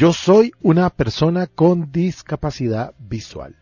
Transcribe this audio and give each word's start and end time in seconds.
Yo 0.00 0.14
soy 0.14 0.54
una 0.62 0.88
persona 0.88 1.46
con 1.46 1.92
discapacidad 1.92 2.94
visual. 2.98 3.54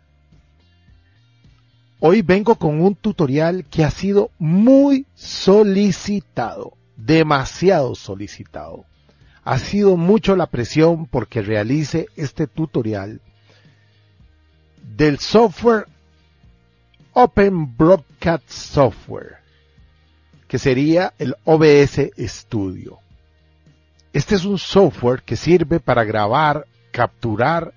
Hoy 1.99 2.23
vengo 2.23 2.55
con 2.55 2.81
un 2.81 2.95
tutorial 2.95 3.65
que 3.65 3.83
ha 3.83 3.91
sido 3.91 4.31
muy 4.39 5.05
solicitado, 5.17 6.75
demasiado 6.97 7.97
solicitado. 7.97 8.85
Ha 9.43 9.59
sido 9.59 9.97
mucho 9.97 10.37
la 10.37 10.47
presión 10.47 11.07
porque 11.07 11.43
realice 11.43 12.07
este 12.15 12.47
tutorial 12.47 13.21
del 14.97 15.19
software 15.19 15.89
Open 17.15 17.77
Broadcast 17.77 18.49
Software, 18.49 19.39
que 20.47 20.61
sería 20.61 21.15
el 21.19 21.35
OBS 21.43 22.13
Studio. 22.17 23.01
Este 24.29 24.37
es 24.37 24.45
un 24.45 24.59
software 24.59 25.23
que 25.23 25.37
sirve 25.37 25.81
para 25.81 26.05
grabar, 26.05 26.67
capturar 26.91 27.73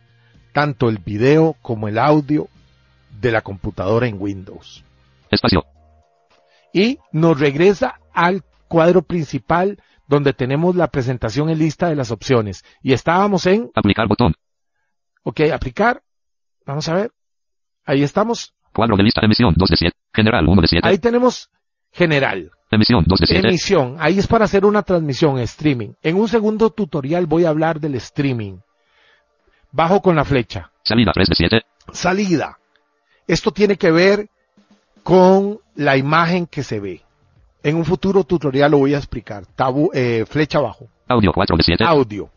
tanto 0.51 0.89
el 0.89 0.97
video 0.97 1.55
como 1.61 1.87
el 1.87 1.97
audio 1.97 2.49
de 3.21 3.31
la 3.31 3.41
computadora 3.41 4.05
en 4.05 4.17
Windows. 4.19 4.83
Espacio. 5.29 5.63
Y 6.73 6.99
nos 7.13 7.39
regresa 7.39 8.01
al 8.11 8.43
cuadro 8.67 9.01
principal 9.01 9.81
donde 10.09 10.33
tenemos 10.33 10.75
la 10.75 10.87
presentación 10.87 11.49
en 11.49 11.57
lista 11.57 11.87
de 11.87 11.95
las 11.95 12.11
opciones. 12.11 12.65
Y 12.83 12.91
estábamos 12.91 13.45
en... 13.45 13.71
Aplicar 13.73 14.09
botón. 14.09 14.33
Ok, 15.23 15.39
aplicar. 15.53 16.03
Vamos 16.65 16.89
a 16.89 16.95
ver. 16.95 17.11
Ahí 17.85 18.03
estamos. 18.03 18.53
Cuadro 18.73 18.97
de 18.97 19.03
lista, 19.03 19.21
emisión 19.23 19.53
2 19.55 19.69
de 19.69 19.77
7. 19.77 19.97
General 20.13 20.45
1 20.45 20.61
de 20.63 20.67
7. 20.67 20.85
Ahí 20.89 20.97
tenemos 20.97 21.49
general. 21.93 22.51
Emisión 22.71 23.03
2 23.05 23.19
de 23.19 23.27
7. 23.27 23.47
Emisión. 23.47 23.97
Ahí 23.99 24.17
es 24.17 24.27
para 24.27 24.45
hacer 24.45 24.65
una 24.65 24.81
transmisión, 24.81 25.37
streaming. 25.39 25.89
En 26.01 26.15
un 26.15 26.29
segundo 26.29 26.69
tutorial 26.69 27.25
voy 27.25 27.43
a 27.43 27.49
hablar 27.49 27.81
del 27.81 27.95
streaming. 27.95 28.59
Bajo 29.71 30.01
con 30.01 30.15
la 30.15 30.23
flecha. 30.23 30.71
Salida 30.83 31.11
3 31.13 31.27
de 31.27 31.35
7. 31.35 31.61
Salida. 31.91 32.57
Esto 33.27 33.51
tiene 33.51 33.75
que 33.75 33.91
ver 33.91 34.29
con 35.03 35.59
la 35.75 35.97
imagen 35.97 36.47
que 36.47 36.63
se 36.63 36.79
ve. 36.79 37.01
En 37.61 37.75
un 37.75 37.85
futuro 37.85 38.23
tutorial 38.23 38.71
lo 38.71 38.79
voy 38.79 38.93
a 38.93 38.97
explicar. 38.97 39.45
Tabu, 39.45 39.91
eh, 39.93 40.25
flecha 40.27 40.59
abajo. 40.59 40.87
Audio 41.07 41.31
4 41.33 41.57
de 41.57 41.63
7. 41.63 41.83
Audio. 41.83 42.29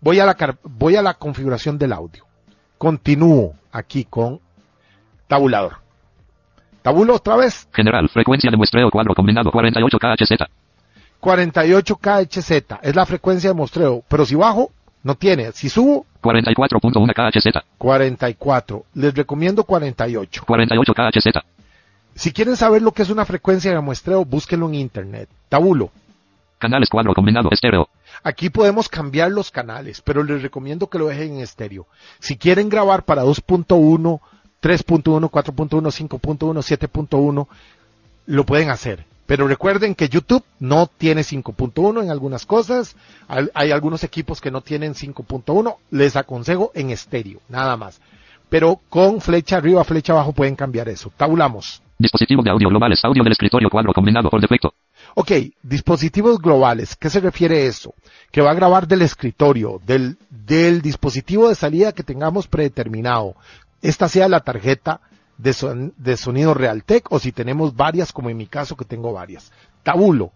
Voy 0.00 0.18
a, 0.18 0.26
la, 0.26 0.58
voy 0.64 0.96
a 0.96 1.02
la 1.02 1.14
configuración 1.14 1.78
del 1.78 1.92
audio. 1.92 2.24
Continúo 2.76 3.54
aquí 3.72 4.04
con 4.04 4.40
tabulador. 5.28 5.85
Tabulo 6.86 7.16
otra 7.16 7.34
vez. 7.34 7.68
General, 7.72 8.08
frecuencia 8.08 8.48
de 8.48 8.56
muestreo 8.56 8.92
cuadro 8.92 9.12
combinado 9.12 9.50
48 9.50 9.98
KHZ. 9.98 10.44
48 11.18 11.96
KHZ 11.96 12.50
es 12.80 12.94
la 12.94 13.04
frecuencia 13.04 13.50
de 13.50 13.54
muestreo, 13.54 14.04
pero 14.06 14.24
si 14.24 14.36
bajo, 14.36 14.70
no 15.02 15.16
tiene. 15.16 15.50
Si 15.50 15.68
subo, 15.68 16.06
44.1 16.22 17.12
KHZ. 17.12 17.66
44. 17.76 18.84
Les 18.94 19.12
recomiendo 19.12 19.64
48. 19.64 20.44
48 20.46 20.94
KHZ. 20.94 21.44
Si 22.14 22.32
quieren 22.32 22.54
saber 22.54 22.82
lo 22.82 22.92
que 22.92 23.02
es 23.02 23.10
una 23.10 23.24
frecuencia 23.24 23.72
de 23.72 23.80
muestreo, 23.80 24.24
búsquenlo 24.24 24.68
en 24.68 24.76
internet. 24.76 25.28
Tabulo. 25.48 25.90
Canales 26.58 26.88
cuadro 26.88 27.14
combinado 27.14 27.48
estéreo. 27.50 27.88
Aquí 28.22 28.48
podemos 28.48 28.88
cambiar 28.88 29.32
los 29.32 29.50
canales, 29.50 30.02
pero 30.02 30.22
les 30.22 30.40
recomiendo 30.40 30.86
que 30.86 31.00
lo 31.00 31.08
dejen 31.08 31.34
en 31.34 31.40
estéreo. 31.40 31.88
Si 32.20 32.36
quieren 32.36 32.68
grabar 32.68 33.02
para 33.02 33.24
2.1, 33.24 34.20
3.1, 34.66 35.30
4.1, 35.30 36.08
5.1, 36.08 37.08
7.1, 37.08 37.46
lo 38.26 38.44
pueden 38.44 38.70
hacer. 38.70 39.04
Pero 39.24 39.46
recuerden 39.46 39.94
que 39.94 40.08
YouTube 40.08 40.42
no 40.58 40.88
tiene 40.88 41.22
5.1 41.22 42.02
en 42.02 42.10
algunas 42.10 42.44
cosas. 42.46 42.96
Hay, 43.28 43.70
algunos 43.70 44.02
equipos 44.02 44.40
que 44.40 44.50
no 44.50 44.62
tienen 44.62 44.94
5.1. 44.94 45.76
Les 45.90 46.16
aconsejo 46.16 46.72
en 46.74 46.90
estéreo, 46.90 47.40
nada 47.48 47.76
más. 47.76 48.00
Pero 48.48 48.80
con 48.88 49.20
flecha 49.20 49.56
arriba, 49.56 49.84
flecha 49.84 50.12
abajo 50.12 50.32
pueden 50.32 50.56
cambiar 50.56 50.88
eso. 50.88 51.12
Tabulamos. 51.16 51.80
Dispositivo 51.98 52.42
de 52.42 52.50
audio 52.50 52.68
globales, 52.68 53.04
audio 53.04 53.22
del 53.22 53.32
escritorio 53.32 53.70
cuadro 53.70 53.92
combinado 53.92 54.30
por 54.30 54.40
defecto. 54.40 54.74
Ok, 55.14 55.30
dispositivos 55.62 56.38
globales. 56.38 56.96
¿Qué 56.96 57.08
se 57.08 57.20
refiere 57.20 57.66
eso? 57.66 57.94
Que 58.32 58.42
va 58.42 58.50
a 58.50 58.54
grabar 58.54 58.86
del 58.86 59.02
escritorio, 59.02 59.80
del, 59.86 60.18
del 60.28 60.82
dispositivo 60.82 61.48
de 61.48 61.54
salida 61.54 61.92
que 61.92 62.02
tengamos 62.02 62.48
predeterminado. 62.48 63.34
Esta 63.82 64.08
sea 64.08 64.28
la 64.28 64.40
tarjeta 64.40 65.00
de, 65.38 65.52
son, 65.52 65.92
de 65.96 66.16
sonido 66.16 66.54
Realtek 66.54 67.10
o 67.12 67.18
si 67.18 67.32
tenemos 67.32 67.74
varias, 67.76 68.12
como 68.12 68.30
en 68.30 68.36
mi 68.36 68.46
caso 68.46 68.76
que 68.76 68.84
tengo 68.84 69.12
varias. 69.12 69.52
Tabulo. 69.82 70.32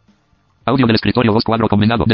Audio 0.64 0.86
del 0.86 0.96
escritorio 0.96 1.32
2 1.32 1.44
cuadro 1.44 1.68
combinado. 1.68 2.04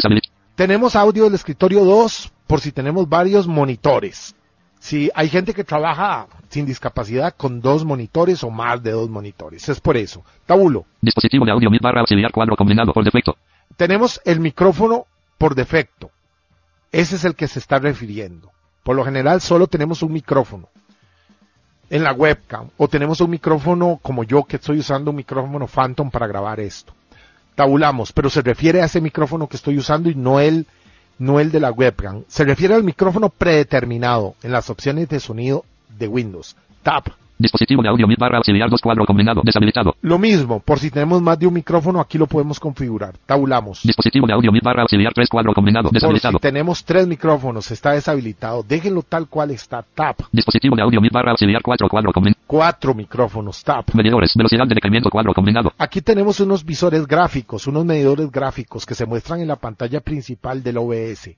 Tenemos 0.55 0.97
audio 0.97 1.25
del 1.25 1.35
escritorio 1.35 1.85
2 1.85 2.33
por 2.47 2.61
si 2.61 2.73
tenemos 2.73 3.09
varios 3.09 3.47
monitores. 3.47 4.35
Si 4.79 5.11
hay 5.15 5.29
gente 5.29 5.53
que 5.53 5.65
trabaja 5.65 6.29
sin 6.49 6.65
discapacidad 6.65 7.35
con 7.37 7.61
dos 7.61 7.85
monitores 7.85 8.45
o 8.45 8.51
más 8.51 8.83
de 8.83 8.93
dos 8.93 9.11
monitores. 9.11 9.69
Es 9.69 9.81
por 9.81 9.97
eso. 9.97 10.25
Tabulo. 10.47 10.87
Dispositivo 11.01 11.45
de 11.45 11.51
audio 11.51 11.71
mid 11.71 11.81
barra 11.83 12.01
auxiliar 12.01 12.31
cuadro 12.31 12.57
combinado 12.57 12.93
por 12.93 13.05
defecto. 13.05 13.37
Tenemos 13.77 14.21
el 14.25 14.39
micrófono 14.39 15.07
por 15.39 15.55
defecto. 15.55 16.11
Ese 16.93 17.17
es 17.17 17.25
el 17.25 17.35
que 17.35 17.49
se 17.49 17.59
está 17.59 17.79
refiriendo. 17.79 18.53
Por 18.85 18.95
lo 18.95 19.05
general 19.05 19.41
solo 19.41 19.67
tenemos 19.67 20.03
un 20.03 20.13
micrófono 20.13 20.69
en 21.91 22.03
la 22.03 22.13
webcam 22.13 22.69
o 22.77 22.89
tenemos 22.89 23.21
un 23.21 23.31
micrófono 23.31 23.99
como 24.03 24.25
yo 24.25 24.45
que 24.45 24.57
estoy 24.57 24.79
usando 24.79 25.11
un 25.11 25.17
micrófono 25.17 25.67
Phantom 25.67 26.11
para 26.11 26.27
grabar 26.27 26.61
esto. 26.61 26.93
Tabulamos, 27.55 28.13
pero 28.13 28.29
se 28.29 28.43
refiere 28.43 28.83
a 28.83 28.85
ese 28.85 29.01
micrófono 29.01 29.49
que 29.49 29.57
estoy 29.57 29.79
usando 29.79 30.11
y 30.11 30.15
no 30.15 30.41
el, 30.41 30.67
no 31.19 31.41
el 31.41 31.51
de 31.51 31.61
la 31.61 31.71
webcam. 31.71 32.25
Se 32.29 32.45
refiere 32.45 32.75
al 32.75 32.85
micrófono 32.85 33.31
predeterminado 33.31 34.35
en 34.43 34.53
las 34.53 34.69
opciones 34.69 35.09
de 35.09 35.21
sonido 35.21 35.65
de 35.99 36.09
Windows. 36.09 36.57
Tab. 36.83 37.05
Dispositivo 37.39 37.83
de 37.83 37.89
audio 37.91 38.07
mid 38.07 38.17
barra 38.19 38.39
auxiliar 38.39 38.71
2 38.71 38.81
cuadro 38.81 39.05
combinado 39.05 39.43
deshabilitado. 39.45 39.95
Lo 40.01 40.19
mismo, 40.19 40.61
por 40.61 40.79
si 40.79 40.91
tenemos 40.91 41.21
más 41.21 41.39
de 41.39 41.47
un 41.47 41.53
micrófono, 41.53 42.01
aquí 42.01 42.17
lo 42.17 42.27
podemos 42.27 42.59
configurar. 42.59 43.15
Tabulamos. 43.27 43.83
Dispositivo 43.85 44.27
de 44.27 44.33
audio 44.33 44.51
mid 44.51 44.63
barra 44.63 44.83
auxiliar 44.83 45.13
3 45.13 45.29
cuadro 45.29 45.53
combinado 45.53 45.91
deshabilitado. 45.93 46.33
Por 46.33 46.41
si 46.41 46.49
tenemos 46.49 46.83
tres 46.83 47.07
micrófonos, 47.07 47.71
está 47.71 47.93
deshabilitado. 47.93 48.63
Déjenlo 48.63 49.03
tal 49.03 49.29
cual 49.29 49.51
está. 49.51 49.83
Tab. 49.83 50.17
Dispositivo 50.33 50.77
de 50.77 50.83
audio 50.83 50.99
mid 50.99 51.11
barra 51.13 51.33
auxiliar 51.33 51.61
4 51.63 51.89
cuadro 51.91 52.11
combinado. 52.11 52.41
Cuatro 52.47 52.95
micrófonos. 52.95 53.63
Tab. 53.63 53.85
Medidores, 53.93 54.33
velocidad 54.35 54.67
de 54.67 54.75
decremento 54.75 55.11
cuadro 55.11 55.35
combinado. 55.35 55.73
Aquí 55.77 56.01
tenemos 56.01 56.41
unos 56.41 56.65
visores 56.65 57.07
gráficos, 57.07 57.67
unos 57.67 57.85
medidores 57.85 58.31
gráficos 58.31 58.87
que 58.87 58.95
se 58.95 59.05
muestran 59.05 59.41
en 59.41 59.49
la 59.49 59.57
pantalla 59.57 60.01
principal 60.01 60.63
del 60.63 60.79
OBS. 60.79 61.37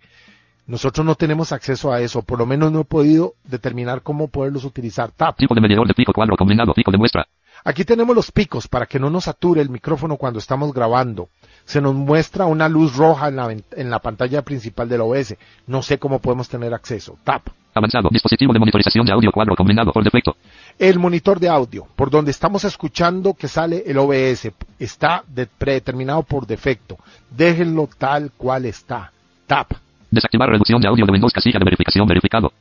Nosotros 0.68 1.04
no 1.06 1.14
tenemos 1.14 1.50
acceso 1.52 1.90
a 1.90 2.02
eso, 2.02 2.20
por 2.20 2.38
lo 2.38 2.44
menos 2.44 2.70
no 2.70 2.80
he 2.80 2.84
podido 2.84 3.32
determinar 3.44 4.02
cómo 4.02 4.28
poderlos 4.28 4.64
utilizar. 4.64 5.10
Tab. 5.12 5.34
Tipo 5.34 5.54
de 5.54 5.62
medidor 5.62 5.88
de 5.88 5.94
pico 5.94 6.12
cuadro 6.12 6.36
combinado, 6.36 6.74
pico 6.74 6.90
de 6.90 6.98
muestra. 6.98 7.26
Aquí 7.64 7.86
tenemos 7.86 8.14
los 8.14 8.30
picos 8.30 8.68
para 8.68 8.84
que 8.84 8.98
no 8.98 9.08
nos 9.08 9.24
sature 9.24 9.62
el 9.62 9.70
micrófono 9.70 10.18
cuando 10.18 10.38
estamos 10.38 10.74
grabando. 10.74 11.30
Se 11.64 11.80
nos 11.80 11.94
muestra 11.94 12.44
una 12.44 12.68
luz 12.68 12.96
roja 12.96 13.28
en 13.28 13.36
la, 13.36 13.50
en 13.50 13.90
la 13.90 13.98
pantalla 13.98 14.42
principal 14.42 14.90
del 14.90 15.00
OBS. 15.00 15.36
No 15.66 15.82
sé 15.82 15.98
cómo 15.98 16.18
podemos 16.18 16.50
tener 16.50 16.74
acceso. 16.74 17.16
Tab. 17.24 17.40
Avanzado. 17.72 18.10
Dispositivo 18.12 18.52
de 18.52 18.58
monitorización 18.58 19.06
de 19.06 19.12
audio 19.12 19.32
cuadro 19.32 19.56
combinado 19.56 19.90
por 19.90 20.04
defecto. 20.04 20.36
El 20.78 20.98
monitor 20.98 21.40
de 21.40 21.48
audio, 21.48 21.86
por 21.96 22.10
donde 22.10 22.30
estamos 22.30 22.64
escuchando 22.64 23.32
que 23.32 23.48
sale 23.48 23.84
el 23.86 23.96
OBS, 23.96 24.52
está 24.78 25.24
de 25.26 25.46
predeterminado 25.46 26.22
por 26.24 26.46
defecto. 26.46 26.98
Déjenlo 27.30 27.88
tal 27.98 28.32
cual 28.36 28.66
está. 28.66 29.12
Tab. 29.46 29.66
Desactivar 30.10 30.48
reducción 30.48 30.80
de 30.80 30.88
audio 30.88 31.04
de 31.04 31.12
Windows 31.12 31.32
casilla 31.32 31.58
de 31.58 31.64
verificación 31.64 32.06
verificado. 32.06 32.52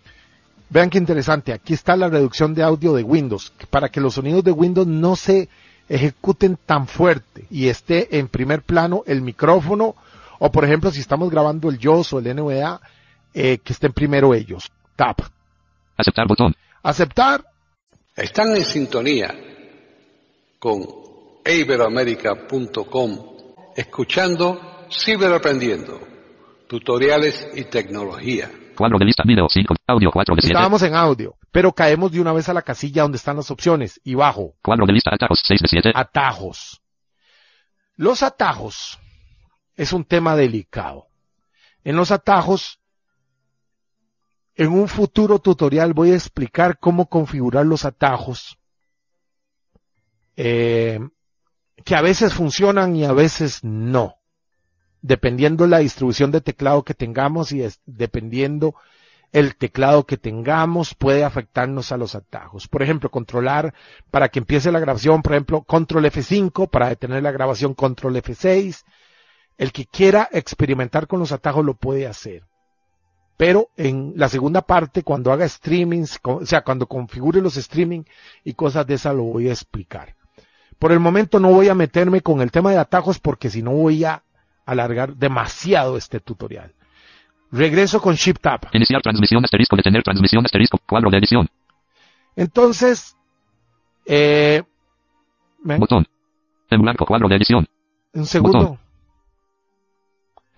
Vean 0.70 0.90
qué 0.90 0.98
interesante, 0.98 1.54
aquí 1.54 1.74
está 1.74 1.96
la 1.96 2.10
reducción 2.10 2.54
de 2.54 2.62
audio 2.64 2.94
de 2.94 3.04
Windows, 3.04 3.54
para 3.70 3.90
que 3.90 4.02
los 4.02 4.16
sonidos 4.16 4.44
de 4.44 4.52
Windows 4.52 4.88
no 4.88 5.16
se 5.16 5.48
ejecuten 5.88 6.58
tan 6.66 6.88
fuerte 6.88 7.46
y 7.50 7.70
esté 7.70 8.18
en 8.20 8.28
primer 8.28 8.62
plano 8.62 9.04
el 9.08 9.22
micrófono, 9.22 9.96
o 10.40 10.52
por 10.52 10.66
ejemplo 10.66 10.92
si 10.92 11.00
estamos 11.00 11.30
grabando 11.30 11.70
el 11.70 11.80
JOS 11.80 12.14
o 12.14 12.20
el 12.20 12.36
NVA, 12.36 12.82
eh, 13.34 13.60
que 13.60 13.74
estén 13.74 13.94
primero 13.94 14.34
ellos. 14.34 14.70
Tap. 14.96 15.20
Aceptar 15.96 16.28
botón. 16.28 16.54
Aceptar. 16.84 17.46
Están 18.16 18.56
en 18.56 18.66
sintonía 18.66 19.34
con 20.60 20.84
iberoamerica.com, 21.46 23.20
escuchando 23.76 24.88
Ciberaprendiendo, 24.92 26.00
tutoriales 26.68 27.48
y 27.56 27.64
tecnología. 27.66 28.52
Cuadro 28.76 29.00
de 29.00 29.06
lista, 29.06 29.24
video 29.26 29.48
5, 29.50 29.76
audio 29.88 30.12
4 30.12 30.36
de 30.36 30.42
7. 30.42 30.54
Estábamos 30.54 30.84
en 30.84 30.96
audio, 30.96 31.36
pero 31.52 31.74
caemos 31.74 32.12
de 32.12 32.22
una 32.22 32.34
vez 32.34 32.48
a 32.50 32.54
la 32.54 32.62
casilla 32.62 33.02
donde 33.02 33.18
están 33.18 33.38
las 33.38 33.50
opciones 33.50 34.00
y 34.04 34.14
bajo. 34.14 34.54
Cuadro 34.62 34.86
de 34.86 34.94
lista, 34.94 35.12
atajos 35.14 35.42
6 35.44 35.62
de 35.62 35.68
7. 35.68 35.92
Atajos. 35.96 36.82
Los 37.96 38.22
atajos 38.22 39.00
es 39.76 39.94
un 39.94 40.06
tema 40.06 40.36
delicado. 40.36 41.08
En 41.84 41.96
los 41.96 42.12
atajos, 42.12 42.80
en 44.56 44.68
un 44.70 44.88
futuro 44.88 45.40
tutorial 45.40 45.94
voy 45.94 46.12
a 46.12 46.16
explicar 46.16 46.78
cómo 46.80 47.08
configurar 47.08 47.66
los 47.66 47.86
atajos, 47.86 48.58
eh, 50.36 51.00
que 51.84 51.96
a 51.96 52.02
veces 52.02 52.34
funcionan 52.34 52.96
y 52.96 53.06
a 53.06 53.14
veces 53.14 53.64
no, 53.64 54.17
dependiendo 55.02 55.68
la 55.68 55.80
distribución 55.80 56.32
de 56.32 56.42
teclado 56.42 56.84
que 56.84 56.94
tengamos 56.94 57.52
y 57.52 57.66
dependiendo 57.86 58.76
el 59.32 59.56
teclado 59.56 60.06
que 60.06 60.18
tengamos 60.18 60.96
puede 60.96 61.24
afectarnos 61.24 61.92
a 61.92 61.98
los 61.98 62.16
atajos. 62.16 62.68
Por 62.68 62.82
ejemplo, 62.82 63.10
controlar 63.10 63.74
para 64.10 64.30
que 64.30 64.40
empiece 64.40 64.72
la 64.72 64.80
grabación, 64.80 65.22
por 65.22 65.34
ejemplo, 65.34 65.62
control 65.64 66.06
F5 66.06 66.70
para 66.70 66.90
detener 66.90 67.24
la 67.24 67.32
grabación, 67.32 67.74
control 67.74 68.16
F6. 68.16 68.84
El 69.58 69.72
que 69.72 69.86
quiera 69.86 70.30
experimentar 70.32 71.08
con 71.08 71.20
los 71.20 71.32
atajos 71.32 71.66
lo 71.66 71.74
puede 71.74 72.08
hacer. 72.08 72.44
Pero 73.38 73.70
en 73.78 74.14
la 74.16 74.30
segunda 74.30 74.64
parte, 74.64 75.04
cuando 75.04 75.32
haga 75.32 75.48
streamings, 75.48 76.20
o 76.24 76.46
sea, 76.46 76.64
cuando 76.64 76.88
configure 76.88 77.42
los 77.42 77.58
streaming 77.58 78.04
y 78.44 78.54
cosas 78.54 78.88
de 78.88 78.96
esas 78.96 79.16
lo 79.16 79.24
voy 79.24 79.50
a 79.50 79.54
explicar. 79.54 80.16
Por 80.80 80.92
el 80.92 81.00
momento 81.00 81.40
no 81.40 81.52
voy 81.52 81.70
a 81.70 81.76
meterme 81.76 82.22
con 82.22 82.42
el 82.42 82.52
tema 82.52 82.72
de 82.72 82.78
atajos 82.78 83.20
porque 83.20 83.50
si 83.50 83.62
no 83.62 83.72
voy 83.72 84.04
a 84.04 84.24
alargar 84.68 85.16
demasiado 85.16 85.98
este 85.98 86.20
tutorial. 86.20 86.74
Regreso 87.52 88.02
con 88.02 88.16
Shift 88.16 88.42
Tab. 88.42 88.60
Iniciar 88.74 89.02
transmisión 89.02 89.44
asterisco, 89.44 89.76
detener 89.78 90.04
transmisión 90.04 90.46
asterisco, 90.46 90.78
cuadro 90.86 91.10
de 91.10 91.18
edición. 91.18 91.48
Entonces, 92.36 93.16
eh, 94.06 94.62
ven, 95.64 95.80
Botón. 95.80 96.06
En 96.70 96.82
blanco, 96.82 97.06
cuadro 97.06 97.30
de 97.30 97.38
edición. 97.38 97.66
un 98.14 98.26
segundo. 98.26 98.60
botón. 98.60 98.80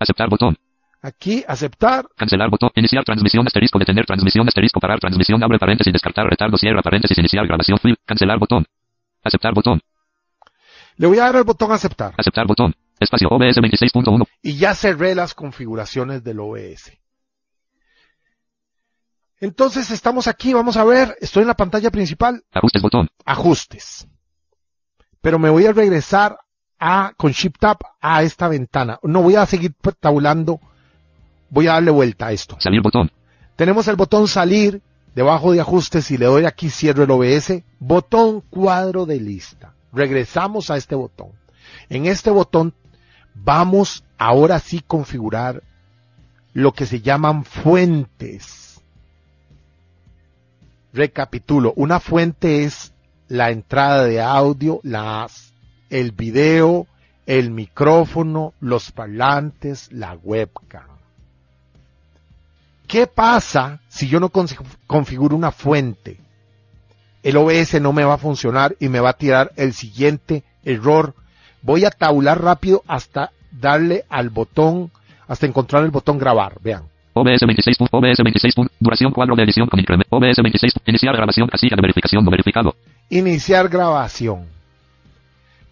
Aceptar 0.00 0.28
botón. 0.28 0.56
Aquí, 1.02 1.44
aceptar. 1.46 2.06
Cancelar 2.16 2.50
botón. 2.50 2.70
Iniciar 2.74 3.04
transmisión 3.04 3.46
asterisco, 3.46 3.78
detener 3.78 4.04
transmisión 4.04 4.46
asterisco, 4.48 4.80
parar 4.80 4.98
transmisión, 4.98 5.42
abre 5.42 5.58
paréntesis, 5.58 5.92
descartar 5.92 6.26
retardo, 6.26 6.56
cierra 6.58 6.82
paréntesis, 6.82 7.16
iniciar 7.16 7.46
grabación, 7.46 7.78
flip, 7.78 7.98
cancelar 8.04 8.38
botón. 8.38 8.66
Aceptar 9.22 9.54
botón. 9.54 9.80
Le 10.96 11.06
voy 11.06 11.18
a 11.18 11.26
dar 11.26 11.36
el 11.36 11.44
botón 11.44 11.70
aceptar. 11.70 12.14
Aceptar 12.18 12.46
botón. 12.46 12.74
Espacio 13.00 13.28
OBS 13.30 13.56
26.1. 13.56 14.26
Y 14.42 14.56
ya 14.56 14.74
cerré 14.74 15.14
las 15.14 15.34
configuraciones 15.34 16.22
del 16.22 16.40
OBS. 16.40 16.92
Entonces 19.40 19.90
estamos 19.90 20.26
aquí, 20.28 20.52
vamos 20.52 20.76
a 20.76 20.84
ver, 20.84 21.16
estoy 21.20 21.42
en 21.42 21.48
la 21.48 21.56
pantalla 21.56 21.90
principal, 21.90 22.44
Ajustes 22.52 22.82
botón. 22.82 23.08
ajustes. 23.24 24.06
Pero 25.22 25.38
me 25.38 25.48
voy 25.48 25.64
a 25.66 25.72
regresar 25.72 26.38
a, 26.78 27.12
con 27.16 27.32
Shift 27.32 27.56
Tab 27.58 27.78
a 28.00 28.22
esta 28.22 28.48
ventana. 28.48 28.98
No 29.02 29.22
voy 29.22 29.36
a 29.36 29.46
seguir 29.46 29.72
tabulando, 29.98 30.60
voy 31.48 31.68
a 31.68 31.72
darle 31.72 31.90
vuelta 31.90 32.26
a 32.26 32.32
esto. 32.32 32.56
Salir 32.60 32.82
botón. 32.82 33.10
Tenemos 33.56 33.88
el 33.88 33.96
botón 33.96 34.28
salir 34.28 34.82
debajo 35.14 35.52
de 35.52 35.60
ajustes 35.60 36.10
y 36.10 36.18
le 36.18 36.26
doy 36.26 36.44
aquí 36.44 36.68
cierro 36.68 37.04
el 37.04 37.10
OBS. 37.10 37.62
Botón 37.78 38.42
cuadro 38.42 39.06
de 39.06 39.20
lista. 39.20 39.74
Regresamos 39.92 40.70
a 40.70 40.76
este 40.76 40.94
botón. 40.94 41.32
En 41.88 42.06
este 42.06 42.30
botón 42.30 42.74
vamos 43.44 44.04
ahora 44.18 44.58
sí 44.58 44.82
configurar 44.86 45.62
lo 46.52 46.72
que 46.72 46.86
se 46.86 47.00
llaman 47.00 47.44
fuentes. 47.44 48.80
Recapitulo. 50.92 51.72
Una 51.76 52.00
fuente 52.00 52.64
es 52.64 52.92
la 53.28 53.50
entrada 53.50 54.04
de 54.04 54.20
audio, 54.20 54.80
las, 54.82 55.52
el 55.88 56.12
video, 56.12 56.86
el 57.26 57.50
micrófono, 57.50 58.54
los 58.60 58.90
parlantes, 58.90 59.90
la 59.92 60.14
webcam. 60.14 60.88
¿Qué 62.88 63.06
pasa 63.06 63.80
si 63.88 64.08
yo 64.08 64.18
no 64.18 64.30
con- 64.30 64.48
configuro 64.88 65.36
una 65.36 65.52
fuente? 65.52 66.18
El 67.22 67.36
OBS 67.36 67.80
no 67.80 67.92
me 67.92 68.02
va 68.02 68.14
a 68.14 68.18
funcionar 68.18 68.74
y 68.80 68.88
me 68.88 68.98
va 68.98 69.10
a 69.10 69.16
tirar 69.16 69.52
el 69.54 69.74
siguiente 69.74 70.42
error. 70.64 71.14
Voy 71.62 71.84
a 71.84 71.90
tabular 71.90 72.40
rápido 72.42 72.82
hasta 72.86 73.30
darle 73.52 74.04
al 74.08 74.30
botón, 74.30 74.90
hasta 75.28 75.46
encontrar 75.46 75.84
el 75.84 75.90
botón 75.90 76.18
grabar. 76.18 76.54
Vean. 76.62 76.84
OBS 77.12 77.40
26. 77.46 77.76
punto- 77.76 77.96
OBS 77.98 78.22
26. 78.22 78.54
punto- 78.54 78.72
Duración 78.78 79.12
cuadro 79.12 79.34
de 79.36 79.42
edición 79.42 79.66
con 79.68 79.78
incremento. 79.80 80.14
OBS 80.16 80.40
26. 80.42 80.72
Iniciar 80.86 81.14
grabación 81.16 81.48
casilla 81.48 81.76
de 81.76 81.82
verificación 81.82 82.24
no 82.24 82.30
verificado. 82.30 82.74
Iniciar 83.10 83.68
grabación. 83.68 84.46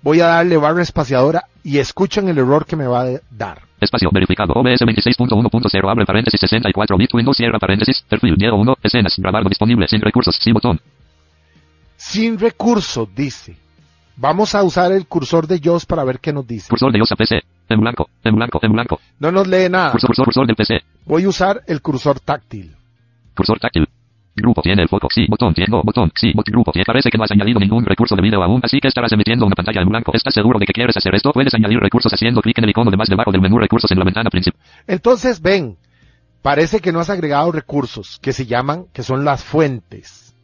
Voy 0.03 0.21
a 0.21 0.27
darle 0.27 0.57
barra 0.57 0.83
espaciadora 0.83 1.45
y 1.65 1.79
escuchen 1.79 2.29
el 2.29 2.39
error 2.39 2.67
que 2.67 2.77
me 2.77 2.87
va 2.87 3.03
a 3.03 3.07
dar. 3.31 3.63
Espacio 3.81 4.11
verificado. 4.13 4.53
OBS 4.55 4.81
26.1.0 4.85 5.89
abre 5.91 6.05
paréntesis 6.05 6.41
64 6.41 6.97
bit 6.97 7.15
Windows 7.15 7.37
cierra 7.37 7.59
paréntesis. 7.59 8.05
Perfil 8.09 8.35
Diego 8.37 8.57
1. 8.57 8.77
Escenas. 8.83 9.15
Grabar 9.17 9.45
disponible 9.49 9.87
sin 9.89 10.01
recursos. 10.01 10.37
Sí 10.41 10.53
botón. 10.53 10.81
Sin 11.97 12.39
recurso, 12.39 13.09
dice. 13.15 13.57
Vamos 14.21 14.57
a 14.57 14.65
usar 14.65 14.91
el 14.91 15.07
cursor 15.07 15.47
de 15.47 15.61
JOS 15.63 15.87
para 15.87 16.03
ver 16.03 16.19
qué 16.19 16.33
nos 16.33 16.45
dice. 16.45 16.69
Cursor 16.69 16.93
de 16.93 17.01
OSA 17.01 17.15
PC. 17.15 17.41
En 17.69 17.81
blanco. 17.81 18.09
En 18.25 18.35
blanco. 18.35 18.59
En 18.63 18.73
blanco. 18.73 19.01
No 19.21 19.31
nos 19.31 19.47
lee 19.47 19.69
nada. 19.71 19.93
Cursor, 19.93 20.09
cursor, 20.09 20.25
cursor 20.25 20.47
del 20.49 20.57
PC. 20.57 20.81
Voy 21.05 21.23
a 21.23 21.29
usar 21.29 21.63
el 21.69 21.81
cursor 21.81 22.19
táctil. 22.19 22.75
Cursor 23.37 23.61
táctil. 23.61 23.87
Grupo 24.35 24.61
tiene 24.61 24.83
el 24.83 24.89
foco. 24.89 25.07
Sí, 25.13 25.27
botón, 25.29 25.55
tiene, 25.55 25.71
no, 25.71 25.83
botón, 25.85 26.11
sí, 26.15 26.33
bot, 26.35 26.47
grupo 26.49 26.73
tiene. 26.73 26.85
Parece 26.85 27.11
que 27.11 27.19
no 27.19 27.25
has 27.25 27.31
añadido 27.31 27.61
ningún 27.61 27.85
recurso 27.85 28.17
de 28.17 28.23
video 28.23 28.43
aún, 28.43 28.61
así 28.63 28.81
que 28.81 28.89
estarás 28.89 29.13
emitiendo 29.13 29.47
una 29.47 29.55
pantalla 29.55 29.83
en 29.83 29.89
blanco. 29.89 30.13
¿Estás 30.15 30.35
seguro 30.35 30.59
de 30.59 30.67
que 30.67 30.73
quieres 30.73 30.97
hacer 30.97 31.15
esto? 31.15 31.33
Puedes 31.33 31.55
añadir 31.55 31.79
recursos 31.79 32.13
haciendo 32.13 32.41
clic 32.41 32.59
en 32.59 32.65
el 32.65 32.71
icono 32.71 32.91
de 32.91 32.97
más 32.97 33.09
debajo 33.09 33.31
del 33.31 33.41
menú 33.41 33.59
recursos 33.59 33.91
en 33.93 33.99
la 33.99 34.05
ventana 34.05 34.31
principal. 34.31 34.61
Entonces, 34.87 35.41
ven, 35.41 35.77
parece 36.43 36.81
que 36.81 36.93
no 36.93 37.01
has 37.01 37.11
agregado 37.11 37.53
recursos 37.53 38.19
que 38.21 38.33
se 38.33 38.47
llaman, 38.47 38.87
que 38.93 39.03
son 39.05 39.25
las 39.25 39.45
fuentes. 39.45 40.35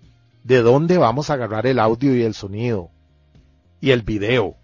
De 0.45 0.62
dónde 0.62 0.99
vamos 0.99 1.31
a 1.31 1.35
agarrar 1.35 1.66
el 1.66 1.78
audio 1.78 2.16
y 2.16 2.23
el 2.23 2.35
sonido. 2.35 2.90
Y 3.85 3.91
el 3.91 4.00
video. 4.00 4.55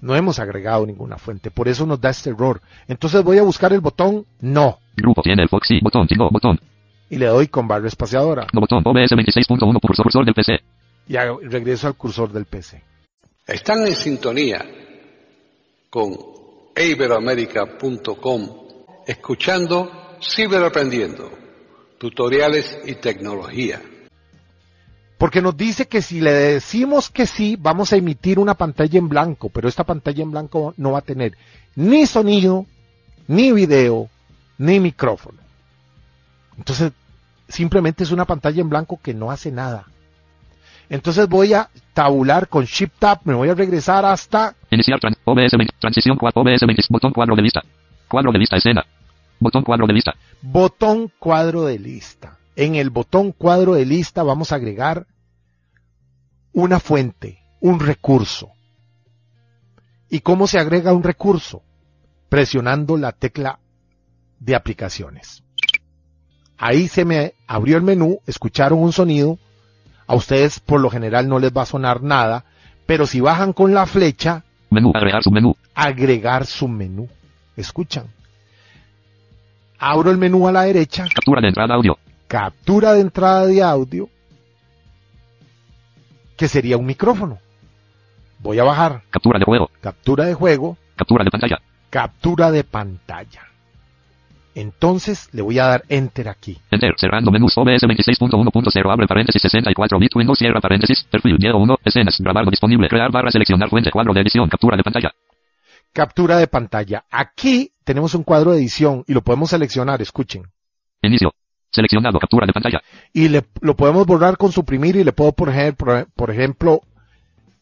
No 0.00 0.14
hemos 0.14 0.38
agregado 0.38 0.86
ninguna 0.86 1.18
fuente, 1.18 1.50
por 1.50 1.66
eso 1.66 1.84
nos 1.86 2.00
da 2.00 2.10
este 2.10 2.30
error. 2.30 2.60
Entonces 2.86 3.24
voy 3.24 3.38
a 3.38 3.42
buscar 3.42 3.72
el 3.72 3.80
botón 3.80 4.24
no. 4.40 4.78
Grupo 4.96 5.22
tiene 5.22 5.42
el. 5.42 5.48
Sí, 5.66 5.80
botón, 5.82 6.06
no, 6.16 6.30
botón, 6.30 6.60
Y 7.10 7.16
le 7.18 7.26
doy 7.26 7.48
con 7.48 7.66
barra 7.66 7.88
espaciadora. 7.88 8.46
no, 8.52 8.60
botón. 8.60 8.82
OBS 8.86 9.10
26.1 9.10 9.80
cursor, 9.80 10.04
cursor 10.04 10.24
del 10.24 10.34
PC. 10.34 10.60
Y 11.08 11.16
hago- 11.16 11.40
regreso 11.42 11.88
al 11.88 11.94
cursor 11.96 12.30
del 12.32 12.44
PC. 12.46 12.80
Están 13.44 13.84
en 13.88 13.94
sintonía 13.96 14.64
con 15.90 16.16
iberoamerica.com, 16.76 18.48
escuchando 19.06 19.90
Ciberaprendiendo, 20.20 21.28
tutoriales 21.98 22.78
y 22.86 22.94
tecnología. 22.94 23.82
Porque 25.22 25.40
nos 25.40 25.56
dice 25.56 25.86
que 25.86 26.02
si 26.02 26.20
le 26.20 26.32
decimos 26.32 27.08
que 27.08 27.26
sí, 27.26 27.56
vamos 27.56 27.92
a 27.92 27.96
emitir 27.96 28.40
una 28.40 28.54
pantalla 28.54 28.98
en 28.98 29.08
blanco, 29.08 29.50
pero 29.50 29.68
esta 29.68 29.84
pantalla 29.84 30.20
en 30.20 30.32
blanco 30.32 30.74
no 30.76 30.90
va 30.90 30.98
a 30.98 31.02
tener 31.02 31.38
ni 31.76 32.06
sonido, 32.06 32.66
ni 33.28 33.52
video, 33.52 34.10
ni 34.58 34.80
micrófono. 34.80 35.38
Entonces, 36.58 36.90
simplemente 37.46 38.02
es 38.02 38.10
una 38.10 38.24
pantalla 38.24 38.62
en 38.62 38.68
blanco 38.68 38.98
que 39.00 39.14
no 39.14 39.30
hace 39.30 39.52
nada. 39.52 39.86
Entonces 40.88 41.28
voy 41.28 41.54
a 41.54 41.70
tabular 41.94 42.48
con 42.48 42.64
Shift 42.64 42.98
Tab, 42.98 43.20
me 43.22 43.34
voy 43.34 43.48
a 43.48 43.54
regresar 43.54 44.04
hasta 44.04 44.56
Iniciar 44.72 44.98
tran 44.98 45.14
OBS 45.24 45.52
20, 45.56 45.74
transición 45.78 46.16
cuadro, 46.16 46.40
OBS 46.40 46.66
20, 46.66 46.82
botón 46.88 47.12
cuadro 47.12 47.36
de 47.36 47.42
lista. 47.42 47.62
Cuadro 48.08 48.32
de 48.32 48.40
lista 48.40 48.56
escena. 48.56 48.84
Botón 49.38 49.62
cuadro 49.62 49.86
de 49.86 49.92
lista. 49.92 50.14
botón 50.42 51.12
cuadro 51.20 51.64
de 51.64 51.78
lista. 51.78 52.38
En 52.56 52.74
el 52.74 52.90
botón 52.90 53.30
cuadro 53.30 53.74
de 53.74 53.86
lista 53.86 54.24
vamos 54.24 54.50
a 54.50 54.56
agregar 54.56 55.06
una 56.52 56.80
fuente, 56.80 57.38
un 57.60 57.80
recurso. 57.80 58.50
¿Y 60.08 60.20
cómo 60.20 60.46
se 60.46 60.58
agrega 60.58 60.92
un 60.92 61.02
recurso? 61.02 61.62
Presionando 62.28 62.96
la 62.96 63.12
tecla 63.12 63.58
de 64.38 64.54
aplicaciones. 64.54 65.42
Ahí 66.58 66.88
se 66.88 67.04
me 67.04 67.34
abrió 67.46 67.76
el 67.76 67.82
menú, 67.82 68.20
escucharon 68.26 68.78
un 68.78 68.92
sonido, 68.92 69.38
a 70.06 70.14
ustedes 70.14 70.60
por 70.60 70.80
lo 70.80 70.90
general 70.90 71.28
no 71.28 71.38
les 71.38 71.52
va 71.56 71.62
a 71.62 71.66
sonar 71.66 72.02
nada, 72.02 72.44
pero 72.86 73.06
si 73.06 73.20
bajan 73.20 73.52
con 73.52 73.72
la 73.74 73.86
flecha, 73.86 74.44
Menú. 74.70 74.90
Agregar 74.94 75.22
submenú. 75.22 75.54
agregar 75.74 76.46
su 76.46 76.66
menú. 76.66 77.08
Escuchan. 77.56 78.06
Abro 79.78 80.10
el 80.10 80.16
menú 80.18 80.46
a 80.48 80.52
la 80.52 80.62
derecha, 80.62 81.06
Captura 81.14 81.40
de 81.42 81.48
entrada 81.48 81.74
audio. 81.74 81.98
captura 82.26 82.92
de 82.94 83.00
entrada 83.00 83.46
de 83.46 83.62
audio, 83.62 84.08
que 86.36 86.48
sería 86.48 86.76
un 86.76 86.86
micrófono. 86.86 87.38
Voy 88.40 88.58
a 88.58 88.64
bajar, 88.64 89.02
Captura 89.10 89.38
de 89.38 89.44
juego. 89.44 89.70
captura 89.80 90.24
de 90.24 90.34
juego, 90.34 90.76
Captura 90.96 91.24
de 91.24 91.30
pantalla. 91.30 91.60
captura 91.90 92.50
de 92.50 92.64
pantalla. 92.64 93.42
Entonces 94.54 95.28
le 95.32 95.40
voy 95.42 95.58
a 95.58 95.64
dar 95.66 95.82
enter 95.88 96.28
aquí. 96.28 96.58
Enter. 96.70 96.92
Cerrando 96.98 97.30
menús. 97.30 97.56
OBS 97.56 97.82
26.1.0. 97.84 98.92
Abre 98.92 99.06
paréntesis 99.06 99.40
64 99.40 99.98
bit 99.98 100.14
Windows. 100.14 100.38
Cierra 100.38 100.60
paréntesis. 100.60 101.04
Perfil. 101.10 101.38
Diego 101.38 101.58
1. 101.58 101.76
Escenas. 101.84 102.16
Grabar 102.20 102.44
disponible. 102.50 102.86
Crear 102.88 103.10
barra. 103.10 103.30
Seleccionar 103.30 103.70
fuente. 103.70 103.90
Cuadro 103.90 104.12
de 104.12 104.20
edición. 104.20 104.48
Captura 104.50 104.76
de 104.76 104.82
pantalla. 104.82 105.12
Captura 105.94 106.36
de 106.36 106.46
pantalla. 106.48 107.04
Aquí 107.10 107.70
tenemos 107.84 108.14
un 108.14 108.24
cuadro 108.24 108.52
de 108.52 108.58
edición 108.58 109.04
y 109.06 109.14
lo 109.14 109.22
podemos 109.22 109.48
seleccionar, 109.50 110.02
escuchen. 110.02 110.42
Inicio. 111.02 111.32
Seleccionado. 111.72 112.18
Captura 112.18 112.46
de 112.46 112.52
pantalla. 112.52 112.82
Y 113.12 113.28
le, 113.28 113.44
lo 113.60 113.74
podemos 113.74 114.06
borrar 114.06 114.36
con 114.36 114.52
suprimir 114.52 114.96
y 114.96 115.04
le 115.04 115.12
puedo 115.12 115.32
poner, 115.32 115.74
por, 115.74 116.30
ejemplo, 116.30 116.82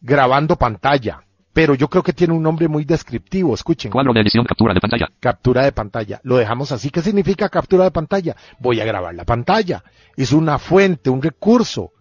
grabando 0.01 0.55
pantalla. 0.57 1.23
Pero 1.53 1.75
yo 1.75 1.89
creo 1.89 2.01
que 2.03 2.13
tiene 2.13 2.33
un 2.33 2.43
nombre 2.43 2.67
muy 2.69 2.85
descriptivo, 2.85 3.53
escuchen. 3.53 3.91
Cuadro 3.91 4.13
de 4.13 4.21
edición. 4.21 4.45
Captura 4.45 4.73
de 4.73 4.79
pantalla. 4.79 5.09
Captura 5.19 5.63
de 5.65 5.71
pantalla. 5.73 6.21
Lo 6.23 6.37
dejamos 6.37 6.71
así. 6.71 6.89
¿Qué 6.89 7.01
significa 7.01 7.49
captura 7.49 7.83
de 7.85 7.91
pantalla? 7.91 8.35
Voy 8.59 8.79
a 8.79 8.85
grabar 8.85 9.13
la 9.15 9.25
pantalla. 9.25 9.83
Es 10.15 10.31
una 10.31 10.59
fuente, 10.59 11.09
un 11.09 11.21
recurso. 11.21 11.91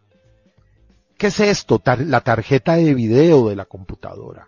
¿Qué 1.18 1.28
es 1.28 1.40
esto? 1.40 1.78
Tar- 1.80 2.00
la 2.06 2.20
tarjeta 2.20 2.76
de 2.76 2.94
video 2.94 3.48
de 3.48 3.56
la 3.56 3.64
computadora. 3.64 4.46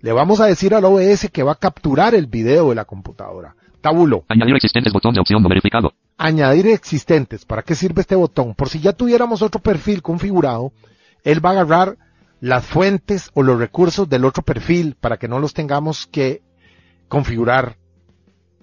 Le 0.00 0.12
vamos 0.12 0.40
a 0.40 0.46
decir 0.46 0.74
al 0.74 0.84
OBS 0.84 1.30
que 1.32 1.42
va 1.42 1.52
a 1.52 1.56
capturar 1.56 2.14
el 2.14 2.26
video 2.26 2.68
de 2.70 2.74
la 2.74 2.84
computadora. 2.84 3.54
Tabulo. 3.80 4.24
Añadir 4.28 4.56
existentes. 4.56 4.92
Botón 4.92 5.14
de 5.14 5.20
opción 5.20 5.42
no 5.42 5.48
verificado. 5.48 5.92
Añadir 6.18 6.68
existentes. 6.68 7.44
¿Para 7.44 7.62
qué 7.62 7.74
sirve 7.74 8.00
este 8.00 8.14
botón? 8.14 8.54
Por 8.54 8.68
si 8.68 8.80
ya 8.80 8.92
tuviéramos 8.92 9.42
otro 9.42 9.60
perfil 9.60 10.02
configurado, 10.02 10.72
él 11.24 11.44
va 11.44 11.50
a 11.50 11.52
agarrar 11.52 11.98
las 12.40 12.64
fuentes 12.64 13.30
o 13.34 13.42
los 13.42 13.58
recursos 13.58 14.08
del 14.08 14.24
otro 14.24 14.42
perfil 14.42 14.96
para 15.00 15.16
que 15.16 15.28
no 15.28 15.38
los 15.38 15.54
tengamos 15.54 16.06
que 16.06 16.42
configurar 17.08 17.76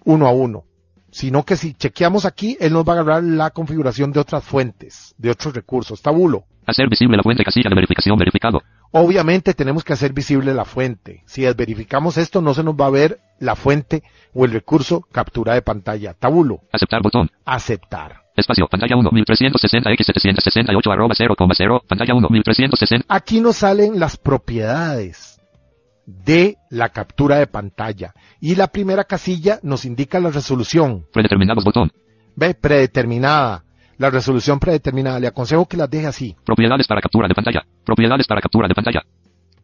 uno 0.05 0.27
a 0.27 0.31
uno. 0.31 0.65
Sino 1.11 1.43
que 1.45 1.55
si 1.55 1.75
chequeamos 1.75 2.25
aquí, 2.25 2.57
él 2.59 2.73
nos 2.73 2.87
va 2.87 2.93
a 2.93 3.01
agarrar 3.01 3.23
la 3.23 3.51
configuración 3.51 4.11
de 4.11 4.19
otras 4.19 4.43
fuentes, 4.43 5.13
de 5.17 5.29
otros 5.29 5.53
recursos. 5.53 6.01
Tabulo. 6.01 6.45
Hacer 6.65 6.89
visible 6.89 7.17
la 7.17 7.23
fuente 7.23 7.43
casilla 7.43 7.69
de 7.69 7.75
verificación 7.75 8.17
verificado. 8.17 8.61
Obviamente 8.95 9.55
tenemos 9.55 9.83
que 9.83 9.93
hacer 9.93 10.13
visible 10.13 10.53
la 10.53 10.65
fuente. 10.65 11.23
Si 11.25 11.41
desverificamos 11.41 12.15
esto, 12.17 12.41
no 12.41 12.53
se 12.53 12.63
nos 12.63 12.75
va 12.75 12.85
a 12.85 12.91
ver 12.91 13.19
la 13.39 13.55
fuente 13.55 14.03
o 14.35 14.45
el 14.45 14.51
recurso 14.51 15.01
captura 15.11 15.55
de 15.55 15.63
pantalla. 15.63 16.13
Tabulo. 16.13 16.61
Aceptar 16.71 17.01
botón. 17.01 17.31
Aceptar. 17.43 18.21
Espacio. 18.35 18.67
Pantalla 18.67 18.95
1. 18.95 19.09
1360 19.11 19.91
x 19.93 20.05
768 20.05 20.91
arroba 20.91 21.15
0,0. 21.15 21.81
Pantalla 21.87 22.13
1. 22.13 22.27
1360. 22.29 23.05
Aquí 23.09 23.41
nos 23.41 23.57
salen 23.57 23.99
las 23.99 24.17
propiedades 24.17 25.41
de 26.05 26.57
la 26.69 26.89
captura 26.89 27.37
de 27.37 27.47
pantalla. 27.47 28.13
Y 28.39 28.53
la 28.53 28.67
primera 28.67 29.05
casilla 29.05 29.59
nos 29.63 29.85
indica 29.85 30.19
la 30.19 30.29
resolución. 30.29 31.07
Predeterminados 31.11 31.63
botón. 31.63 31.91
Ve, 32.35 32.53
predeterminada. 32.53 33.63
La 33.97 34.09
resolución 34.09 34.59
predeterminada. 34.59 35.19
Le 35.19 35.27
aconsejo 35.27 35.65
que 35.65 35.77
las 35.77 35.89
deje 35.89 36.07
así. 36.07 36.35
Propiedades 36.45 36.87
para 36.87 37.01
captura 37.01 37.27
de 37.27 37.35
pantalla. 37.35 37.65
Propiedades 37.85 38.27
para 38.27 38.41
captura 38.41 38.67
de 38.67 38.75
pantalla. 38.75 39.03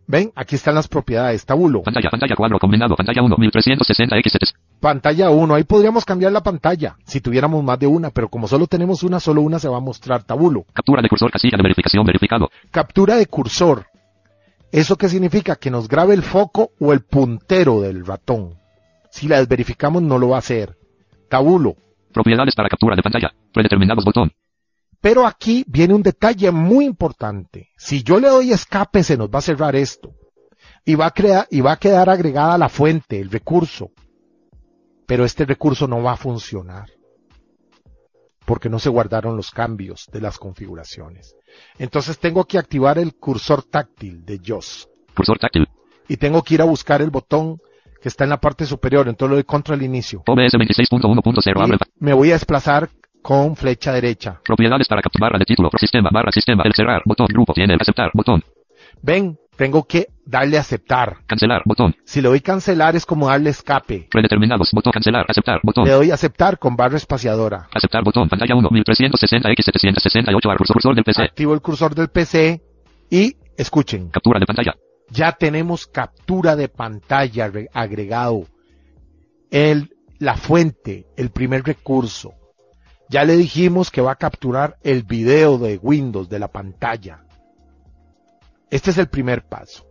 Ven, 0.08 0.32
aquí 0.36 0.56
están 0.56 0.76
las 0.76 0.88
propiedades. 0.88 1.46
Tabulo. 1.46 1.84
Pantalla. 1.84 2.10
Pantalla 2.10 2.36
cuadro 2.36 2.58
combinado. 2.60 2.96
Pantalla 2.96 3.22
1. 3.22 3.36
1360 3.38 4.18
x 4.18 4.32
768 4.34 4.80
Pantalla 4.80 5.30
1. 5.30 5.56
Ahí 5.56 5.64
podríamos 5.66 6.06
cambiar 6.06 6.32
la 6.32 6.42
pantalla 6.42 6.96
si 7.06 7.22
tuviéramos 7.22 7.64
más 7.64 7.78
de 7.78 7.88
una, 7.88 8.10
pero 8.10 8.30
como 8.30 8.48
solo 8.48 8.66
tenemos 8.66 9.04
una, 9.04 9.20
solo 9.20 9.42
una 9.42 9.60
se 9.60 9.68
va 9.68 9.78
a 9.78 9.82
mostrar. 9.82 10.24
Tabulo. 10.24 10.66
Captura 10.74 11.02
de 11.02 11.10
cursor 11.10 11.32
casilla 11.32 11.58
de 11.58 11.64
verificación 11.64 12.06
verificado. 12.06 12.50
Captura 12.72 13.18
de 13.18 13.26
cursor. 13.28 13.86
¿Eso 14.72 14.98
qué 14.98 15.10
significa? 15.10 15.56
Que 15.56 15.72
nos 15.72 15.88
grabe 15.88 16.14
el 16.14 16.22
foco 16.22 16.72
o 16.80 16.94
el 16.94 17.02
puntero 17.02 17.82
del 17.82 18.06
ratón. 18.06 18.56
Si 19.12 19.28
la 19.28 19.40
desverificamos 19.40 20.02
no 20.02 20.18
lo 20.18 20.30
va 20.30 20.38
a 20.38 20.40
hacer. 20.40 20.78
Tabulo. 21.30 21.76
Propiedades 22.14 22.56
para 22.56 22.70
captura 22.70 22.96
de 22.96 23.04
pantalla. 23.04 23.34
Predeterminados 23.54 24.04
botón. 24.04 24.32
Pero 25.02 25.26
aquí 25.26 25.64
viene 25.68 25.94
un 25.94 26.04
detalle 26.04 26.52
muy 26.52 26.86
importante. 26.86 27.70
Si 27.78 28.04
yo 28.04 28.20
le 28.20 28.28
doy 28.28 28.52
escape 28.52 29.04
se 29.04 29.18
nos 29.18 29.30
va 29.30 29.40
a 29.40 29.44
cerrar 29.44 29.76
esto. 29.76 30.14
Y 30.86 30.96
va 30.96 31.08
a 31.08 31.12
crear, 31.12 31.48
y 31.52 31.62
va 31.62 31.74
a 31.74 31.78
quedar 31.78 32.10
agregada 32.10 32.58
la 32.58 32.70
fuente, 32.70 33.20
el 33.20 33.30
recurso. 33.30 33.92
Pero 35.06 35.24
este 35.24 35.46
recurso 35.46 35.88
no 35.88 36.02
va 36.02 36.14
a 36.14 36.18
funcionar. 36.18 36.90
Porque 38.46 38.70
no 38.70 38.80
se 38.80 38.90
guardaron 38.90 39.38
los 39.38 39.52
cambios 39.52 40.08
de 40.12 40.22
las 40.22 40.38
configuraciones. 40.38 41.36
Entonces 41.78 42.18
tengo 42.20 42.46
que 42.46 42.58
activar 42.58 42.98
el 42.98 43.16
cursor 43.16 43.64
táctil 43.64 44.26
de 44.26 44.40
JOS. 44.44 44.90
Cursor 45.16 45.38
táctil. 45.38 45.68
Y 46.08 46.18
tengo 46.18 46.42
que 46.42 46.56
ir 46.56 46.62
a 46.62 46.66
buscar 46.66 47.02
el 47.02 47.12
botón 47.12 47.60
que 48.02 48.10
está 48.10 48.24
en 48.24 48.30
la 48.32 48.40
parte 48.40 48.66
superior. 48.66 49.08
Entonces 49.08 49.30
lo 49.30 49.36
doy 49.36 49.44
contra 49.44 49.76
el 49.76 49.84
inicio. 49.84 50.24
OBS 50.28 50.54
26.1.0 50.58 51.62
abre. 51.62 51.78
pa- 51.78 51.86
Y 52.00 52.04
me 52.04 52.14
voy 52.14 52.30
a 52.30 52.34
desplazar 52.34 52.90
con 53.22 53.56
flecha 53.56 53.92
derecha. 53.94 54.40
Propiedades 54.46 54.88
para 54.88 55.02
barra 55.20 55.38
de 55.40 55.46
título. 55.46 55.70
Sistema 55.78 56.10
barra 56.12 56.32
sistema. 56.32 56.64
El 56.66 56.74
cerrar. 56.74 57.02
Botón. 57.06 57.28
Grupo. 57.28 57.54
Tiene. 57.54 57.76
Aceptar. 57.80 58.12
Botón. 58.14 58.44
Ven, 59.02 59.38
tengo 59.58 59.86
que 59.86 60.08
darle 60.26 60.58
aceptar. 60.58 61.18
Cancelar. 61.28 61.62
Botón. 61.66 61.96
Si 62.06 62.22
le 62.22 62.30
doy 62.30 62.40
cancelar 62.42 62.96
es 62.96 63.06
como 63.06 63.28
darle 63.28 63.50
escape. 63.50 64.08
Predeterminados. 64.10 64.72
Botón. 64.72 64.92
Cancelar. 64.94 65.26
Aceptar. 65.28 65.60
Botón. 65.64 65.86
Le 65.86 65.92
doy 65.92 66.12
aceptar 66.12 66.58
con 66.58 66.76
barra 66.78 66.98
espaciadora. 66.98 67.68
Aceptar 67.74 68.04
botón. 68.04 68.30
Pantalla 68.30 68.56
1. 68.56 68.70
1360 68.72 69.50
x 69.52 69.66
768 69.66 70.50
cursor. 70.58 70.74
Cursor 70.76 70.96
del 70.96 71.04
PC. 71.04 71.24
Activo 71.24 71.54
el 71.54 71.62
cursor 71.62 71.94
del 71.96 72.08
PC 72.10 72.62
y 73.10 73.36
escuchen, 73.58 74.10
Captura 74.10 74.40
de 74.40 74.46
pantalla. 74.46 74.76
Ya 75.12 75.32
tenemos 75.34 75.88
captura 75.88 76.56
de 76.56 76.70
pantalla 76.70 77.48
re- 77.48 77.70
agregado. 77.74 78.46
El, 79.52 79.96
la 80.20 80.36
fuente, 80.36 81.08
el 81.18 81.32
primer 81.32 81.64
recurso. 81.64 82.34
Ya 83.10 83.24
le 83.26 83.36
dijimos 83.38 83.90
que 83.90 84.02
va 84.02 84.12
a 84.12 84.16
capturar 84.18 84.78
el 84.84 85.04
video 85.04 85.58
de 85.58 85.80
Windows 85.82 86.30
de 86.30 86.40
la 86.40 86.48
pantalla. 86.48 87.24
Este 88.70 88.92
es 88.92 88.98
el 89.00 89.08
primer 89.08 89.44
paso. 89.48 89.86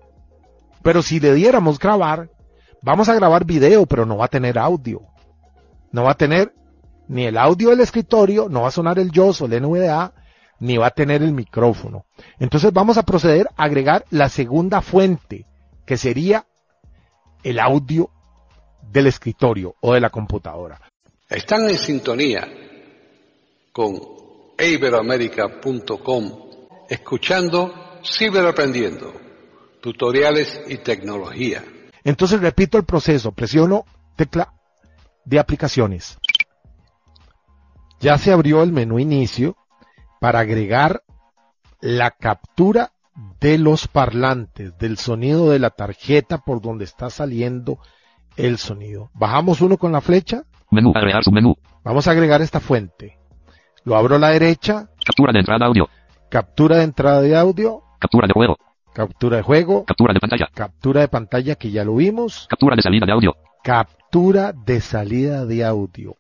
Pero 0.82 1.02
si 1.02 1.18
le 1.18 1.34
diéramos 1.34 1.80
grabar, 1.80 2.30
vamos 2.82 3.08
a 3.08 3.14
grabar 3.14 3.44
video, 3.44 3.86
pero 3.86 4.06
no 4.06 4.16
va 4.18 4.26
a 4.26 4.28
tener 4.28 4.56
audio. 4.58 5.02
No 5.90 6.04
va 6.04 6.12
a 6.12 6.16
tener 6.16 6.54
ni 7.08 7.24
el 7.24 7.36
audio 7.38 7.70
del 7.70 7.80
escritorio, 7.80 8.48
no 8.48 8.62
va 8.62 8.68
a 8.68 8.72
sonar 8.72 8.98
el 9.00 9.10
JOS 9.12 9.40
o 9.40 9.46
el 9.46 9.62
NVDA, 9.62 10.12
ni 10.60 10.76
va 10.76 10.88
a 10.88 10.90
tener 10.90 11.22
el 11.22 11.32
micrófono. 11.32 12.04
Entonces 12.38 12.72
vamos 12.72 12.98
a 12.98 13.02
proceder 13.02 13.48
a 13.56 13.64
agregar 13.64 14.04
la 14.10 14.28
segunda 14.28 14.80
fuente, 14.82 15.46
que 15.86 15.96
sería 15.96 16.46
el 17.42 17.58
audio 17.60 18.10
del 18.82 19.06
escritorio 19.06 19.74
o 19.80 19.94
de 19.94 20.00
la 20.00 20.10
computadora. 20.10 20.80
Están 21.28 21.68
en 21.68 21.78
sintonía 21.78 22.48
con 23.72 23.98
iberoamérica.com 24.58 26.48
escuchando 26.88 28.00
Ciberaprendiendo, 28.02 29.12
tutoriales 29.82 30.62
y 30.68 30.78
tecnología. 30.78 31.64
Entonces 32.04 32.40
repito 32.40 32.78
el 32.78 32.84
proceso, 32.84 33.32
presiono 33.32 33.84
tecla 34.16 34.54
de 35.24 35.38
aplicaciones. 35.38 36.16
Ya 38.00 38.16
se 38.16 38.32
abrió 38.32 38.62
el 38.62 38.72
menú 38.72 38.98
inicio 38.98 39.56
para 40.20 40.40
agregar 40.40 41.02
la 41.80 42.10
captura 42.10 42.92
de 43.40 43.58
los 43.58 43.88
parlantes, 43.88 44.76
del 44.78 44.96
sonido 44.98 45.50
de 45.50 45.58
la 45.58 45.70
tarjeta 45.70 46.38
por 46.38 46.60
donde 46.60 46.84
está 46.84 47.10
saliendo 47.10 47.78
el 48.36 48.58
sonido. 48.58 49.10
Bajamos 49.14 49.60
uno 49.60 49.76
con 49.76 49.92
la 49.92 50.00
flecha, 50.00 50.42
Menú. 50.70 50.92
Agregar 50.94 51.24
submenú. 51.24 51.56
vamos 51.82 52.06
a 52.06 52.10
agregar 52.12 52.42
esta 52.42 52.60
fuente. 52.60 53.18
Lo 53.84 53.96
abro 53.96 54.16
a 54.16 54.18
la 54.18 54.30
derecha, 54.30 54.88
Captura 55.04 55.32
de 55.32 55.38
entrada 55.40 55.66
audio. 55.66 55.88
captura 56.28 56.76
de 56.76 56.82
entrada 56.84 57.20
de 57.22 57.36
audio, 57.36 57.82
Captura 57.98 58.26
de 58.26 58.34
juego. 58.34 58.56
captura 58.92 59.36
de 59.38 59.42
juego, 59.42 59.84
Captura 59.86 60.12
de 60.12 60.20
pantalla. 60.20 60.48
captura 60.54 61.00
de 61.00 61.08
pantalla 61.08 61.54
que 61.54 61.70
ya 61.70 61.84
lo 61.84 61.94
vimos, 61.96 62.46
Captura 62.48 62.76
de 62.76 62.82
salida 62.82 63.06
de 63.06 63.12
audio. 63.12 63.34
captura 63.64 64.52
de 64.52 64.80
salida 64.80 65.46
de 65.46 65.64
audio. 65.64 66.16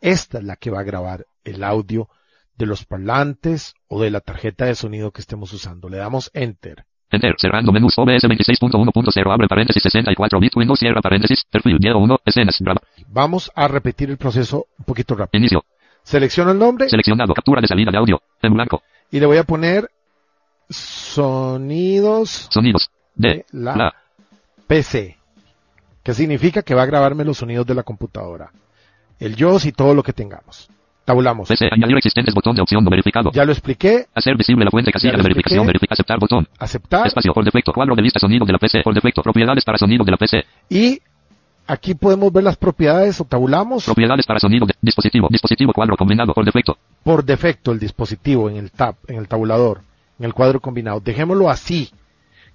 Esta 0.00 0.38
es 0.38 0.44
la 0.44 0.56
que 0.56 0.70
va 0.70 0.80
a 0.80 0.84
grabar 0.84 1.26
el 1.44 1.62
audio 1.62 2.08
de 2.56 2.66
los 2.66 2.84
parlantes 2.84 3.74
o 3.88 4.00
de 4.00 4.10
la 4.10 4.20
tarjeta 4.20 4.64
de 4.66 4.74
sonido 4.74 5.10
que 5.10 5.20
estemos 5.20 5.52
usando. 5.52 5.88
Le 5.88 5.96
damos 5.98 6.30
enter. 6.34 6.84
Enter. 7.10 7.34
Cerrando 7.38 7.72
menús. 7.72 7.94
OBS 7.98 8.24
26.1.0 8.24 9.32
abre 9.32 9.46
paréntesis 9.48 9.82
64 9.82 10.40
bit 10.40 10.56
Windows 10.56 10.78
cierra 10.78 11.00
paréntesis. 11.00 11.44
Perfil. 11.50 11.78
Diego 11.78 11.98
1. 11.98 12.18
Escenas. 12.24 12.56
Graba. 12.60 12.80
Vamos 13.08 13.50
a 13.54 13.68
repetir 13.68 14.10
el 14.10 14.16
proceso 14.16 14.66
un 14.78 14.84
poquito 14.84 15.14
rápido. 15.14 15.40
Inicio. 15.40 15.64
Selecciono 16.02 16.50
el 16.52 16.58
nombre 16.58 16.88
Seleccionado. 16.88 17.34
Captura 17.34 17.60
de 17.60 17.66
salida 17.68 17.90
de 17.90 17.98
audio. 17.98 18.20
En 18.42 18.52
blanco. 18.54 18.82
y 19.10 19.20
le 19.20 19.26
voy 19.26 19.38
a 19.38 19.44
poner 19.44 19.90
sonidos 20.68 22.48
Sonidos. 22.50 22.90
De. 23.14 23.28
de 23.28 23.46
la, 23.52 23.76
La. 23.76 23.94
PC. 24.66 25.18
Que 26.02 26.14
significa 26.14 26.62
que 26.62 26.74
va 26.74 26.82
a 26.82 26.86
grabarme 26.86 27.24
los 27.24 27.38
sonidos 27.38 27.66
de 27.66 27.74
la 27.74 27.82
computadora. 27.82 28.50
El 29.18 29.36
JOS 29.36 29.66
y 29.66 29.72
todo 29.72 29.94
lo 29.94 30.02
que 30.02 30.12
tengamos. 30.12 30.68
Tabulamos. 31.04 31.48
PC. 31.48 31.68
Añadir 31.70 31.96
existentes. 31.96 32.34
Botón 32.34 32.56
de 32.56 32.62
opción 32.62 32.82
no 32.82 32.90
verificado. 32.90 33.30
Ya 33.32 33.44
lo 33.44 33.52
expliqué. 33.52 34.06
Hacer 34.14 34.36
visible 34.36 34.64
la 34.64 34.70
fuente 34.70 34.90
casilla 34.90 35.16
de 35.16 35.22
verificación. 35.22 35.66
Verifica. 35.66 35.94
Aceptar. 35.94 36.18
Botón. 36.18 36.48
Aceptar. 36.58 37.06
Espacio. 37.06 37.32
Por 37.34 37.44
defecto. 37.44 37.72
Cuadro 37.72 37.94
de 37.94 38.02
lista. 38.02 38.18
Sonido 38.18 38.46
de 38.46 38.52
la 38.52 38.58
PC. 38.58 38.82
Por 38.82 38.94
defecto. 38.94 39.22
Propiedades 39.22 39.64
para 39.64 39.78
sonido 39.78 40.04
de 40.04 40.10
la 40.10 40.16
PC. 40.16 40.44
Y 40.70 41.00
aquí 41.66 41.94
podemos 41.94 42.32
ver 42.32 42.44
las 42.44 42.56
propiedades 42.56 43.20
o 43.20 43.24
tabulamos. 43.24 43.84
Propiedades 43.84 44.26
para 44.26 44.40
sonido 44.40 44.66
de 44.66 44.74
dispositivo. 44.80 45.28
Dispositivo 45.30 45.72
cuadro 45.72 45.96
combinado. 45.96 46.32
Por 46.32 46.44
defecto. 46.44 46.78
por 47.02 47.24
defecto 47.24 47.72
el 47.72 47.78
dispositivo 47.78 48.48
en 48.48 48.56
el 48.56 48.70
tab, 48.70 48.96
en 49.08 49.16
el 49.16 49.28
tabulador, 49.28 49.82
en 50.18 50.24
el 50.24 50.32
cuadro 50.32 50.60
combinado. 50.60 51.00
Dejémoslo 51.00 51.50
así. 51.50 51.90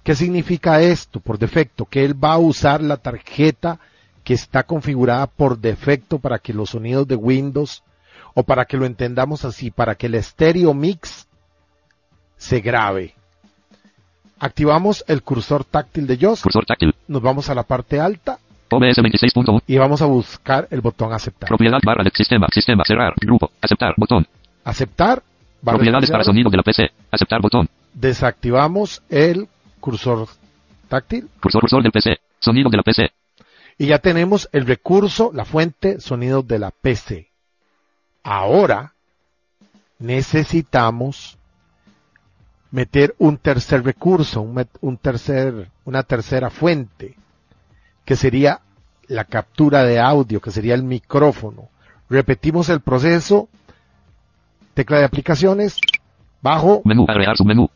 ¿Qué 0.02 0.14
significa 0.14 0.80
esto 0.80 1.20
por 1.20 1.38
defecto? 1.38 1.84
Que 1.84 2.04
él 2.04 2.14
va 2.22 2.32
a 2.32 2.38
usar 2.38 2.82
la 2.82 2.96
tarjeta 2.96 3.78
que 4.24 4.34
está 4.34 4.64
configurada 4.64 5.26
por 5.26 5.58
defecto 5.58 6.18
para 6.18 6.38
que 6.38 6.52
los 6.54 6.70
sonidos 6.70 7.06
de 7.06 7.16
Windows 7.16 7.82
o 8.34 8.42
para 8.42 8.64
que 8.64 8.76
lo 8.76 8.86
entendamos 8.86 9.44
así, 9.44 9.70
para 9.70 9.94
que 9.94 10.06
el 10.06 10.22
stereo 10.22 10.74
mix 10.74 11.26
se 12.36 12.60
grabe. 12.60 13.14
Activamos 14.38 15.04
el 15.06 15.22
cursor 15.22 15.64
táctil 15.64 16.06
de 16.06 16.16
JOS, 16.16 16.42
Cursor 16.42 16.64
táctil. 16.64 16.94
nos 17.08 17.20
vamos 17.20 17.50
a 17.50 17.54
la 17.54 17.62
parte 17.62 18.00
alta 18.00 18.38
OBS 18.70 18.98
26.1. 18.98 19.62
y 19.66 19.76
vamos 19.78 20.00
a 20.00 20.06
buscar 20.06 20.66
el 20.70 20.80
botón 20.80 21.12
aceptar. 21.12 21.48
Propiedad 21.48 21.78
barra 21.84 22.04
de 22.04 22.10
sistema. 22.14 22.46
Sistema. 22.52 22.84
Cerrar. 22.86 23.12
Grupo. 23.20 23.50
Aceptar. 23.60 23.94
Botón. 23.96 24.26
Aceptar. 24.64 25.22
Propiedades 25.62 26.10
para 26.10 26.24
sonido 26.24 26.48
de 26.50 26.56
la 26.56 26.62
PC. 26.62 26.88
Aceptar. 27.10 27.40
Botón. 27.42 27.68
desactivamos 27.92 29.02
el 29.10 29.48
cursor 29.80 30.28
táctil 30.88 31.28
Cursor. 31.42 31.60
Cursor 31.62 31.82
del 31.82 31.92
PC. 31.92 32.18
Sonido 32.38 32.70
de 32.70 32.76
la 32.76 32.82
PC. 32.82 33.10
y 33.76 33.86
ya 33.88 33.98
tenemos 33.98 34.48
el 34.52 34.66
recurso, 34.66 35.30
la 35.34 35.44
fuente 35.44 36.00
sonido 36.00 36.42
de 36.42 36.58
la 36.60 36.70
PC. 36.70 37.29
Ahora 38.22 38.94
necesitamos 39.98 41.38
meter 42.70 43.14
un 43.18 43.38
tercer 43.38 43.84
recurso, 43.84 44.40
un, 44.40 44.96
tercer, 44.96 45.70
una 45.84 46.02
tercera 46.02 46.50
fuente, 46.50 47.16
que 48.04 48.16
sería 48.16 48.60
la 49.08 49.24
captura 49.24 49.84
de 49.84 49.98
audio, 49.98 50.40
que 50.40 50.50
sería 50.50 50.74
el 50.74 50.84
micrófono. 50.84 51.68
Repetimos 52.08 52.68
el 52.68 52.80
proceso, 52.80 53.48
tecla 54.74 54.98
de 54.98 55.04
aplicaciones, 55.04 55.78
bajo, 56.40 56.82
Menú. 56.84 57.06
Agregar 57.08 57.36
submenú. 57.36 57.68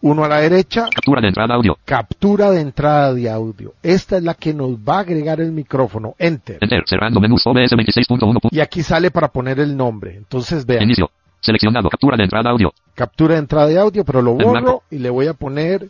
Uno 0.00 0.24
a 0.24 0.28
la 0.28 0.40
derecha, 0.40 0.88
Captura 0.94 1.20
de 1.20 1.28
entrada 1.28 1.54
audio. 1.54 1.76
captura 1.84 2.50
de 2.50 2.60
entrada 2.60 3.12
de 3.14 3.28
audio. 3.28 3.74
Esta 3.82 4.16
es 4.16 4.22
la 4.22 4.34
que 4.34 4.54
nos 4.54 4.76
va 4.76 4.98
a 4.98 5.00
agregar 5.00 5.40
el 5.40 5.50
micrófono. 5.52 6.14
Enter. 6.18 6.58
Enter. 6.60 6.84
Cerrando 6.86 7.18
menús. 7.20 7.44
OBS 7.46 7.72
26.1. 7.72 8.48
Y 8.52 8.60
aquí 8.60 8.82
sale 8.82 9.10
para 9.10 9.28
poner 9.28 9.58
el 9.60 9.76
nombre. 9.76 10.14
Entonces 10.16 10.64
vean, 10.64 10.84
Inicio. 10.84 11.10
Seleccionado. 11.40 11.88
Captura 11.88 12.16
de 12.16 12.24
entrada 12.24 12.50
audio. 12.50 12.72
captura 12.94 13.34
de 13.34 13.40
entrada 13.40 13.66
de 13.66 13.78
audio, 13.78 14.04
pero 14.04 14.22
lo 14.22 14.34
borro 14.34 14.82
y 14.90 14.98
le 14.98 15.10
voy 15.10 15.26
a 15.26 15.34
poner 15.34 15.88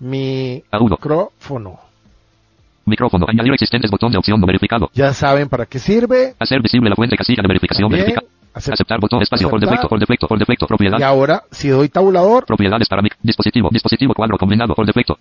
mi 0.00 0.62
Agudo. 0.70 0.96
micrófono. 0.96 1.80
Micrófono. 2.84 3.26
Añadir 3.28 3.52
existentes. 3.52 3.90
Botón 3.90 4.12
de 4.12 4.18
opción 4.18 4.40
no 4.40 4.46
verificado. 4.46 4.88
Ya 4.94 5.12
saben 5.12 5.48
para 5.48 5.66
qué 5.66 5.78
sirve. 5.78 6.34
Hacer 6.38 6.62
visible 6.62 6.88
la 6.90 6.96
fuente 6.96 7.16
casilla 7.16 7.42
de 7.42 7.48
verificación. 7.48 7.90
Bien. 7.90 8.14
Verifica. 8.54 8.58
Acep- 8.60 8.72
Aceptar 8.74 9.00
botón 9.00 9.22
espacio 9.22 9.48
por 9.48 9.58
Aceptar. 9.58 9.70
defecto, 9.76 9.88
por 9.88 9.98
defecto, 10.00 10.26
por 10.28 10.38
defecto, 10.38 10.66
propiedad. 10.66 10.98
Y 10.98 11.02
ahora, 11.02 11.42
si 11.50 11.68
doy 11.68 11.88
tabulador, 11.88 12.44
Propiedades 12.46 12.88
para 12.88 13.02
mic, 13.02 13.16
dispositivo, 13.22 13.68
dispositivo 13.72 14.14
cuadro 14.14 14.36
combinado 14.38 14.74
por 14.74 14.86
defecto. 14.86 15.18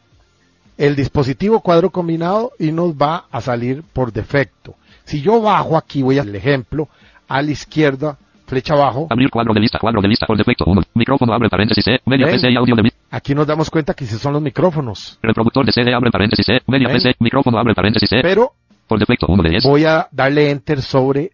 el 0.78 0.96
dispositivo 0.96 1.60
cuadro 1.62 1.90
combinado 1.90 2.52
y 2.60 2.72
nos 2.72 2.94
va 2.94 3.26
a 3.32 3.42
salir 3.42 3.84
por 3.94 4.12
defecto. 4.14 4.76
Si 5.06 5.22
yo 5.22 5.42
bajo 5.42 5.78
aquí, 5.78 6.02
voy 6.04 6.20
al 6.20 6.36
ejemplo, 6.36 6.88
a 7.28 7.42
la 7.42 7.52
izquierda, 7.52 8.18
flecha 8.46 8.74
abajo, 8.76 9.08
Abrir 9.10 9.30
cuadro 9.30 9.54
de 9.54 9.60
lista, 9.60 9.80
cuadro 9.80 10.02
de 10.02 10.08
lista 10.08 10.26
por 10.28 10.38
defecto. 10.38 10.66
1. 10.68 10.82
Micrófono 10.94 11.34
abre 11.34 11.50
paréntesis 11.50 11.84
C. 11.84 12.00
Media. 12.06 12.28
PC 12.28 12.52
y 12.52 12.56
audio 12.56 12.76
de 12.76 12.84
mi. 12.84 12.90
aquí 13.12 13.34
nos 13.36 13.48
damos 13.48 13.70
cuenta 13.70 13.94
que 13.94 14.06
si 14.06 14.18
son 14.18 14.34
los 14.34 14.42
micrófonos. 14.42 15.18
Reproductor 15.22 15.66
de 15.66 15.72
CD 15.72 15.94
abre 15.94 16.12
paréntesis 16.12 16.46
C. 16.46 16.60
Media 16.68 16.88
Ven. 16.88 16.98
PC. 16.98 17.16
Micrófono 17.20 17.58
abre 17.58 17.74
paréntesis 17.74 18.10
C. 18.10 18.20
Pero 18.22 18.52
Por 18.88 19.00
defecto 19.00 19.26
1 19.28 19.44
de 19.44 19.50
10. 19.50 19.64
voy 19.66 19.84
a 19.86 20.08
darle 20.12 20.50
enter 20.52 20.82
sobre 20.82 21.32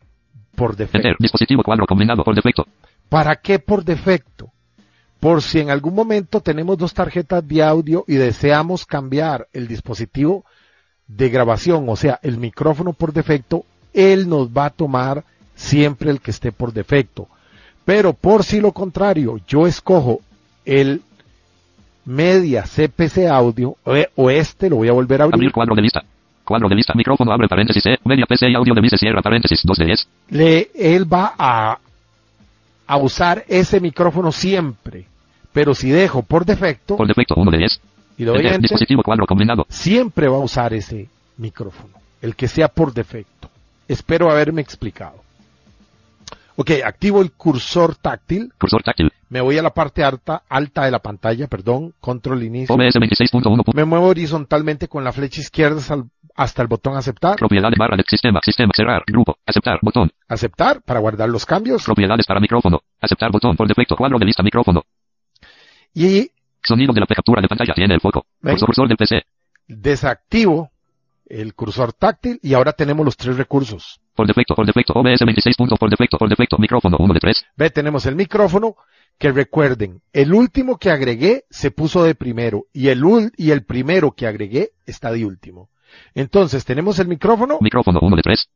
por 0.55 0.75
defecto. 0.75 0.97
Enter. 1.07 1.15
Dispositivo 1.19 1.63
cuadro 1.63 1.85
combinado 1.85 2.23
por 2.23 2.35
defecto. 2.35 2.65
¿Para 3.09 3.35
qué 3.35 3.59
por 3.59 3.83
defecto? 3.83 4.51
Por 5.19 5.41
si 5.41 5.59
en 5.59 5.69
algún 5.69 5.95
momento 5.95 6.41
tenemos 6.41 6.77
dos 6.77 6.93
tarjetas 6.93 7.47
de 7.47 7.63
audio 7.63 8.03
y 8.07 8.15
deseamos 8.15 8.85
cambiar 8.85 9.47
el 9.53 9.67
dispositivo 9.67 10.43
de 11.07 11.29
grabación, 11.29 11.87
o 11.89 11.95
sea, 11.95 12.19
el 12.23 12.37
micrófono 12.37 12.93
por 12.93 13.13
defecto, 13.13 13.65
él 13.93 14.27
nos 14.27 14.49
va 14.49 14.65
a 14.65 14.69
tomar 14.69 15.23
siempre 15.55 16.09
el 16.09 16.19
que 16.19 16.31
esté 16.31 16.51
por 16.51 16.73
defecto. 16.73 17.27
Pero 17.85 18.13
por 18.13 18.43
si 18.43 18.59
lo 18.59 18.71
contrario, 18.71 19.39
yo 19.47 19.67
escojo 19.67 20.21
el 20.65 21.01
media 22.05 22.63
CPC 22.63 23.27
audio 23.27 23.77
o 23.83 23.95
e- 23.95 24.09
o 24.15 24.29
este, 24.29 24.69
lo 24.69 24.77
voy 24.77 24.89
a 24.89 24.93
volver 24.93 25.21
a 25.21 25.25
abrir, 25.25 25.35
Abrir 25.35 25.51
cuadro 25.51 25.75
de 25.75 25.81
lista. 25.83 26.03
Cuadro 26.43 26.67
de 26.69 26.75
lista. 26.75 26.93
Micrófono 26.95 27.31
abre 27.31 27.47
paréntesis 27.47 27.81
C. 27.83 27.97
Media 28.03 28.25
PC 28.25 28.49
y 28.49 28.55
audio 28.55 28.73
de 28.73 28.89
se 28.89 28.97
cierra 28.97 29.21
paréntesis 29.21 29.61
2 29.63 29.77
de 29.77 29.85
10. 29.85 30.07
le, 30.29 30.71
él 30.75 31.11
va 31.11 31.33
a, 31.37 31.77
a 32.87 32.97
usar 32.97 33.45
ese 33.47 33.79
micrófono 33.79 34.31
siempre. 34.31 35.05
Pero 35.53 35.75
si 35.75 35.89
dejo 35.89 36.23
por 36.23 36.45
defecto 36.45 36.97
Por 36.97 37.07
defecto 37.07 37.35
1 37.35 37.51
de 37.51 37.57
10. 37.59 37.81
y 38.17 38.23
enter, 38.23 38.59
Dispositivo 38.59 39.03
cuadro 39.03 39.25
combinado. 39.25 39.65
siempre 39.69 40.27
va 40.27 40.37
a 40.37 40.41
usar 40.41 40.73
ese 40.73 41.07
micrófono, 41.37 41.93
el 42.21 42.35
que 42.35 42.47
sea 42.47 42.67
por 42.67 42.93
defecto. 42.93 43.49
Espero 43.87 44.31
haberme 44.31 44.61
explicado. 44.61 45.23
Ok, 46.55 46.71
activo 46.85 47.21
el 47.21 47.31
cursor 47.31 47.95
táctil, 47.95 48.51
Cursor 48.59 48.83
táctil. 48.83 49.11
me 49.29 49.41
voy 49.41 49.57
a 49.57 49.63
la 49.63 49.71
parte 49.73 50.03
alta, 50.03 50.43
alta 50.47 50.85
de 50.85 50.91
la 50.91 50.99
pantalla, 50.99 51.47
perdón, 51.47 51.93
control 51.99 52.43
inicio. 52.43 52.75
OBS 52.75 52.95
26.1. 52.95 53.73
Me 53.73 53.85
muevo 53.85 54.07
horizontalmente 54.07 54.87
con 54.87 55.03
la 55.03 55.11
flecha 55.11 55.41
izquierda 55.41 55.81
hasta 56.35 56.61
el 56.61 56.67
botón 56.67 56.95
aceptar, 56.95 57.37
Propiedades 57.37 57.77
barra 57.77 57.97
de 57.97 58.03
sistema, 58.07 58.39
sistema, 58.43 58.71
cerrar, 58.75 59.03
grupo, 59.07 59.37
aceptar, 59.45 59.79
botón, 59.81 60.11
aceptar 60.27 60.81
para 60.81 60.99
guardar 60.99 61.29
los 61.29 61.45
cambios 61.45 61.83
propiedades 61.83 62.25
para 62.25 62.39
micrófono, 62.39 62.81
aceptar 63.01 63.31
botón, 63.31 63.55
por 63.55 63.67
defecto, 63.67 63.95
cuadro 63.95 64.19
de 64.19 64.25
lista, 64.25 64.43
micrófono, 64.43 64.83
y 65.93 66.29
sonido 66.63 66.93
de 66.93 66.99
la 67.01 67.05
captura 67.07 67.41
de 67.41 67.47
pantalla, 67.47 67.73
tiene 67.73 67.93
el 67.95 68.01
foco, 68.01 68.25
Ven. 68.41 68.53
cursor, 68.53 68.67
cursor 68.67 68.87
del 68.87 68.97
PC, 68.97 69.23
desactivo 69.67 70.71
el 71.27 71.53
cursor 71.53 71.93
táctil 71.93 72.39
y 72.41 72.53
ahora 72.53 72.73
tenemos 72.73 73.05
los 73.05 73.17
tres 73.17 73.37
recursos. 73.37 73.99
por 74.15 74.27
defecto, 74.27 74.55
por 74.55 74.65
defecto, 74.65 74.93
OBS 74.93 75.19
26. 75.25 75.55
punto, 75.57 75.75
por 75.77 75.89
defecto, 75.89 76.17
por 76.17 76.29
defecto, 76.29 76.57
micrófono, 76.57 76.97
1 76.99 77.13
de 77.13 77.19
3, 77.19 77.45
Ve, 77.57 77.69
tenemos 77.69 78.05
el 78.05 78.15
micrófono, 78.15 78.75
que 79.17 79.31
recuerden, 79.31 80.01
el 80.11 80.33
último 80.33 80.77
que 80.77 80.89
agregué 80.91 81.45
se 81.49 81.71
puso 81.71 82.03
de 82.03 82.15
primero 82.15 82.65
y 82.73 82.89
el, 82.89 83.01
ul- 83.03 83.31
y 83.37 83.51
el 83.51 83.63
primero 83.63 84.11
que 84.11 84.27
agregué 84.27 84.71
está 84.85 85.11
de 85.11 85.25
último. 85.25 85.69
Entonces 86.15 86.65
tenemos 86.65 86.97
el 86.99 87.07
micrófono, 87.07 87.57
micrófono, 87.61 87.99
1 88.01 88.15
de 88.15 88.21
3, 88.23 88.49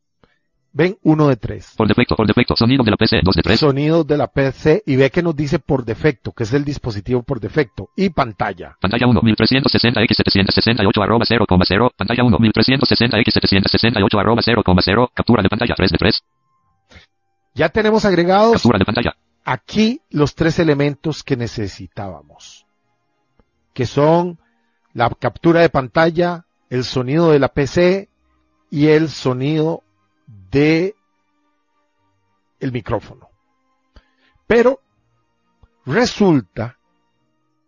ven 0.77 0.95
uno 1.01 1.27
de 1.27 1.35
tres. 1.37 1.73
por 1.75 1.87
defecto, 1.87 2.15
por 2.15 2.27
defecto, 2.27 2.55
sonido 2.55 2.83
de 2.83 2.91
la 2.91 2.97
PC, 2.97 3.21
2 3.23 3.35
de 3.35 3.41
3, 3.41 3.59
Sonidos 3.59 4.05
de 4.05 4.15
la 4.15 4.27
PC 4.27 4.83
y 4.85 4.95
ve 4.95 5.09
que 5.09 5.23
nos 5.23 5.35
dice 5.35 5.57
por 5.57 5.83
defecto, 5.83 6.31
que 6.31 6.43
es 6.43 6.53
el 6.53 6.63
dispositivo 6.63 7.23
por 7.23 7.39
defecto 7.39 7.89
y 7.95 8.11
pantalla. 8.11 8.77
pantalla 8.79 9.07
1, 9.07 9.19
1360x768 9.21 11.03
arroba 11.03 11.25
0,0, 11.25 11.91
pantalla 11.97 12.23
1, 12.23 12.37
1360x768 12.37 14.19
arroba 14.19 14.41
0,0, 14.41 15.09
captura 15.13 15.41
de 15.41 15.49
pantalla, 15.49 15.73
3 15.75 15.91
de 15.91 15.97
3, 15.97 16.23
Ya 17.55 17.69
tenemos 17.69 18.05
agregados 18.05 18.53
captura 18.53 18.77
de 18.77 18.85
pantalla, 18.85 19.15
aquí 19.43 20.01
los 20.11 20.35
tres 20.35 20.59
elementos 20.59 21.23
que 21.23 21.35
necesitábamos, 21.35 22.67
que 23.73 23.87
son 23.87 24.37
la 24.93 25.09
captura 25.09 25.61
de 25.61 25.69
pantalla, 25.69 26.45
el 26.69 26.83
sonido 26.83 27.31
de 27.31 27.39
la 27.39 27.47
PC 27.47 28.09
y 28.69 28.87
el 28.87 29.09
sonido 29.09 29.83
de 30.51 30.95
el 32.59 32.71
micrófono. 32.71 33.29
Pero 34.47 34.79
resulta 35.85 36.77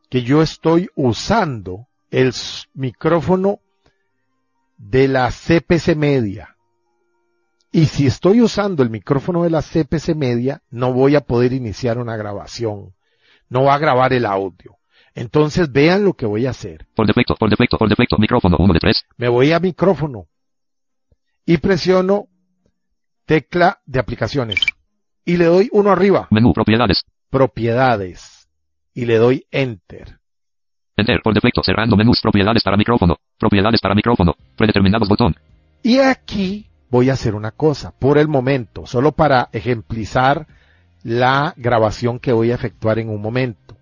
que 0.10 0.24
yo 0.24 0.42
estoy 0.42 0.89
usando 0.96 1.88
el 2.10 2.34
micrófono 2.74 3.60
de 4.78 5.08
la 5.08 5.30
CPC 5.30 5.96
media. 5.96 6.56
Y 7.72 7.86
si 7.86 8.08
estoy 8.08 8.42
usando 8.42 8.82
el 8.82 8.89
micrófono 8.89 9.44
de 9.44 9.52
la 9.52 9.62
CPC 9.62 10.15
media, 10.15 10.63
no 10.72 10.92
voy 10.92 11.15
a 11.15 11.22
poder 11.22 11.54
iniciar 11.54 12.00
una 12.00 12.18
grabación. 12.18 12.96
No 13.50 13.65
va 13.65 13.76
a 13.76 13.80
grabar 13.80 14.13
el 14.13 14.26
audio. 14.26 14.78
Entonces 15.13 15.72
vean 15.72 16.04
lo 16.04 16.13
que 16.13 16.26
voy 16.26 16.46
a 16.46 16.52
hacer. 16.52 16.88
por 16.96 17.06
defecto, 17.06 17.36
por 17.36 17.50
defecto, 17.50 17.78
por 17.78 17.89
defecto, 17.89 18.18
micrófono, 18.18 18.58
1 18.58 18.74
de 18.74 18.80
3, 18.80 19.06
Me 19.18 19.28
voy 19.28 19.52
a 19.52 19.60
micrófono 19.60 20.28
y 21.46 21.58
presiono 21.58 22.29
tecla 23.30 23.78
de 23.86 24.00
aplicaciones. 24.00 24.60
y 25.24 25.38
le 25.38 25.46
doy 25.46 25.70
uno 25.72 25.92
arriba, 25.92 26.28
Menú. 26.32 26.52
Propiedades. 26.52 27.04
propiedades, 27.30 28.50
y 28.96 29.06
le 29.06 29.18
doy 29.18 29.46
enter. 29.52 30.18
Enter. 30.98 31.22
Por 31.24 31.36
defecto. 31.36 31.62
Cerrando 31.63 31.96
menús. 31.96 32.20
Propiedades 32.22 32.63
para 32.63 32.76
micrófono. 32.76 33.18
Propiedades 33.38 33.80
para 33.82 33.94
micrófono. 33.94 34.34
Predeterminados 34.58 35.08
botón. 35.08 35.36
Y 35.84 36.00
aquí 36.00 36.65
voy 36.89 37.10
a 37.10 37.13
hacer 37.13 37.36
una 37.36 37.52
cosa, 37.52 37.94
por 37.98 38.18
el 38.18 38.28
momento, 38.28 38.86
solo 38.88 39.12
para 39.12 39.48
ejemplizar 39.54 40.48
la 41.04 41.54
grabación 41.56 42.18
que 42.20 42.34
voy 42.34 42.52
a 42.52 42.56
efectuar 42.56 42.98
en 43.00 43.10
un 43.10 43.22
momento. 43.22 43.78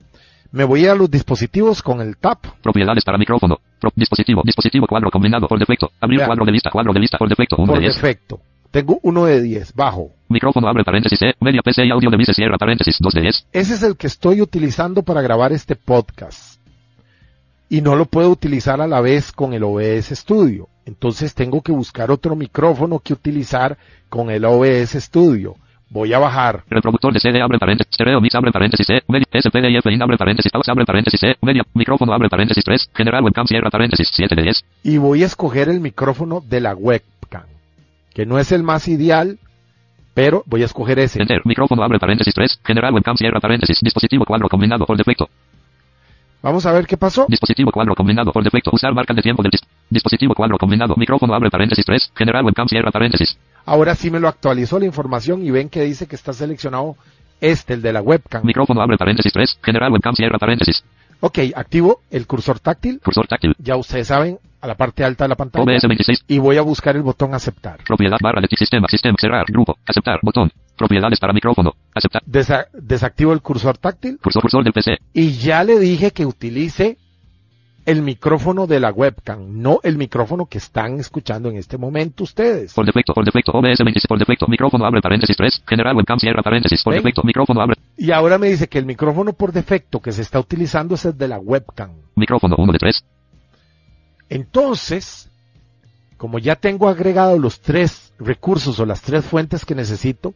Me 0.51 0.63
voy 0.65 0.85
a 0.87 0.93
los 0.95 1.09
dispositivos 1.09 1.81
con 1.81 2.01
el 2.01 2.17
tap. 2.17 2.45
Propiedades 2.61 3.03
para 3.05 3.17
micrófono. 3.17 3.57
Pro- 3.79 3.91
dispositivo. 3.95 4.41
Dispositivo 4.45 4.85
cuadro 4.87 5.09
combinado. 5.09 5.47
Por 5.47 5.57
defecto. 5.57 5.89
Abrir 6.01 6.23
cuadro 6.25 6.45
de 6.45 6.51
lista. 6.51 6.69
Cuadro 6.69 6.93
de 6.93 6.99
lista. 6.99 7.17
Por 7.17 7.29
defecto. 7.29 7.55
1 7.57 7.65
Por 7.65 7.75
de 7.77 7.81
10. 7.81 7.95
defecto. 7.95 8.39
Tengo 8.77 8.99
uno 9.01 9.25
de 9.25 9.41
10, 9.41 9.73
bajo. 9.73 10.11
Micrófono 10.29 10.67
abre 10.67 10.83
paréntesis 10.83 11.19
E. 11.23 11.33
Media 11.39 11.63
PC 11.63 11.83
y 11.83 11.89
audio 11.89 12.11
de 12.11 12.17
vice 12.17 12.31
cierra 12.31 12.59
paréntesis. 12.59 12.97
2 12.99 13.11
de 13.11 13.21
10. 13.21 13.47
Ese 13.51 13.73
es 13.73 13.81
el 13.81 13.97
que 13.97 14.05
estoy 14.05 14.39
utilizando 14.39 15.01
para 15.01 15.23
grabar 15.23 15.51
este 15.51 15.75
podcast. 15.75 16.61
Y 17.69 17.81
no 17.81 17.95
lo 17.95 18.05
puedo 18.05 18.29
utilizar 18.29 18.79
a 18.79 18.85
la 18.85 19.01
vez 19.01 19.31
con 19.31 19.53
el 19.53 19.63
OBS 19.63 20.09
Studio. 20.09 20.67
Entonces 20.85 21.33
tengo 21.33 21.63
que 21.63 21.71
buscar 21.71 22.11
otro 22.11 22.35
micrófono 22.35 22.99
que 22.99 23.13
utilizar 23.13 23.79
con 24.09 24.29
el 24.29 24.45
OBS 24.45 24.91
Studio. 24.91 25.55
Voy 25.89 26.13
a 26.13 26.19
bajar. 26.19 26.63
Reproductor 26.69 27.11
de 27.11 27.19
CD 27.19 27.41
abre 27.41 27.57
paréntesis. 27.57 27.91
Stereo 27.91 28.21
mix 28.21 28.35
abre 28.35 28.51
paréntesis 28.51 28.87
E. 28.91 29.01
Media 29.07 29.25
SPDIF 29.41 29.87
in 29.87 30.03
abre 30.03 30.17
paréntesis. 30.17 30.51
Aux 30.53 30.69
abre 30.69 30.85
paréntesis 30.85 31.23
E. 31.23 31.35
Media. 31.41 31.63
Micrófono 31.73 32.13
abre 32.13 32.29
paréntesis 32.29 32.63
3. 32.63 32.91
General 32.93 33.23
webcam 33.23 33.47
cierra 33.47 33.71
paréntesis. 33.71 34.07
7 34.13 34.35
de 34.35 34.43
10. 34.43 34.65
y 34.83 34.97
voy 34.97 35.23
a 35.23 35.25
escoger 35.25 35.67
el 35.67 35.79
micrófono 35.79 36.43
de 36.47 36.61
la 36.61 36.75
webcam, 36.75 37.56
que 38.17 38.25
no 38.25 38.39
es 38.39 38.51
el 38.51 38.63
más 38.63 38.87
ideal, 38.87 39.37
pero 40.15 40.41
voy 40.47 40.63
a 40.63 40.65
escoger 40.65 40.97
ese. 40.97 41.21
Enter. 41.21 41.39
Micrófono 41.45 41.83
abre 41.83 41.99
paréntesis 41.99 42.33
3. 42.33 42.61
General 42.65 42.91
webcam 42.91 43.15
cierra 43.15 43.39
paréntesis. 43.39 43.77
Dispositivo 43.79 44.25
cuadro 44.25 44.49
combinado. 44.49 44.87
Por 44.87 44.97
defecto. 44.97 45.29
Vamos 46.41 46.65
a 46.65 46.71
ver 46.71 46.87
qué 46.87 46.97
pasó. 46.97 47.27
Dispositivo 47.29 47.71
cuadro 47.71 47.93
combinado. 47.93 48.31
Por 48.31 48.43
defecto. 48.43 48.71
Usar 48.73 48.91
marca 48.95 49.13
de 49.13 49.21
tiempo 49.21 49.43
del 49.43 49.51
dis- 49.51 49.61
dispositivo 49.91 50.33
cuadro 50.33 50.57
combinado. 50.57 50.95
Micrófono 50.97 51.35
abre 51.35 51.51
paréntesis 51.51 51.85
3. 51.85 52.11
General 52.15 52.43
webcam 52.43 52.67
cierra 52.67 52.89
paréntesis. 52.89 53.37
Ahora 53.67 53.93
sí 53.93 54.09
me 54.09 54.19
lo 54.19 54.27
actualizó 54.27 54.79
la 54.79 54.85
información 54.85 55.45
y 55.45 55.51
ven 55.51 55.69
que 55.69 55.83
dice 55.83 56.07
que 56.07 56.15
está 56.15 56.33
seleccionado 56.33 56.95
este, 57.39 57.75
el 57.75 57.83
de 57.83 57.93
la 57.93 58.01
webcam. 58.01 58.43
Micrófono 58.43 58.81
abre 58.81 58.97
paréntesis 58.97 59.31
3. 59.31 59.59
General 59.61 59.91
webcam 59.91 60.15
cierra 60.15 60.39
paréntesis. 60.39 60.83
Ok, 61.19 61.39
activo 61.55 62.01
el 62.11 62.27
cursor 62.27 62.59
táctil. 62.59 62.99
Cursor 63.03 63.27
táctil. 63.27 63.55
Ya 63.57 63.75
ustedes 63.75 64.07
saben, 64.07 64.37
a 64.61 64.67
la 64.67 64.75
parte 64.75 65.03
alta 65.03 65.23
de 65.25 65.29
la 65.29 65.35
pantalla. 65.35 65.63
OBS 65.63 65.87
26. 65.87 66.23
Y 66.27 66.39
voy 66.39 66.57
a 66.57 66.61
buscar 66.61 66.95
el 66.95 67.01
botón 67.03 67.33
aceptar. 67.33 67.77
Propiedad 67.85 68.17
barra 68.21 68.41
de 68.41 68.47
sistema. 68.55 68.87
Sistema. 68.89 69.15
Cerrar. 69.19 69.45
Grupo. 69.47 69.75
Aceptar. 69.85 70.19
Botón. 70.21 70.51
Propiedades 70.77 71.19
para 71.19 71.33
micrófono. 71.33 71.73
Aceptar. 71.93 72.21
Desa- 72.25 72.67
desactivo 72.73 73.33
el 73.33 73.41
cursor 73.41 73.77
táctil 73.77 74.19
Cursor 74.21 74.41
cursor 74.43 74.63
del 74.63 74.73
PC. 74.73 74.97
y 75.13 75.31
ya 75.37 75.63
le 75.63 75.79
dije 75.79 76.11
que 76.11 76.25
utilice 76.25 76.97
el 77.87 78.01
micrófono 78.01 78.67
de 78.67 78.81
la 78.81 78.91
webcam, 78.91 79.61
no 79.61 79.79
el 79.81 79.97
micrófono 79.97 80.45
que 80.45 80.57
están 80.57 80.99
escuchando 80.99 81.49
en 81.49 81.55
este 81.55 81.77
momento 81.77 82.25
ustedes. 82.25 82.73
Por 82.73 82.85
defecto. 82.85 83.13
Por 83.13 83.23
defecto. 83.23 83.53
OBS 83.53 83.77
26. 83.79 84.07
Por 84.09 84.19
defecto. 84.19 84.45
Micrófono 84.45 84.85
abre 84.85 84.99
paréntesis 85.01 85.37
3. 85.37 85.63
General 85.65 85.95
webcam 85.95 86.19
cierra 86.19 86.43
paréntesis. 86.43 86.83
Por 86.83 86.93
Ven. 86.93 87.01
defecto. 87.01 87.23
Micrófono 87.23 87.61
abre. 87.61 87.75
Y 87.95 88.11
ahora 88.11 88.37
me 88.37 88.49
dice 88.49 88.67
que 88.67 88.77
el 88.77 88.85
micrófono 88.85 89.31
por 89.31 89.53
defecto 89.53 90.01
que 90.01 90.11
se 90.11 90.21
está 90.21 90.37
utilizando 90.37 90.95
es 90.95 91.05
el 91.05 91.17
de 91.17 91.29
la 91.29 91.39
webcam. 91.39 91.91
Micrófono 92.15 92.55
1 92.57 92.73
de 92.73 92.77
3. 92.77 93.05
Entonces, 94.27 95.31
como 96.17 96.39
ya 96.39 96.57
tengo 96.57 96.89
agregado 96.89 97.39
los 97.39 97.61
tres 97.61 98.11
recursos 98.19 98.81
o 98.81 98.85
las 98.85 99.01
tres 99.01 99.23
fuentes 99.23 99.63
que 99.63 99.75
necesito, 99.75 100.33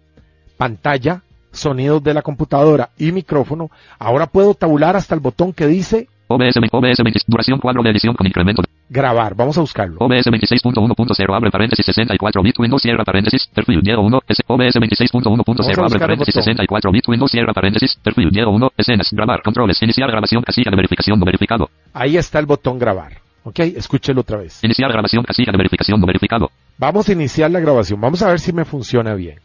pantalla, 0.56 1.24
sonidos 1.52 2.02
de 2.02 2.14
la 2.14 2.22
computadora 2.22 2.92
y 2.98 3.12
micrófono, 3.12 3.72
ahora 4.00 4.28
puedo 4.28 4.54
tabular 4.54 4.96
hasta 4.96 5.16
el 5.16 5.20
botón 5.20 5.52
que 5.52 5.68
dice 5.68 6.08
OBS 6.34 6.56
20. 6.60 6.70
OBS 6.72 7.04
20. 7.04 7.20
Duración 7.28 7.60
cuadro 7.60 7.84
de 7.84 7.90
edición 7.90 8.16
con 8.16 8.26
incremento. 8.26 8.64
grabar. 8.90 9.36
Vamos 9.36 9.58
a 9.58 9.62
buscarlo. 9.62 9.98
OBS 10.00 10.28
26.1.0 10.28 11.36
abre 11.36 11.52
paréntesis 11.52 11.86
64 11.86 12.44
bit 12.44 12.60
Windows 12.60 12.82
cierra 12.82 13.04
paréntesis 13.04 13.48
perfil 13.54 13.82
Diego 13.82 14.02
1 14.02 14.20
S 14.28 14.44
OBS 14.48 14.76
26.1.0 14.76 15.24
Vamos 15.46 15.68
a 15.68 15.86
abre 15.86 16.00
paréntesis 16.00 16.34
botón. 16.34 16.44
64 16.44 16.92
bit 16.92 17.08
Windows 17.08 17.32
cierra 17.32 17.54
paréntesis 17.54 17.96
perfil 18.04 18.30
Diego 18.32 18.52
1 18.52 18.72
escenas 18.78 19.10
grabar 19.12 19.42
controles 19.42 19.82
iniciar 19.82 20.10
grabación 20.10 20.42
casilla 20.44 20.72
de 20.72 20.76
verificación 20.76 21.20
no 21.20 21.26
verificado 21.26 21.70
Ahí 21.94 22.18
está 22.18 22.40
el 22.40 22.46
botón 22.46 22.80
grabar. 22.80 23.14
Ok, 23.44 23.60
escúchelo 23.60 24.22
otra 24.22 24.38
vez. 24.38 24.64
iniciar 24.64 24.92
grabación 24.92 25.24
casilla 25.24 25.52
de 25.52 25.58
verificación 25.58 26.00
no 26.00 26.06
verificado 26.06 26.52
Vamos 26.78 27.10
a 27.10 27.14
iniciar 27.14 27.52
la 27.52 27.60
grabación. 27.60 28.00
Vamos 28.00 28.22
a 28.22 28.30
ver 28.30 28.40
si 28.40 28.54
me 28.54 28.66
funciona 28.66 29.14
bien. 29.14 29.40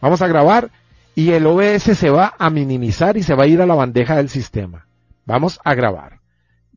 Vamos 0.00 0.22
a 0.22 0.28
grabar 0.28 0.70
y 1.14 1.30
el 1.32 1.46
OBS 1.46 1.82
se 1.98 2.10
va 2.10 2.34
a 2.38 2.50
minimizar 2.50 3.16
y 3.16 3.22
se 3.22 3.34
va 3.34 3.44
a 3.44 3.46
ir 3.46 3.60
a 3.60 3.66
la 3.66 3.74
bandeja 3.74 4.16
del 4.16 4.28
sistema. 4.28 4.86
Vamos 5.30 5.60
a 5.62 5.76
grabar. 5.76 6.18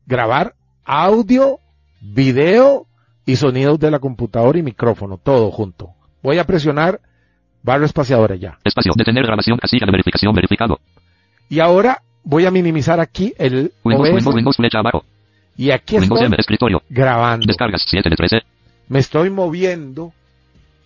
Grabar 0.06 0.54
audio, 0.84 1.58
video 2.00 2.86
y 3.26 3.34
sonidos 3.34 3.80
de 3.80 3.90
la 3.90 3.98
computadora 3.98 4.56
y 4.56 4.62
micrófono, 4.62 5.18
todo 5.18 5.50
junto. 5.50 5.90
Voy 6.22 6.38
a 6.38 6.44
presionar 6.44 7.00
barra 7.64 7.84
espaciadora 7.84 8.36
ya. 8.36 8.56
espacio 8.62 8.92
detener 8.96 9.26
grabación 9.26 9.58
casilla 9.58 9.86
de 9.86 9.90
verificación 9.90 10.32
verificado 10.32 10.78
Y 11.48 11.58
ahora 11.58 12.02
voy 12.22 12.46
a 12.46 12.52
minimizar 12.52 13.00
aquí 13.00 13.34
el 13.38 13.72
Windows 13.82 14.08
OBS 14.08 14.14
Windows 14.18 14.34
Windows 14.36 14.56
flecha 14.56 14.78
abajo 14.78 15.04
y 15.56 15.72
aquí 15.72 15.96
Windows 15.96 16.20
estoy 16.20 16.26
M 16.26 16.36
escritorio 16.38 16.82
grabando. 16.88 17.46
descargas 17.48 17.84
7 17.88 18.08
de 18.08 18.14
13 18.14 18.42
Me 18.86 19.00
estoy 19.00 19.30
moviendo 19.30 20.12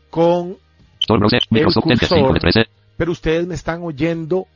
con 0.08 0.56
Store 1.00 1.18
Browser 1.18 1.42
Microsoft 1.50 1.84
Edge 1.84 1.98
cursor. 1.98 2.18
5 2.18 2.32
de 2.32 2.40
13 2.40 2.60
pero 2.96 3.12
ustedes 3.12 3.46
me 3.46 3.54
están 3.54 3.82
oyendo 3.82 4.46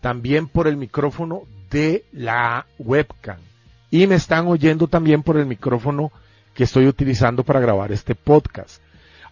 también 0.00 0.48
por 0.48 0.66
el 0.66 0.76
micrófono 0.76 1.42
de 1.70 2.04
la 2.12 2.66
webcam. 2.78 3.38
Y 3.90 4.06
me 4.06 4.16
están 4.16 4.46
oyendo 4.46 4.88
también 4.88 5.22
por 5.22 5.36
el 5.36 5.46
micrófono 5.46 6.10
que 6.54 6.64
estoy 6.64 6.86
utilizando 6.86 7.44
para 7.44 7.60
grabar 7.60 7.92
este 7.92 8.14
podcast. 8.14 8.82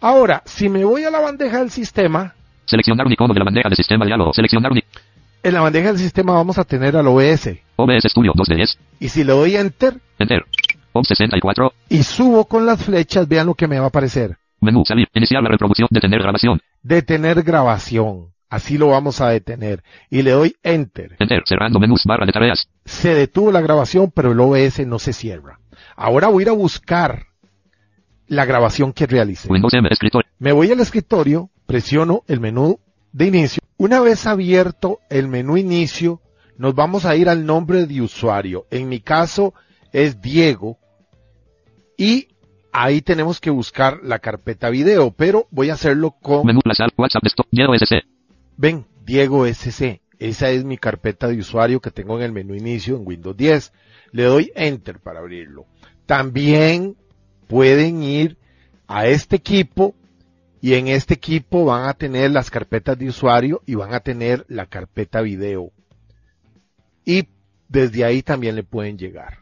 Ahora, 0.00 0.42
si 0.44 0.68
me 0.68 0.84
voy 0.84 1.04
a 1.04 1.10
la 1.10 1.20
bandeja 1.20 1.58
del 1.58 1.70
sistema, 1.70 2.34
seleccionar 2.66 3.06
un 3.06 3.12
icono 3.12 3.34
de 3.34 3.40
la 3.40 3.44
bandeja 3.44 3.68
de 3.68 3.76
sistema 3.76 4.04
diálogo. 4.04 4.32
Seleccionar 4.32 4.72
un 4.72 4.80
en 5.42 5.54
la 5.54 5.60
bandeja 5.60 5.88
del 5.88 5.98
sistema 5.98 6.32
vamos 6.32 6.58
a 6.58 6.64
tener 6.64 6.96
al 6.96 7.06
OBS 7.06 7.58
OBS 7.76 8.02
Studio 8.10 8.32
2 8.34 8.48
de 8.48 8.54
10 8.56 8.78
y 9.00 9.08
si 9.08 9.22
le 9.22 9.32
doy 9.32 9.56
enter 9.56 9.94
enter. 10.18 10.44
OB 10.92 11.04
64 11.04 11.72
y 11.88 12.02
subo 12.02 12.44
con 12.46 12.66
las 12.66 12.84
flechas, 12.84 13.28
vean 13.28 13.46
lo 13.46 13.54
que 13.54 13.68
me 13.68 13.78
va 13.78 13.86
a 13.86 13.88
aparecer. 13.88 14.36
menú 14.60 14.84
salir 14.84 15.06
iniciar 15.14 15.42
la 15.42 15.48
reproducción 15.48 15.88
detener 15.90 16.20
grabación. 16.20 16.60
Detener 16.82 17.42
grabación. 17.42 18.32
Así 18.50 18.78
lo 18.78 18.88
vamos 18.88 19.20
a 19.20 19.28
detener. 19.28 19.82
Y 20.10 20.22
le 20.22 20.30
doy 20.30 20.56
enter. 20.62 21.16
enter 21.18 21.42
cerrando 21.46 21.78
menús 21.78 22.02
barra 22.04 22.26
de 22.26 22.32
tareas 22.32 22.68
se 22.88 23.14
detuvo 23.14 23.52
la 23.52 23.60
grabación, 23.60 24.10
pero 24.10 24.32
el 24.32 24.40
OBS 24.40 24.86
no 24.86 24.98
se 24.98 25.12
cierra. 25.12 25.60
Ahora 25.94 26.28
voy 26.28 26.42
a 26.42 26.44
ir 26.44 26.48
a 26.48 26.52
buscar 26.52 27.26
la 28.26 28.46
grabación 28.46 28.92
que 28.92 29.06
realicé. 29.06 29.48
Windows 29.48 29.74
M 29.74 29.88
escritorio 29.90 30.30
Me 30.38 30.52
voy 30.52 30.72
al 30.72 30.80
escritorio, 30.80 31.50
presiono 31.66 32.22
el 32.26 32.40
menú 32.40 32.80
de 33.12 33.26
inicio. 33.26 33.62
Una 33.76 34.00
vez 34.00 34.26
abierto 34.26 35.00
el 35.10 35.28
menú 35.28 35.56
inicio, 35.56 36.20
nos 36.56 36.74
vamos 36.74 37.04
a 37.04 37.14
ir 37.14 37.28
al 37.28 37.44
nombre 37.44 37.86
de 37.86 38.00
usuario. 38.00 38.66
En 38.70 38.88
mi 38.88 39.00
caso 39.00 39.54
es 39.92 40.20
Diego. 40.22 40.78
Y 41.96 42.28
ahí 42.72 43.02
tenemos 43.02 43.40
que 43.40 43.50
buscar 43.50 44.00
la 44.02 44.18
carpeta 44.18 44.70
video, 44.70 45.12
pero 45.12 45.46
voy 45.50 45.68
a 45.68 45.74
hacerlo 45.74 46.12
con, 46.22 46.46
menú 46.46 46.60
WhatsApp 46.64 47.22
desktop 47.22 47.46
ven, 48.58 48.86
Diego 49.06 49.46
SC. 49.46 50.02
Esa 50.18 50.50
es 50.50 50.64
mi 50.64 50.76
carpeta 50.76 51.28
de 51.28 51.38
usuario 51.38 51.80
que 51.80 51.92
tengo 51.92 52.18
en 52.18 52.24
el 52.24 52.32
menú 52.32 52.54
inicio 52.54 52.96
en 52.96 53.06
Windows 53.06 53.36
10. 53.36 53.72
Le 54.10 54.24
doy 54.24 54.52
Enter 54.54 54.98
para 54.98 55.20
abrirlo. 55.20 55.66
También 56.04 56.96
pueden 57.46 58.02
ir 58.02 58.36
a 58.88 59.06
este 59.06 59.36
equipo 59.36 59.94
y 60.60 60.74
en 60.74 60.88
este 60.88 61.14
equipo 61.14 61.64
van 61.64 61.88
a 61.88 61.94
tener 61.94 62.32
las 62.32 62.50
carpetas 62.50 62.98
de 62.98 63.08
usuario 63.08 63.62
y 63.64 63.76
van 63.76 63.94
a 63.94 64.00
tener 64.00 64.44
la 64.48 64.66
carpeta 64.66 65.20
video. 65.20 65.70
Y 67.04 67.28
desde 67.68 68.04
ahí 68.04 68.22
también 68.22 68.56
le 68.56 68.64
pueden 68.64 68.98
llegar. 68.98 69.38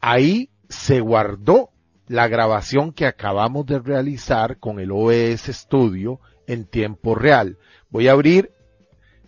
Ahí 0.00 0.48
se 0.68 1.00
guardó 1.00 1.70
la 2.06 2.28
grabación 2.28 2.92
que 2.92 3.06
acabamos 3.06 3.66
de 3.66 3.80
realizar 3.80 4.58
con 4.58 4.78
el 4.78 4.92
OBS 4.92 5.46
Studio 5.52 6.20
en 6.46 6.66
tiempo 6.66 7.14
real. 7.14 7.56
Voy 7.90 8.08
a 8.08 8.12
abrir 8.12 8.50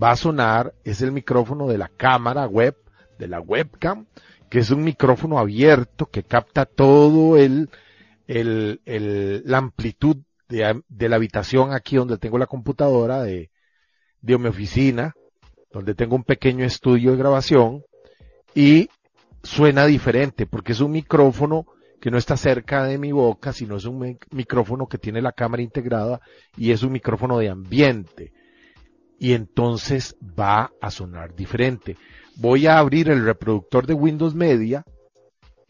va 0.00 0.12
a 0.12 0.16
sonar 0.16 0.72
es 0.84 1.02
el 1.02 1.10
micrófono 1.10 1.66
de 1.66 1.78
la 1.78 1.88
cámara 1.88 2.46
web, 2.46 2.76
de 3.18 3.26
la 3.26 3.40
webcam, 3.40 4.06
que 4.48 4.60
es 4.60 4.70
un 4.70 4.84
micrófono 4.84 5.38
abierto 5.38 6.06
que 6.06 6.22
capta 6.22 6.64
todo 6.64 7.36
el, 7.36 7.70
el, 8.28 8.80
el- 8.84 9.42
la 9.46 9.58
amplitud 9.58 10.18
de, 10.48 10.80
de 10.88 11.08
la 11.08 11.16
habitación 11.16 11.72
aquí 11.72 11.96
donde 11.96 12.18
tengo 12.18 12.38
la 12.38 12.46
computadora 12.46 13.22
de, 13.22 13.50
de 14.20 14.38
mi 14.38 14.46
oficina, 14.48 15.14
donde 15.72 15.94
tengo 15.96 16.14
un 16.14 16.24
pequeño 16.24 16.64
estudio 16.64 17.12
de 17.12 17.16
grabación 17.18 17.82
y 18.54 18.88
suena 19.42 19.86
diferente 19.86 20.46
porque 20.46 20.72
es 20.72 20.80
un 20.80 20.92
micrófono 20.92 21.66
que 22.00 22.10
no 22.10 22.18
está 22.18 22.36
cerca 22.36 22.84
de 22.84 22.98
mi 22.98 23.12
boca, 23.12 23.52
sino 23.52 23.76
es 23.76 23.84
un 23.84 23.98
mi- 23.98 24.16
micrófono 24.30 24.86
que 24.86 24.98
tiene 24.98 25.20
la 25.20 25.32
cámara 25.32 25.62
integrada 25.62 26.20
y 26.56 26.70
es 26.70 26.82
un 26.82 26.92
micrófono 26.92 27.38
de 27.38 27.50
ambiente. 27.50 28.32
Y 29.18 29.34
entonces 29.34 30.16
va 30.38 30.72
a 30.80 30.90
sonar 30.90 31.34
diferente. 31.34 31.96
Voy 32.36 32.66
a 32.66 32.78
abrir 32.78 33.10
el 33.10 33.22
reproductor 33.24 33.86
de 33.86 33.92
Windows 33.92 34.34
Media 34.34 34.82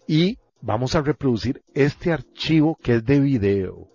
y 0.07 0.39
vamos 0.61 0.95
a 0.95 1.03
reproducir 1.03 1.63
este 1.75 2.13
archivo 2.13 2.77
que 2.81 2.97
es 2.97 3.05
de 3.05 3.19
video 3.19 3.89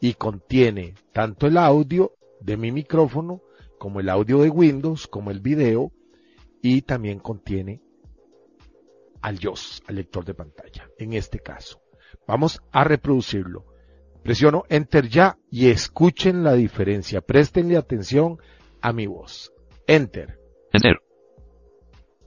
y 0.00 0.14
contiene 0.14 0.94
tanto 1.12 1.46
el 1.46 1.58
audio 1.58 2.12
de 2.40 2.56
mi 2.56 2.72
micrófono 2.72 3.40
como 3.78 4.00
el 4.00 4.08
audio 4.08 4.40
de 4.40 4.48
Windows, 4.48 5.06
como 5.06 5.30
el 5.30 5.40
video 5.40 5.92
y 6.62 6.80
también 6.82 7.18
contiene 7.18 7.82
al 9.24 9.38
JOS, 9.40 9.82
al 9.88 9.94
lector 9.96 10.22
de 10.26 10.34
pantalla, 10.34 10.86
en 10.98 11.14
este 11.14 11.38
caso. 11.40 11.80
Vamos 12.28 12.60
a 12.72 12.84
reproducirlo. 12.84 13.64
Presiono 14.22 14.64
Enter 14.68 15.08
ya 15.08 15.38
y 15.50 15.68
escuchen 15.70 16.44
la 16.44 16.52
diferencia. 16.52 17.22
Prestenle 17.22 17.78
atención 17.78 18.36
a 18.82 18.92
mi 18.92 19.06
voz. 19.06 19.50
Enter. 19.86 20.38
Enter. 20.74 20.96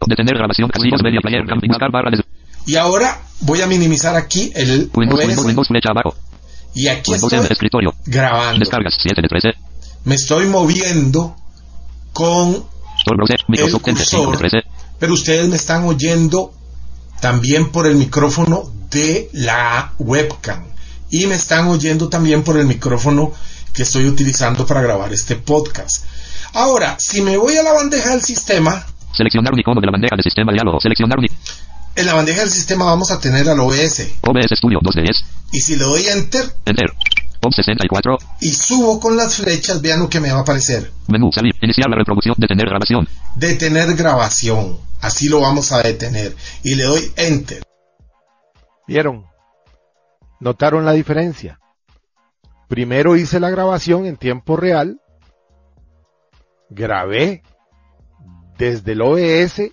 Detener 0.07 0.37
grabación. 0.37 0.71
Windows 0.79 1.03
Media 1.03 1.19
Player. 1.21 1.45
Camping 1.45 1.69
buscar 1.69 1.91
barra 1.91 2.09
de 2.09 2.23
Y 2.65 2.75
ahora 2.77 3.21
voy 3.41 3.61
a 3.61 3.67
minimizar 3.67 4.15
aquí 4.15 4.51
el 4.55 4.89
Windows, 4.95 5.19
OBS 5.19 5.27
Windows, 5.27 5.45
Windows, 5.45 5.67
flecha 5.67 5.89
abajo. 5.91 6.15
y 6.73 6.87
aquí 6.87 7.11
Windows 7.11 7.31
estoy 7.31 7.51
escritorio. 7.51 7.93
grabando. 8.07 8.59
Descargas 8.59 8.95
7 8.99 9.21
de 9.21 9.27
13. 9.27 9.49
Me 10.05 10.15
estoy 10.15 10.47
moviendo 10.47 11.35
con, 12.11 12.65
browser. 13.05 13.37
Microsoft 13.47 13.83
El 13.87 13.91
Enter 13.91 14.05
5 14.07 14.21
de 14.21 14.25
cursor. 14.25 14.49
13. 14.49 14.67
pero 14.99 15.13
ustedes 15.13 15.47
me 15.47 15.55
están 15.57 15.85
oyendo 15.85 16.56
también 17.19 17.71
por 17.71 17.87
el 17.87 17.95
micrófono 17.95 18.71
de 18.91 19.29
la 19.33 19.93
webcam 19.99 20.63
y 21.09 21.25
me 21.27 21.35
están 21.35 21.67
oyendo 21.67 22.09
también 22.09 22.43
por 22.43 22.57
el 22.57 22.65
micrófono 22.65 23.31
que 23.73 23.83
estoy 23.83 24.05
utilizando 24.07 24.65
para 24.65 24.81
grabar 24.81 25.13
este 25.13 25.35
podcast. 25.35 26.05
Ahora, 26.53 26.95
si 26.99 27.21
me 27.21 27.37
voy 27.37 27.55
a 27.57 27.63
la 27.63 27.73
bandeja 27.73 28.11
del 28.11 28.21
sistema, 28.21 28.85
Seleccionar 29.15 29.51
un 29.53 29.59
icono 29.59 29.81
de 29.81 29.87
la 29.87 29.91
bandeja 29.91 30.15
de 30.15 30.23
sistema 30.23 30.53
diálogo. 30.53 30.79
Seleccionar 30.79 31.17
un 31.19 31.25
en 31.95 32.05
la 32.05 32.13
bandeja 32.13 32.41
del 32.41 32.51
sistema 32.51 32.85
vamos 32.85 33.09
a 33.09 33.19
tener 33.19 33.49
al 33.49 33.59
OBS 33.59 34.01
OBS 34.21 34.51
Studio 34.55 34.77
2 34.83 34.95
de 34.95 35.01
10. 35.01 35.17
y 35.53 35.61
si 35.61 35.75
le 35.77 35.83
doy 35.83 36.05
enter 36.07 36.43
Enter. 36.65 36.93
POM 37.41 37.51
64. 37.51 38.17
y 38.41 38.49
subo 38.53 38.99
con 38.99 39.15
las 39.17 39.35
flechas, 39.35 39.81
vean 39.81 39.99
lo 39.99 40.09
que 40.09 40.19
me 40.19 40.31
va 40.31 40.39
a 40.39 40.41
aparecer. 40.41 40.91
Menú. 41.07 41.31
Salir. 41.31 41.53
Iniciar 41.61 41.89
la 41.89 41.95
reproducción. 41.95 42.35
Detener 42.37 42.67
grabación. 42.67 43.07
detener 43.35 43.95
grabación. 43.95 44.77
Así 45.01 45.29
lo 45.29 45.41
vamos 45.41 45.71
a 45.71 45.81
detener. 45.81 46.35
Y 46.63 46.75
le 46.75 46.83
doy 46.83 47.11
enter. 47.15 47.63
¿Vieron? 48.87 49.25
¿Notaron 50.39 50.85
la 50.85 50.93
diferencia? 50.93 51.59
Primero 52.67 53.15
hice 53.15 53.39
la 53.39 53.49
grabación 53.49 54.05
en 54.05 54.17
tiempo 54.17 54.57
real, 54.57 55.01
grabé 56.69 57.41
desde 58.57 58.91
el 58.91 59.01
OBS 59.01 59.71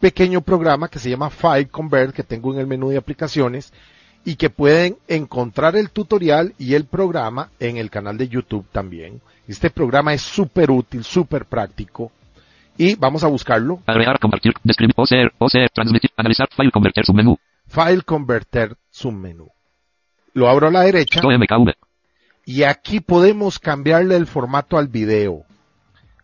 pequeño 0.00 0.40
programa 0.40 0.88
que 0.88 0.98
se 0.98 1.10
llama 1.10 1.30
File 1.30 1.68
Convert 1.68 2.14
que 2.14 2.22
tengo 2.22 2.52
en 2.52 2.60
el 2.60 2.66
menú 2.66 2.90
de 2.90 2.98
aplicaciones 2.98 3.72
y 4.24 4.36
que 4.36 4.50
pueden 4.50 4.96
encontrar 5.08 5.76
el 5.76 5.90
tutorial 5.90 6.54
y 6.58 6.74
el 6.74 6.84
programa 6.84 7.50
en 7.60 7.76
el 7.76 7.90
canal 7.90 8.18
de 8.18 8.28
YouTube 8.28 8.66
también. 8.72 9.20
Este 9.46 9.70
programa 9.70 10.12
es 10.14 10.22
súper 10.22 10.70
útil, 10.70 11.04
súper 11.04 11.44
práctico 11.46 12.10
y 12.76 12.94
vamos 12.96 13.24
a 13.24 13.28
buscarlo. 13.28 13.80
Agregar. 13.86 14.18
Compartir. 14.18 14.52
Describir. 14.62 14.94
OCR. 14.96 15.32
OCR. 15.38 15.70
Transmitir. 15.72 16.10
Analizar. 16.16 16.48
File. 16.54 16.70
Convertir. 16.70 17.04
Submenú. 17.04 17.38
File 17.68 18.02
Converter 18.02 18.76
submenú. 18.90 19.48
Lo 20.34 20.48
abro 20.48 20.68
a 20.68 20.70
la 20.70 20.82
derecha 20.82 21.20
MKV. 21.22 21.72
Y 22.46 22.62
aquí 22.62 23.00
podemos 23.00 23.58
cambiarle 23.58 24.16
el 24.16 24.26
formato 24.26 24.78
al 24.78 24.86
video. 24.86 25.44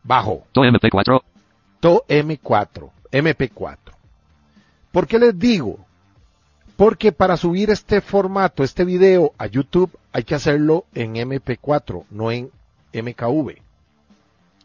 Bajo. 0.04 0.46
To 0.52 0.62
MP4. 0.62 1.20
To 1.80 2.04
M4, 2.08 2.90
MP4. 3.10 3.76
¿Por 4.92 5.06
qué 5.08 5.18
les 5.18 5.36
digo? 5.36 5.84
Porque 6.76 7.10
para 7.10 7.36
subir 7.36 7.70
este 7.70 8.00
formato, 8.00 8.62
este 8.62 8.84
video 8.84 9.32
a 9.36 9.46
YouTube, 9.46 9.98
hay 10.12 10.22
que 10.22 10.36
hacerlo 10.36 10.84
en 10.94 11.16
MP4, 11.16 12.04
no 12.10 12.30
en 12.30 12.50
MKV. 12.94 13.56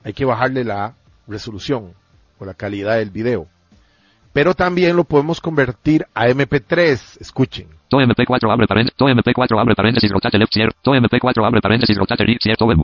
Hay 0.04 0.14
que 0.14 0.26
bajarle 0.26 0.64
la 0.64 0.96
resolución 1.28 1.94
o 2.38 2.46
la 2.46 2.54
calidad 2.54 2.98
del 2.98 3.10
video. 3.10 3.48
Pero 4.38 4.54
también 4.54 4.96
lo 4.96 5.04
podemos 5.04 5.42
convertir 5.42 6.06
a 6.14 6.28
MP3. 6.28 7.18
Escuchen. 7.20 7.70
To 7.88 7.98
MP4 7.98 8.54
abre 8.54 8.68
paréntesis. 8.68 8.96
To 8.96 9.06
MP4 9.06 9.60
abre 9.60 9.74
paréntesis. 9.74 10.12
Rotate 10.12 10.38
left 10.38 10.54
cierto. 10.54 10.78
To 10.84 10.92
MP4 10.92 11.44
abre 11.44 11.60
paréntesis. 11.60 11.98
Rotate 11.98 12.24
right 12.24 12.40
cierto. 12.40 12.66
Web. 12.68 12.78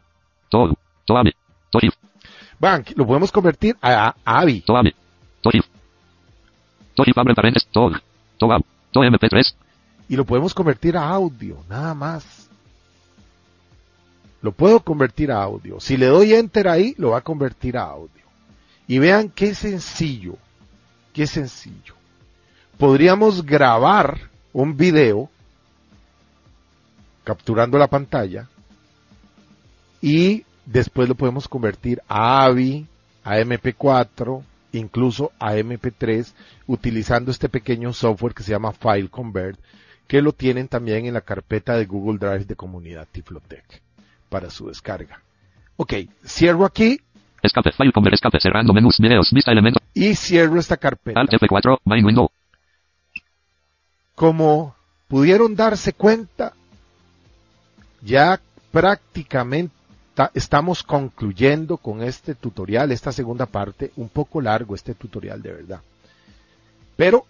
To. 0.49 0.75
To 1.05 1.15
abre. 1.15 1.35
To 1.69 1.79
shift. 1.79 1.99
Vean, 2.59 2.83
lo 2.95 3.05
podemos 3.05 3.31
convertir 3.31 3.77
a, 3.83 4.15
a 4.25 4.39
AVI. 4.39 4.61
To 4.61 4.75
abre. 4.75 4.95
To 5.41 5.51
shift. 5.51 5.69
To 6.95 7.03
shift 7.03 7.17
abre 7.19 7.35
paréntesis. 7.35 7.69
To. 7.69 7.91
To. 8.39 8.47
To 8.91 8.99
MP3. 9.01 9.53
y 10.09 10.15
lo 10.15 10.25
podemos 10.25 10.55
convertir 10.55 10.97
a 10.97 11.07
audio, 11.07 11.57
nada 11.69 11.93
más. 11.93 12.49
Lo 14.41 14.51
puedo 14.53 14.79
convertir 14.79 15.31
a 15.31 15.43
audio. 15.43 15.79
Si 15.79 15.97
le 15.97 16.07
doy 16.07 16.33
enter 16.33 16.67
ahí, 16.67 16.95
lo 16.97 17.11
va 17.11 17.19
a 17.19 17.21
convertir 17.21 17.77
a 17.77 17.83
audio. 17.83 18.23
Y 18.87 18.97
vean 18.97 19.29
qué 19.29 19.53
sencillo, 19.53 20.35
qué 21.13 21.27
sencillo. 21.27 21.93
Podríamos 22.77 23.45
grabar 23.45 24.29
un 24.51 24.75
video 24.75 25.29
capturando 27.23 27.77
la 27.77 27.87
pantalla 27.87 28.49
y 30.01 30.43
después 30.65 31.07
lo 31.07 31.15
podemos 31.15 31.47
convertir 31.47 32.01
a 32.07 32.43
AVI, 32.43 32.85
a 33.23 33.37
MP4, 33.37 34.43
incluso 34.73 35.31
a 35.39 35.55
MP3 35.55 36.33
utilizando 36.67 37.31
este 37.31 37.47
pequeño 37.47 37.93
software 37.93 38.33
que 38.33 38.43
se 38.43 38.51
llama 38.51 38.73
File 38.73 39.09
Convert, 39.09 39.59
que 40.07 40.21
lo 40.21 40.33
tienen 40.33 40.67
también 40.67 41.05
en 41.05 41.13
la 41.13 41.21
carpeta 41.21 41.77
de 41.77 41.85
Google 41.85 42.17
Drive 42.17 42.45
de 42.45 42.55
comunidad 42.55 43.07
Tiflotec 43.09 43.81
para 44.29 44.49
su 44.49 44.67
descarga. 44.67 45.21
Ok, 45.77 45.93
cierro 46.25 46.65
aquí 46.65 46.99
Escape, 47.43 47.71
file 47.73 47.91
convert, 47.91 48.13
escape, 48.15 48.39
cerrando 48.39 48.73
menús, 48.73 48.97
videos, 48.99 49.29
vista 49.31 49.51
elementos, 49.51 49.83
y 49.93 50.15
cierro 50.15 50.57
esta 50.59 50.77
carpeta. 50.77 51.19
Alt 51.19 51.31
F4, 51.33 51.79
main 51.83 52.05
window. 52.05 52.29
Como 54.15 54.75
pudieron 55.07 55.55
darse 55.55 55.93
cuenta, 55.93 56.53
ya 58.01 58.39
prácticamente 58.71 59.73
ta- 60.13 60.31
estamos 60.33 60.83
concluyendo 60.83 61.77
con 61.77 62.01
este 62.01 62.35
tutorial, 62.35 62.91
esta 62.91 63.11
segunda 63.11 63.45
parte, 63.45 63.91
un 63.97 64.09
poco 64.09 64.39
largo 64.41 64.75
este 64.75 64.93
tutorial 64.93 65.41
de 65.41 65.51
verdad. 65.51 65.81
Pero 66.95 67.25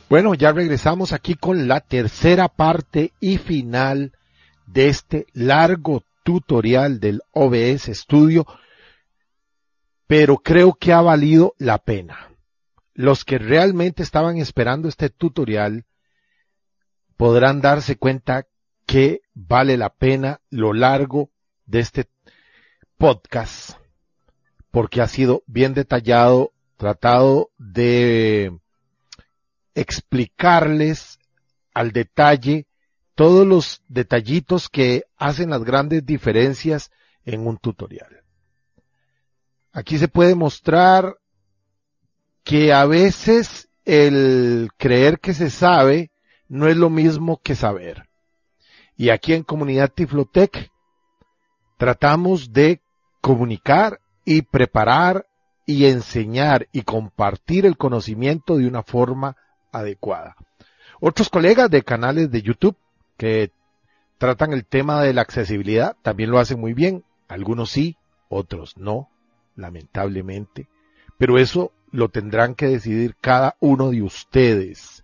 Bueno, 0.09 0.33
ya 0.33 0.53
regresamos 0.53 1.13
aquí 1.13 1.35
con 1.35 1.69
la 1.69 1.81
tercera 1.81 2.49
parte 2.49 3.13
y 3.21 3.37
final 3.37 4.13
de 4.67 4.89
este 4.89 5.27
largo 5.35 6.03
tutorial 6.23 7.01
del 7.01 7.21
OBS 7.33 7.91
Studio, 7.93 8.47
pero 10.07 10.39
creo 10.39 10.73
que 10.73 10.95
ha 10.95 11.03
valido 11.03 11.55
la 11.59 11.77
pena. 11.77 12.31
Los 12.95 13.27
que 13.27 13.37
realmente 13.37 14.03
estaban 14.03 14.39
esperando 14.39 14.89
este 14.89 15.11
tutorial 15.11 15.85
podrán 17.19 17.61
darse 17.61 17.97
cuenta 17.97 18.47
que 18.87 19.23
vale 19.35 19.77
la 19.77 19.91
pena 19.91 20.41
lo 20.51 20.73
largo 20.73 21.31
de 21.67 21.81
este 21.81 22.09
podcast, 22.97 23.79
porque 24.71 25.01
ha 25.01 25.09
sido 25.09 25.43
bien 25.47 25.75
detallado, 25.75 26.53
tratado 26.77 27.51
de 27.59 28.59
explicarles 29.75 31.19
al 31.73 31.93
detalle 31.93 32.67
todos 33.15 33.47
los 33.47 33.83
detallitos 33.89 34.69
que 34.69 35.05
hacen 35.17 35.51
las 35.51 35.65
grandes 35.65 36.05
diferencias 36.05 36.91
en 37.25 37.47
un 37.47 37.59
tutorial. 37.59 38.23
Aquí 39.73 39.99
se 39.99 40.09
puede 40.09 40.35
mostrar 40.35 41.17
que 42.45 42.73
a 42.73 42.85
veces 42.87 43.69
el 43.85 44.71
creer 44.77 45.19
que 45.19 45.35
se 45.35 45.51
sabe 45.51 46.13
no 46.49 46.69
es 46.69 46.77
lo 46.77 46.91
mismo 46.91 47.41
que 47.43 47.55
saber. 47.55 48.09
Y 48.97 49.11
aquí 49.11 49.35
en 49.35 49.43
Comunidad 49.43 49.93
Tiflotec 49.93 50.71
tratamos 51.77 52.53
de 52.53 52.81
comunicar 53.21 54.01
y 54.25 54.43
preparar 54.43 55.27
y 55.67 55.87
enseñar 55.87 56.69
y 56.73 56.83
compartir 56.83 57.67
el 57.67 57.77
conocimiento 57.77 58.57
de 58.57 58.69
una 58.69 58.83
forma 58.83 59.37
adecuada. 59.73 60.37
Otros 61.01 61.29
colegas 61.29 61.71
de 61.71 61.83
canales 61.83 62.31
de 62.31 62.43
YouTube 62.43 62.77
que 63.17 63.51
tratan 64.19 64.53
el 64.53 64.65
tema 64.65 65.03
de 65.03 65.13
la 65.13 65.23
accesibilidad 65.23 65.97
también 66.03 66.31
lo 66.31 66.39
hacen 66.39 66.61
muy 66.61 66.75
bien. 66.75 67.05
Algunos 67.29 67.71
sí, 67.71 67.97
otros 68.29 68.77
no, 68.77 69.09
lamentablemente. 69.57 70.69
Pero 71.19 71.39
eso 71.39 71.73
lo 71.91 72.09
tendrán 72.09 72.55
que 72.55 72.67
decidir 72.67 73.17
cada 73.21 73.57
uno 73.61 73.91
de 73.91 74.03
ustedes. 74.03 75.04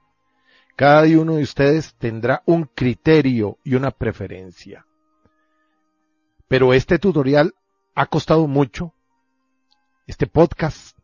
Cada 0.80 1.02
uno 1.02 1.34
de 1.36 1.42
ustedes 1.42 1.94
tendrá 1.96 2.42
un 2.46 2.64
criterio 2.64 3.58
y 3.64 3.74
una 3.74 3.90
preferencia. 3.90 4.86
Pero 6.48 6.72
este 6.72 6.98
tutorial 6.98 7.54
ha 7.94 8.06
costado 8.06 8.46
mucho. 8.46 8.94
Este 10.06 10.26
podcast 10.26 10.96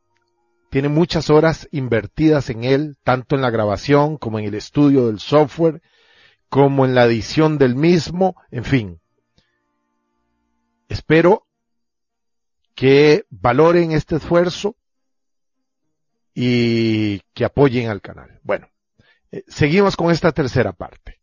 tiene 0.71 0.89
muchas 0.89 1.29
horas 1.29 1.69
invertidas 1.73 2.49
en 2.49 2.65
él, 2.65 2.97
tanto 3.05 3.37
en 3.37 3.43
la 3.43 3.51
grabación 3.51 4.17
como 4.17 4.39
en 4.39 4.47
el 4.47 4.55
estudio 4.55 5.09
del 5.09 5.21
software, 5.21 5.83
como 6.49 6.87
en 6.87 6.95
la 6.95 7.05
edición 7.05 7.59
del 7.59 7.75
mismo, 7.75 8.35
en 8.51 8.65
fin. 8.65 9.01
Espero 10.89 11.47
que 12.75 13.27
valoren 13.29 13.93
este 13.93 14.17
esfuerzo 14.17 14.75
y 16.33 17.21
que 17.35 17.45
apoyen 17.45 17.91
al 17.91 18.01
canal. 18.01 18.41
Bueno, 18.43 18.69
eh, 19.33 19.45
seguimos 19.49 19.97
con 19.97 20.11
esta 20.11 20.33
tercera 20.33 20.73
parte. 20.73 21.21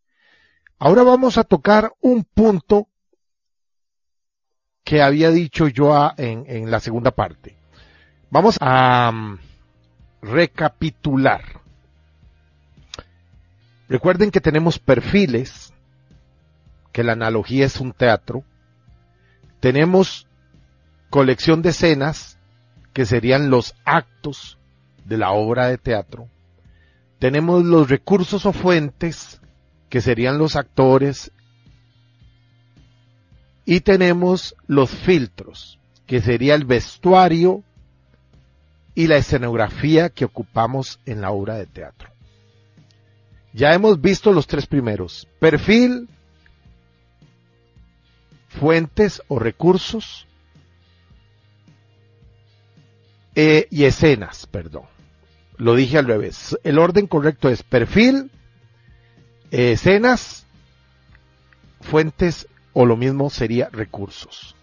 Ahora 0.79 1.03
vamos 1.03 1.37
a 1.37 1.43
tocar 1.43 1.93
un 2.01 2.23
punto 2.23 2.87
que 4.83 5.01
había 5.01 5.31
dicho 5.31 5.67
yo 5.67 6.11
en, 6.17 6.45
en 6.47 6.69
la 6.69 6.79
segunda 6.79 7.11
parte. 7.11 7.57
Vamos 8.29 8.57
a 8.59 9.11
mm, 9.11 9.39
recapitular. 10.21 11.43
Recuerden 13.87 14.31
que 14.31 14.41
tenemos 14.41 14.79
perfiles, 14.79 15.73
que 16.91 17.03
la 17.03 17.13
analogía 17.13 17.65
es 17.65 17.79
un 17.79 17.93
teatro. 17.93 18.43
Tenemos 19.59 20.27
colección 21.09 21.61
de 21.61 21.69
escenas, 21.69 22.39
que 22.93 23.05
serían 23.05 23.49
los 23.49 23.75
actos 23.85 24.57
de 25.05 25.17
la 25.17 25.31
obra 25.31 25.67
de 25.67 25.77
teatro. 25.77 26.27
Tenemos 27.23 27.63
los 27.63 27.89
recursos 27.89 28.45
o 28.45 28.51
fuentes, 28.51 29.39
que 29.87 30.01
serían 30.01 30.37
los 30.37 30.57
actores. 30.57 31.31
Y 33.63 33.79
tenemos 33.79 34.57
los 34.67 34.89
filtros, 34.89 35.79
que 36.05 36.19
sería 36.19 36.53
el 36.53 36.65
vestuario 36.65 37.63
y 38.93 39.07
la 39.07 39.15
escenografía 39.15 40.09
que 40.09 40.25
ocupamos 40.25 40.99
en 41.05 41.21
la 41.21 41.31
obra 41.31 41.55
de 41.55 41.65
teatro. 41.65 42.09
Ya 43.53 43.73
hemos 43.73 44.01
visto 44.01 44.33
los 44.33 44.45
tres 44.45 44.67
primeros. 44.67 45.25
Perfil, 45.39 46.09
fuentes 48.49 49.21
o 49.29 49.39
recursos 49.39 50.27
eh, 53.33 53.65
y 53.71 53.85
escenas, 53.85 54.45
perdón. 54.45 54.91
Lo 55.57 55.75
dije 55.75 55.97
al 55.97 56.07
revés. 56.07 56.57
El 56.63 56.79
orden 56.79 57.07
correcto 57.07 57.49
es 57.49 57.63
perfil, 57.63 58.31
eh, 59.51 59.73
escenas, 59.73 60.45
fuentes 61.81 62.47
o 62.73 62.85
lo 62.85 62.97
mismo 62.97 63.29
sería 63.29 63.69
recursos. 63.71 64.55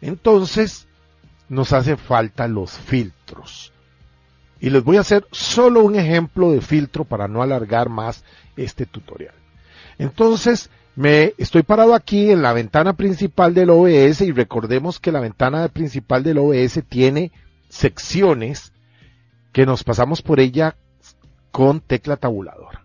Entonces, 0.00 0.86
nos 1.48 1.72
hace 1.72 1.96
falta 1.96 2.48
los 2.48 2.72
filtros. 2.72 3.72
Y 4.60 4.70
les 4.70 4.84
voy 4.84 4.96
a 4.96 5.00
hacer 5.00 5.26
solo 5.32 5.82
un 5.82 5.96
ejemplo 5.96 6.52
de 6.52 6.60
filtro 6.60 7.04
para 7.04 7.28
no 7.28 7.42
alargar 7.42 7.88
más 7.88 8.24
este 8.56 8.86
tutorial. 8.86 9.34
Entonces, 9.98 10.70
me 10.94 11.34
estoy 11.36 11.62
parado 11.62 11.94
aquí 11.94 12.30
en 12.30 12.42
la 12.42 12.52
ventana 12.52 12.94
principal 12.94 13.52
del 13.52 13.70
OBS 13.70 14.22
y 14.22 14.32
recordemos 14.32 14.98
que 14.98 15.12
la 15.12 15.20
ventana 15.20 15.68
principal 15.68 16.22
del 16.22 16.38
OBS 16.38 16.82
tiene 16.88 17.32
secciones 17.68 18.72
que 19.56 19.64
nos 19.64 19.84
pasamos 19.84 20.20
por 20.20 20.38
ella 20.38 20.76
con 21.50 21.80
tecla 21.80 22.18
tabuladora. 22.18 22.82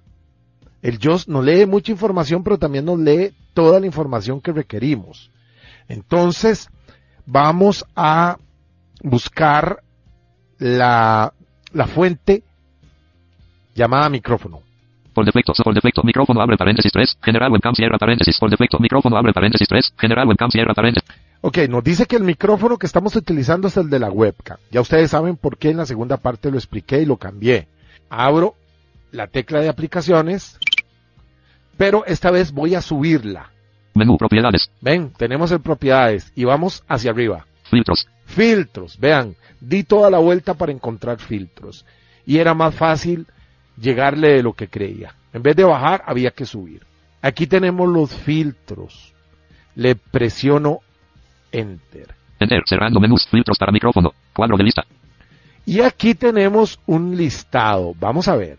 El 0.82 1.00
JOS 1.04 1.28
nos 1.28 1.44
lee 1.44 1.66
mucha 1.66 1.92
información, 1.92 2.46
pero 2.46 2.58
también 2.58 2.86
nos 2.86 2.98
lee 2.98 3.34
toda 3.54 3.82
la 3.82 3.88
información 3.88 4.40
que 4.40 4.54
requerimos. 4.54 5.32
Entonces, 5.90 6.70
vamos 7.26 7.86
a 7.94 8.38
buscar 9.04 9.84
la, 10.60 11.34
la 11.74 11.88
fuente 11.88 12.42
llamada 13.76 14.08
micrófono. 14.08 14.62
Por 15.14 15.26
defecto, 15.26 15.52
por 15.62 15.74
defecto, 15.74 16.04
micrófono 16.04 16.40
abre 16.40 16.56
paréntesis 16.56 16.94
3, 16.94 17.18
general 17.22 17.52
webcam 17.52 17.76
cierra 17.76 17.98
paréntesis, 17.98 18.40
por 18.40 18.50
defecto, 18.50 18.80
micrófono 18.80 19.18
abre 19.18 19.34
paréntesis 19.34 19.68
3, 19.68 19.96
general 19.98 20.26
webcam 20.26 20.50
cierra 20.50 20.74
paréntesis. 20.74 21.04
Ok, 21.44 21.58
nos 21.70 21.84
dice 21.84 22.06
que 22.06 22.16
el 22.16 22.24
micrófono 22.24 22.78
que 22.78 22.86
estamos 22.86 23.16
utilizando 23.16 23.68
es 23.68 23.76
el 23.78 23.90
de 23.90 23.98
la 24.00 24.12
webcam. 24.12 24.58
Ya 24.70 24.80
ustedes 24.82 25.10
saben 25.10 25.38
por 25.38 25.58
qué 25.58 25.72
en 25.72 25.78
la 25.78 25.88
segunda 25.88 26.18
parte 26.18 26.52
lo 26.52 26.58
expliqué 26.58 27.02
y 27.02 27.06
lo 27.06 27.18
cambié. 27.18 27.68
Abro 28.10 28.56
la 29.12 29.26
tecla 29.28 29.60
de 29.60 29.70
aplicaciones, 29.70 30.60
pero 31.78 32.06
esta 32.06 32.30
vez 32.30 32.52
voy 32.52 32.76
a 32.76 32.82
subirla. 32.82 33.50
Menú, 33.96 34.18
propiedades, 34.18 34.70
Ven, 34.82 35.12
tenemos 35.18 35.52
el 35.52 35.62
propiedades 35.62 36.32
y 36.36 36.44
vamos 36.46 36.84
hacia 36.88 37.12
arriba. 37.12 37.46
filtros, 37.64 38.08
Filtros, 38.26 38.98
vean, 39.00 39.36
di 39.60 39.84
toda 39.84 40.10
la 40.10 40.20
vuelta 40.20 40.54
para 40.54 40.72
encontrar 40.72 41.20
filtros. 41.20 41.86
Y 42.26 42.38
era 42.38 42.54
más 42.54 42.76
fácil 42.76 43.26
llegarle 43.78 44.30
de 44.34 44.44
lo 44.44 44.54
que 44.54 44.68
creía. 44.68 45.16
En 45.34 45.42
vez 45.42 45.56
de 45.56 45.64
bajar, 45.64 46.04
había 46.06 46.32
que 46.32 46.46
subir. 46.46 46.86
Aquí 47.22 47.48
tenemos 47.48 47.90
los 47.90 48.14
filtros. 48.16 49.14
Le 49.76 49.96
presiono 49.96 50.80
Enter. 51.52 52.14
enter, 52.40 52.64
cerrando 52.66 53.00
menús, 53.00 53.28
filtros 53.30 53.58
para 53.58 53.72
micrófono, 53.72 54.14
cuadro 54.34 54.58
de 54.58 54.64
lista, 54.64 54.84
Y 55.66 55.82
aquí 55.82 56.16
tenemos 56.16 56.80
un 56.88 57.16
listado. 57.16 57.94
Vamos 58.00 58.28
a 58.28 58.36
ver. 58.36 58.58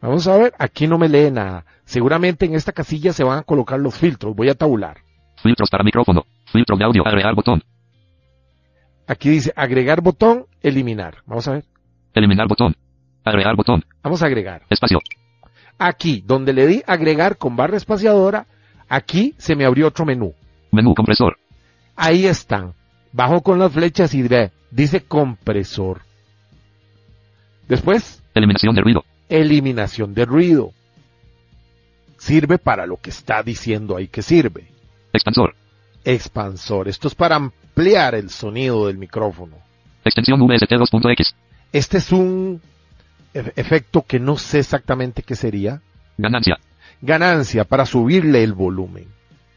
Vamos 0.00 0.26
a 0.28 0.36
ver. 0.36 0.54
Aquí 0.58 0.86
no 0.86 0.98
me 0.98 1.08
lee 1.08 1.30
nada. 1.30 1.64
Seguramente 1.84 2.46
en 2.46 2.54
esta 2.54 2.72
casilla 2.72 3.12
se 3.12 3.24
van 3.24 3.38
a 3.38 3.42
colocar 3.42 3.78
los 3.80 3.94
filtros. 3.96 4.34
Voy 4.36 4.48
a 4.48 4.54
tabular. 4.54 4.98
filtros 5.42 5.70
para 5.70 5.84
micrófono, 5.84 6.24
filtro 6.52 6.76
de 6.76 6.84
audio, 6.84 7.06
agregar 7.06 7.34
botón, 7.34 7.62
Aquí 9.08 9.30
dice 9.30 9.52
agregar 9.54 10.00
botón, 10.00 10.46
eliminar. 10.62 11.18
Vamos 11.26 11.46
a 11.46 11.52
ver. 11.52 11.64
eliminar 12.14 12.48
botón, 12.48 12.74
agregar 13.24 13.54
botón, 13.54 13.84
Vamos 14.02 14.22
a 14.22 14.26
agregar. 14.26 14.62
espacio, 14.68 14.98
Aquí, 15.78 16.22
donde 16.26 16.52
le 16.52 16.66
di 16.66 16.82
agregar 16.86 17.36
con 17.36 17.54
barra 17.54 17.76
espaciadora, 17.76 18.46
aquí 18.88 19.34
se 19.38 19.54
me 19.54 19.64
abrió 19.64 19.86
otro 19.88 20.04
menú. 20.04 20.34
Menú 20.76 20.94
compresor, 20.94 21.36
Ahí 21.96 22.26
están. 22.26 22.74
Bajo 23.12 23.40
con 23.42 23.58
las 23.58 23.72
flechas 23.72 24.12
y 24.14 24.22
ve, 24.22 24.52
dice 24.70 25.00
compresor. 25.00 26.02
Después, 27.68 28.22
eliminación 28.34 28.74
de 28.74 28.82
ruido, 28.82 29.04
eliminación 29.28 30.14
de 30.14 30.24
ruido. 30.24 30.72
Sirve 32.18 32.58
para 32.58 32.86
lo 32.86 32.98
que 32.98 33.10
está 33.10 33.42
diciendo 33.42 33.96
ahí 33.96 34.08
que 34.08 34.22
sirve. 34.22 34.68
expansor, 35.12 35.54
Expansor. 36.04 36.88
Esto 36.88 37.08
es 37.08 37.14
para 37.14 37.36
ampliar 37.36 38.14
el 38.14 38.30
sonido 38.30 38.86
del 38.86 38.96
micrófono. 38.98 39.56
extensión 40.04 40.38
VST 40.40 40.70
2.x, 40.70 41.34
Este 41.72 41.98
es 41.98 42.12
un 42.12 42.60
e- 43.34 43.52
efecto 43.56 44.04
que 44.06 44.20
no 44.20 44.36
sé 44.36 44.60
exactamente 44.60 45.22
qué 45.22 45.34
sería. 45.34 45.80
ganancia, 46.16 46.58
Ganancia 47.02 47.64
para 47.64 47.84
subirle 47.86 48.42
el 48.44 48.52
volumen. 48.54 49.08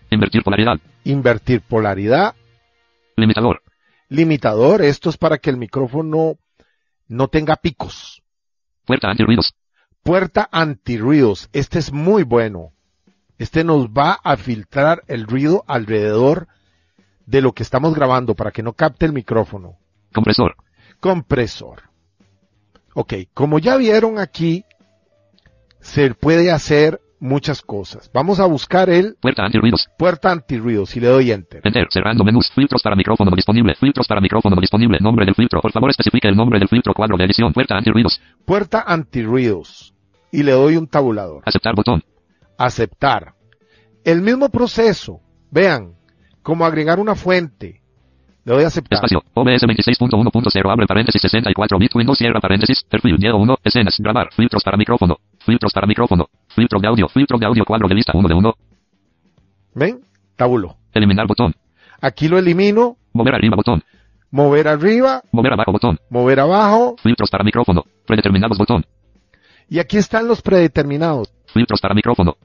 Invertir 0.09 0.43
polaridad, 0.43 0.79
Invertir 1.03 1.61
polaridad. 1.61 2.35
limitador, 3.15 3.61
Limitador. 4.09 4.81
Esto 4.81 5.09
es 5.09 5.17
para 5.17 5.37
que 5.37 5.49
el 5.49 5.57
micrófono 5.57 6.37
no 7.07 7.27
tenga 7.27 7.55
picos. 7.57 8.21
puerta 8.85 9.09
antirruidos, 9.09 9.53
Puerta 10.03 10.47
antirruidos. 10.51 11.49
Este 11.53 11.77
es 11.79 11.91
muy 11.91 12.23
bueno. 12.23 12.71
Este 13.37 13.63
nos 13.63 13.87
va 13.89 14.13
a 14.23 14.35
filtrar 14.37 15.03
el 15.07 15.25
ruido 15.27 15.63
alrededor 15.67 16.47
de 17.25 17.41
lo 17.41 17.53
que 17.53 17.63
estamos 17.63 17.93
grabando 17.93 18.33
para 18.35 18.51
que 18.51 18.63
no 18.63 18.73
capte 18.73 19.05
el 19.05 19.13
micrófono. 19.13 19.77
compresor, 20.13 20.55
Compresor. 20.99 21.83
Ok, 22.95 23.13
como 23.33 23.59
ya 23.59 23.77
vieron 23.77 24.17
aquí, 24.19 24.65
se 25.79 26.13
puede 26.15 26.51
hacer 26.51 26.99
muchas 27.19 27.61
cosas. 27.61 28.09
Vamos 28.13 28.39
a 28.39 28.45
buscar 28.45 28.89
el 28.89 29.15
puerta 29.21 29.43
antirruidos, 29.43 29.87
puerta 29.97 30.31
antirruido 30.31 30.85
si 30.85 30.99
le 30.99 31.07
doy 31.07 31.31
enter. 31.31 31.61
enter, 31.63 31.87
cerrando 31.89 32.23
menús, 32.23 32.51
filtros 32.53 32.81
para 32.81 32.95
micrófono 32.95 33.29
no 33.29 33.35
disponible, 33.35 33.75
filtros 33.75 34.07
para 34.07 34.21
micrófono 34.21 34.55
no 34.55 34.61
disponible, 34.61 34.97
nombre 35.01 35.25
del 35.25 35.35
filtro, 35.35 35.61
por 35.61 35.71
favor 35.71 35.89
especifique 35.89 36.27
el 36.27 36.35
nombre 36.35 36.59
del 36.59 36.67
filtro, 36.67 36.93
cuadro 36.93 37.17
de 37.17 37.25
edición, 37.25 37.53
puerta 37.53 37.75
antirruidos, 37.77 38.21
Puerta 38.45 38.83
antirruidos. 38.87 39.93
Y 40.31 40.43
le 40.43 40.51
doy 40.51 40.77
un 40.77 40.87
tabulador. 40.87 41.41
aceptar 41.45 41.75
botón, 41.75 42.03
aceptar. 42.57 43.33
El 44.03 44.21
mismo 44.21 44.49
proceso, 44.49 45.19
vean, 45.51 45.93
como 46.41 46.65
agregar 46.65 46.99
una 46.99 47.15
fuente. 47.15 47.81
Le 48.45 48.53
doy 48.53 48.63
a 48.63 48.67
aceptar. 48.67 48.97
espacio, 48.97 49.21
OBS 49.33 49.63
26.1.0, 49.63 50.71
abre 50.71 50.87
paréntesis 50.87 51.21
64 51.21 51.77
bit 51.77 51.95
Windows, 51.95 52.17
cierra 52.17 52.39
paréntesis, 52.39 52.83
perfil, 52.83 53.17
miedo 53.19 53.37
1, 53.37 53.57
escenas, 53.63 53.95
grabar, 53.99 54.29
filtros 54.33 54.63
para 54.63 54.77
micrófono, 54.77 55.17
filtros 55.45 55.73
para 55.73 55.85
micrófono, 55.85 56.27
filtro 56.59 56.79
de 56.79 56.87
audio, 56.87 57.07
filtro 57.07 57.37
de 57.37 57.45
audio, 57.45 57.63
cuadro 57.63 57.87
de 57.87 57.95
lista 57.95 58.11
1 58.13 58.27
de 58.27 58.33
1, 58.33 58.53
¿Ven? 59.75 60.01
Tabulo. 60.35 60.75
eliminar 60.93 61.25
botón, 61.25 61.55
Aquí 62.01 62.27
lo 62.27 62.37
elimino, 62.37 62.97
mover 63.13 63.35
arriba 63.35 63.55
botón, 63.55 63.81
mover 64.31 64.67
arriba, 64.67 65.21
mover 65.31 65.53
abajo 65.53 65.71
botón, 65.71 65.99
mover 66.09 66.39
abajo, 66.41 66.95
filtros 67.01 67.29
para 67.29 67.45
micrófono, 67.45 67.85
predeterminados 68.05 68.57
botón, 68.57 68.85
y 69.69 69.79
aquí 69.79 69.97
están 69.97 70.27
los 70.27 70.41
predeterminados. 70.41 71.33
filtros 71.47 71.79
para 71.79 71.93
micrófono, 71.95 72.35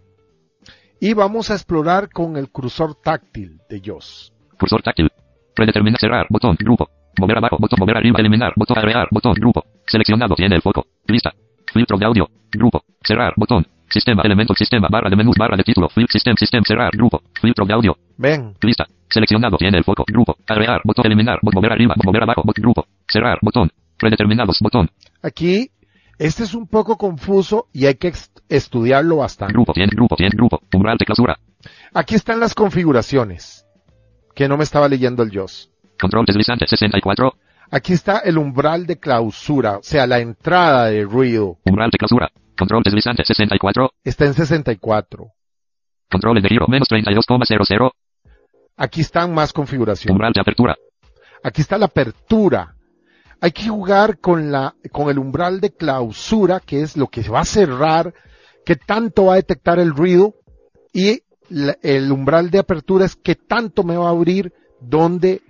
Y 1.00 1.12
vamos 1.12 1.50
a 1.50 1.54
explorar 1.54 2.08
con 2.08 2.36
el 2.36 2.50
cursor 2.50 2.94
táctil 2.94 3.60
de 3.68 3.82
JOS. 3.84 4.32
cursor 4.58 4.80
táctil, 4.82 5.10
predeterminar 5.56 5.98
cerrar, 5.98 6.26
botón, 6.30 6.56
grupo, 6.56 6.88
mover 7.18 7.38
abajo, 7.38 7.56
botón, 7.58 7.78
mover 7.80 7.96
arriba, 7.96 8.16
eliminar, 8.20 8.52
botón, 8.54 8.78
agregar, 8.78 9.08
botón, 9.10 9.34
grupo, 9.34 9.64
seleccionado, 9.88 10.36
tiene 10.36 10.54
el 10.54 10.62
foco, 10.62 10.86
lista, 11.08 11.32
filtro 11.72 11.98
de 11.98 12.06
audio, 12.06 12.28
grupo, 12.52 12.84
cerrar, 13.02 13.34
botón, 13.36 13.66
sistema, 13.94 14.22
elemento, 14.24 14.54
sistema, 14.54 14.88
barra 14.90 15.08
de 15.08 15.16
menús, 15.16 15.36
barra 15.38 15.56
de 15.56 15.62
título, 15.62 15.88
fil, 15.88 16.06
sistema, 16.10 16.36
sistema, 16.36 16.64
cerrar, 16.66 16.90
grupo, 16.92 17.22
filtro 17.40 17.64
de 17.64 17.72
audio, 17.72 17.96
Ven, 18.16 18.54
lista, 18.60 18.86
seleccionado, 19.08 19.56
tiene 19.56 19.78
el 19.78 19.84
foco, 19.84 20.04
grupo, 20.06 20.36
agregar, 20.48 20.80
botón, 20.84 21.06
eliminar, 21.06 21.38
bot, 21.42 21.54
mover 21.54 21.72
arriba, 21.72 21.94
mover 22.04 22.22
abajo, 22.24 22.42
bot, 22.44 22.56
grupo, 22.56 22.86
cerrar, 23.08 23.38
botón, 23.40 23.70
predeterminados, 23.96 24.58
botón, 24.60 24.90
aquí, 25.22 25.70
este 26.18 26.42
es 26.42 26.54
un 26.54 26.66
poco 26.66 26.96
confuso 26.96 27.68
y 27.72 27.86
hay 27.86 27.94
que 27.94 28.12
estudiarlo 28.48 29.16
bastante. 29.16 29.54
grupo, 29.54 29.72
tiene 29.72 29.90
grupo, 29.94 30.16
tiene 30.16 30.32
grupo, 30.36 30.60
umbral 30.72 30.98
de 30.98 31.04
clausura, 31.06 31.38
Aquí 31.94 32.16
están 32.16 32.40
las 32.40 32.54
configuraciones, 32.54 33.64
que 34.34 34.48
no 34.48 34.56
me 34.56 34.64
estaba 34.64 34.88
leyendo 34.88 35.22
el 35.22 35.30
JOS. 35.30 35.70
control 36.00 36.26
deslizante 36.26 36.66
64, 36.66 37.32
Aquí 37.70 37.92
está 37.92 38.18
el 38.18 38.38
umbral 38.38 38.86
de 38.86 38.98
clausura, 38.98 39.78
o 39.78 39.82
sea, 39.82 40.06
la 40.06 40.18
entrada 40.18 40.86
de 40.86 41.04
ruido. 41.04 41.56
umbral 41.64 41.90
de 41.90 41.98
clausura, 41.98 42.30
control 42.58 42.82
deslizante 42.82 43.24
64, 43.24 43.90
Está 44.04 44.24
en 44.26 44.34
64. 44.34 45.26
control 46.10 46.40
de 46.42 46.48
giro, 46.48 46.66
menos 46.68 46.88
32,00, 46.88 47.90
Aquí 48.76 49.00
están 49.02 49.32
más 49.34 49.52
configuraciones. 49.52 50.12
umbral 50.12 50.32
de 50.32 50.40
apertura, 50.40 50.76
Aquí 51.42 51.60
está 51.60 51.76
la 51.78 51.86
apertura. 51.86 52.74
Hay 53.40 53.52
que 53.52 53.68
jugar 53.68 54.18
con 54.18 54.50
la, 54.50 54.74
con 54.90 55.10
el 55.10 55.18
umbral 55.18 55.60
de 55.60 55.70
clausura, 55.74 56.58
que 56.60 56.80
es 56.82 56.96
lo 56.96 57.08
que 57.08 57.22
se 57.22 57.28
va 57.30 57.40
a 57.40 57.44
cerrar, 57.44 58.14
que 58.64 58.76
tanto 58.76 59.26
va 59.26 59.34
a 59.34 59.36
detectar 59.36 59.78
el 59.78 59.90
ruido, 59.94 60.34
y 60.92 61.20
la- 61.50 61.76
el 61.82 62.10
umbral 62.10 62.50
de 62.50 62.60
apertura 62.60 63.04
es 63.04 63.14
que 63.16 63.34
tanto 63.34 63.82
me 63.84 63.96
va 63.96 64.06
a 64.06 64.12
abrir 64.12 64.52
donde 64.80 65.42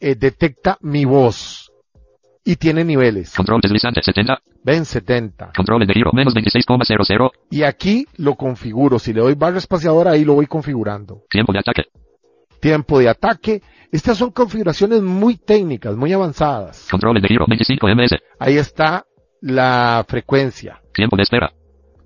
eh, 0.00 0.16
detecta 0.16 0.76
mi 0.80 1.04
voz. 1.04 1.63
Y 2.44 2.56
tiene 2.56 2.84
niveles. 2.84 3.34
control 3.34 3.60
deslizante 3.62 4.02
70, 4.02 4.38
Ven 4.62 4.84
70. 4.84 5.52
control 5.56 5.86
de 5.86 5.94
giro, 5.94 6.10
menos 6.12 6.34
26,00, 6.34 7.30
Y 7.50 7.62
aquí 7.62 8.06
lo 8.18 8.34
configuro. 8.34 8.98
Si 8.98 9.12
le 9.12 9.20
doy 9.20 9.34
barra 9.34 9.58
espaciadora, 9.58 10.10
ahí 10.12 10.24
lo 10.24 10.34
voy 10.34 10.46
configurando. 10.46 11.22
tiempo 11.30 11.52
de 11.52 11.60
ataque, 11.60 11.82
Tiempo 12.60 12.98
de 12.98 13.08
ataque. 13.10 13.60
Estas 13.92 14.16
son 14.18 14.30
configuraciones 14.30 15.02
muy 15.02 15.36
técnicas, 15.36 15.96
muy 15.96 16.12
avanzadas. 16.12 16.86
control 16.90 17.20
de 17.20 17.28
giro, 17.28 17.44
25 17.48 17.86
ms, 17.88 18.10
Ahí 18.38 18.56
está 18.56 19.04
la 19.40 20.04
frecuencia. 20.08 20.80
tiempo 20.92 21.16
de 21.16 21.22
espera, 21.22 21.52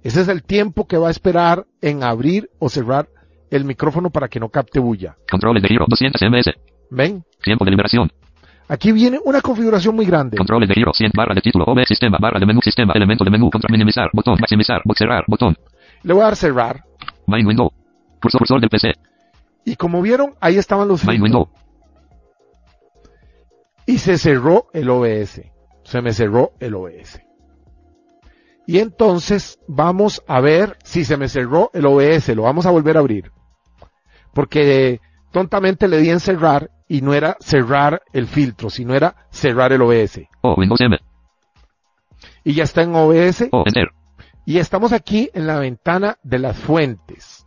Ese 0.02 0.20
es 0.20 0.28
el 0.28 0.42
tiempo 0.44 0.86
que 0.86 0.96
va 0.98 1.08
a 1.08 1.10
esperar 1.12 1.64
en 1.80 2.02
abrir 2.04 2.48
o 2.58 2.68
cerrar 2.68 3.08
el 3.50 3.64
micrófono 3.64 4.10
para 4.10 4.28
que 4.28 4.38
no 4.40 4.48
capte 4.50 4.78
bulla. 4.78 5.16
control 5.30 5.60
de 5.60 5.68
giro, 5.68 5.84
200 5.88 6.20
ms, 6.22 6.54
¿Ven? 6.90 7.24
tiempo 7.42 7.64
de 7.64 7.70
liberación, 7.72 8.10
Aquí 8.68 8.92
viene 8.92 9.18
una 9.24 9.40
configuración 9.40 9.96
muy 9.96 10.04
grande. 10.04 10.36
control 10.36 10.66
de 10.66 10.74
giro, 10.74 10.92
100 10.92 11.12
barra 11.14 11.34
de 11.34 11.40
título, 11.40 11.64
OB 11.64 11.84
sistema, 11.86 12.18
barra 12.20 12.38
de 12.38 12.46
menú, 12.46 12.60
sistema, 12.62 12.92
elemento 12.94 13.24
de 13.24 13.30
menú, 13.30 13.50
contra 13.50 13.70
minimizar, 13.70 14.10
botón, 14.12 14.36
maximizar, 14.38 14.82
cerrar, 14.94 15.24
botón, 15.26 15.56
Le 16.02 16.12
voy 16.12 16.22
a 16.22 16.26
dar 16.26 16.36
cerrar. 16.36 16.84
main 17.26 17.46
window, 17.46 17.72
cursor, 18.20 18.40
cursor 18.40 18.60
del 18.60 18.68
PC, 18.68 18.92
Y 19.64 19.76
como 19.76 20.02
vieron, 20.02 20.34
ahí 20.40 20.58
estaban 20.58 20.86
los 20.86 21.04
main 21.04 21.22
window, 21.22 21.48
y 23.88 23.96
se 23.96 24.18
cerró 24.18 24.66
el 24.74 24.90
OBS. 24.90 25.40
Se 25.82 26.02
me 26.02 26.12
cerró 26.12 26.52
el 26.60 26.74
OBS. 26.74 27.22
Y 28.66 28.80
entonces 28.80 29.58
vamos 29.66 30.22
a 30.28 30.42
ver 30.42 30.76
si 30.84 31.06
se 31.06 31.16
me 31.16 31.30
cerró 31.30 31.70
el 31.72 31.86
OBS. 31.86 32.28
Lo 32.36 32.42
vamos 32.42 32.66
a 32.66 32.70
volver 32.70 32.98
a 32.98 33.00
abrir. 33.00 33.32
Porque 34.34 35.00
tontamente 35.32 35.88
le 35.88 35.96
di 35.96 36.10
en 36.10 36.20
cerrar 36.20 36.70
y 36.88 37.02
no 37.02 37.12
era 37.14 37.36
cerrar 37.40 38.02
el 38.12 38.26
filtro, 38.26 38.70
sino 38.70 38.94
era 38.94 39.14
cerrar 39.30 39.72
el 39.72 39.82
OBS. 39.82 40.22
o 40.40 40.54
Windows 40.54 40.80
M, 40.80 40.98
Y 42.44 42.54
ya 42.54 42.64
está 42.64 42.82
en 42.82 42.94
OBS. 42.94 43.48
O, 43.52 43.64
enter. 43.66 43.90
Y 44.46 44.58
estamos 44.58 44.92
aquí 44.92 45.30
en 45.34 45.46
la 45.46 45.58
ventana 45.58 46.16
de 46.22 46.38
las 46.38 46.56
fuentes. 46.56 47.44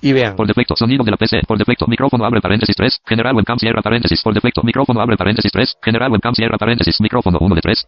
Y 0.00 0.12
vean. 0.12 0.36
Por 0.36 0.46
defecto, 0.46 0.74
sonido 0.76 1.04
de 1.04 1.10
la 1.10 1.16
PC. 1.16 1.42
Por 1.46 1.58
defecto, 1.58 1.86
micrófono 1.86 2.24
abre 2.24 2.40
paréntesis 2.40 2.74
3. 2.76 3.02
General 3.06 3.34
webcam 3.36 3.58
cierra 3.58 3.82
paréntesis. 3.82 4.22
Por 4.22 4.34
defecto, 4.34 4.62
micrófono 4.62 5.00
abre 5.00 5.16
paréntesis 5.16 5.50
3. 5.52 5.78
General 5.82 6.10
webcam 6.10 6.34
cierra 6.34 6.58
paréntesis. 6.58 7.00
Micrófono 7.00 7.38
1 7.40 7.54
de 7.54 7.60
3. 7.60 7.86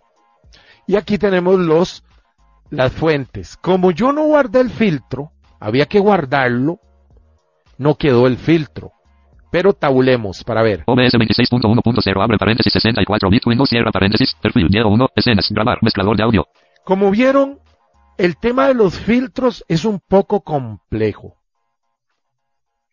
Y 0.87 0.97
aquí 0.97 1.19
tenemos 1.19 1.59
los, 1.59 2.05
las 2.71 2.93
fuentes. 2.93 3.57
Como 3.57 3.91
yo 3.91 4.13
no 4.13 4.25
guardé 4.25 4.61
el 4.61 4.71
filtro, 4.71 5.33
había 5.61 5.87
que 5.87 5.99
guardarlo, 5.99 6.79
no 7.79 7.97
quedó 7.97 8.27
el 8.27 8.37
filtro. 8.37 8.93
Pero 9.57 9.73
tabulemos 9.73 10.45
para 10.45 10.61
ver. 10.61 10.83
OBS 10.85 11.15
26.1.0 11.15 12.23
abre 12.23 12.37
paréntesis 12.37 12.71
64 12.75 13.31
bit 13.31 13.47
Windows 13.47 13.71
cierra 13.71 13.91
paréntesis. 13.91 14.35
Perfil 14.35 14.69
Diego 14.69 14.91
1. 14.91 15.09
Escenas. 15.17 15.49
Grabar. 15.49 15.79
Mezclador 15.81 16.15
de 16.15 16.25
audio. 16.25 16.47
Como 16.85 17.11
vieron, 17.11 17.59
el 18.19 18.37
tema 18.37 18.69
de 18.69 18.75
los 18.75 18.99
filtros 18.99 19.65
es 19.67 19.87
un 19.87 19.99
poco 19.99 20.43
complejo. 20.43 21.39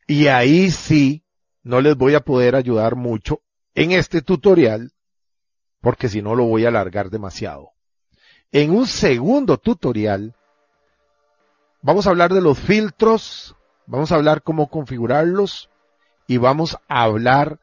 Y 0.07 0.27
ahí 0.27 0.71
sí, 0.71 1.25
no 1.63 1.81
les 1.81 1.97
voy 1.97 2.13
a 2.15 2.21
poder 2.21 2.55
ayudar 2.55 2.95
mucho 2.95 3.41
en 3.75 3.91
este 3.91 4.21
tutorial, 4.21 4.93
porque 5.81 6.07
si 6.07 6.21
no 6.21 6.33
lo 6.33 6.45
voy 6.45 6.63
a 6.63 6.69
alargar 6.69 7.09
demasiado. 7.09 7.71
En 8.53 8.71
un 8.71 8.87
segundo 8.87 9.57
tutorial, 9.57 10.33
vamos 11.81 12.07
a 12.07 12.11
hablar 12.11 12.33
de 12.33 12.39
los 12.39 12.57
filtros, 12.57 13.53
vamos 13.85 14.13
a 14.13 14.15
hablar 14.15 14.43
cómo 14.43 14.69
configurarlos 14.69 15.69
y 16.27 16.37
vamos 16.37 16.77
a 16.87 17.03
hablar 17.03 17.59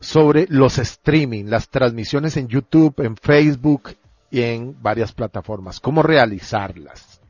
sobre 0.00 0.46
los 0.48 0.78
streaming, 0.78 1.44
las 1.46 1.68
transmisiones 1.68 2.36
en 2.36 2.48
YouTube, 2.48 3.00
en 3.00 3.16
Facebook 3.16 3.96
y 4.30 4.42
en 4.42 4.76
varias 4.82 5.12
plataformas, 5.12 5.78
cómo 5.78 6.02
realizarlas 6.02 7.20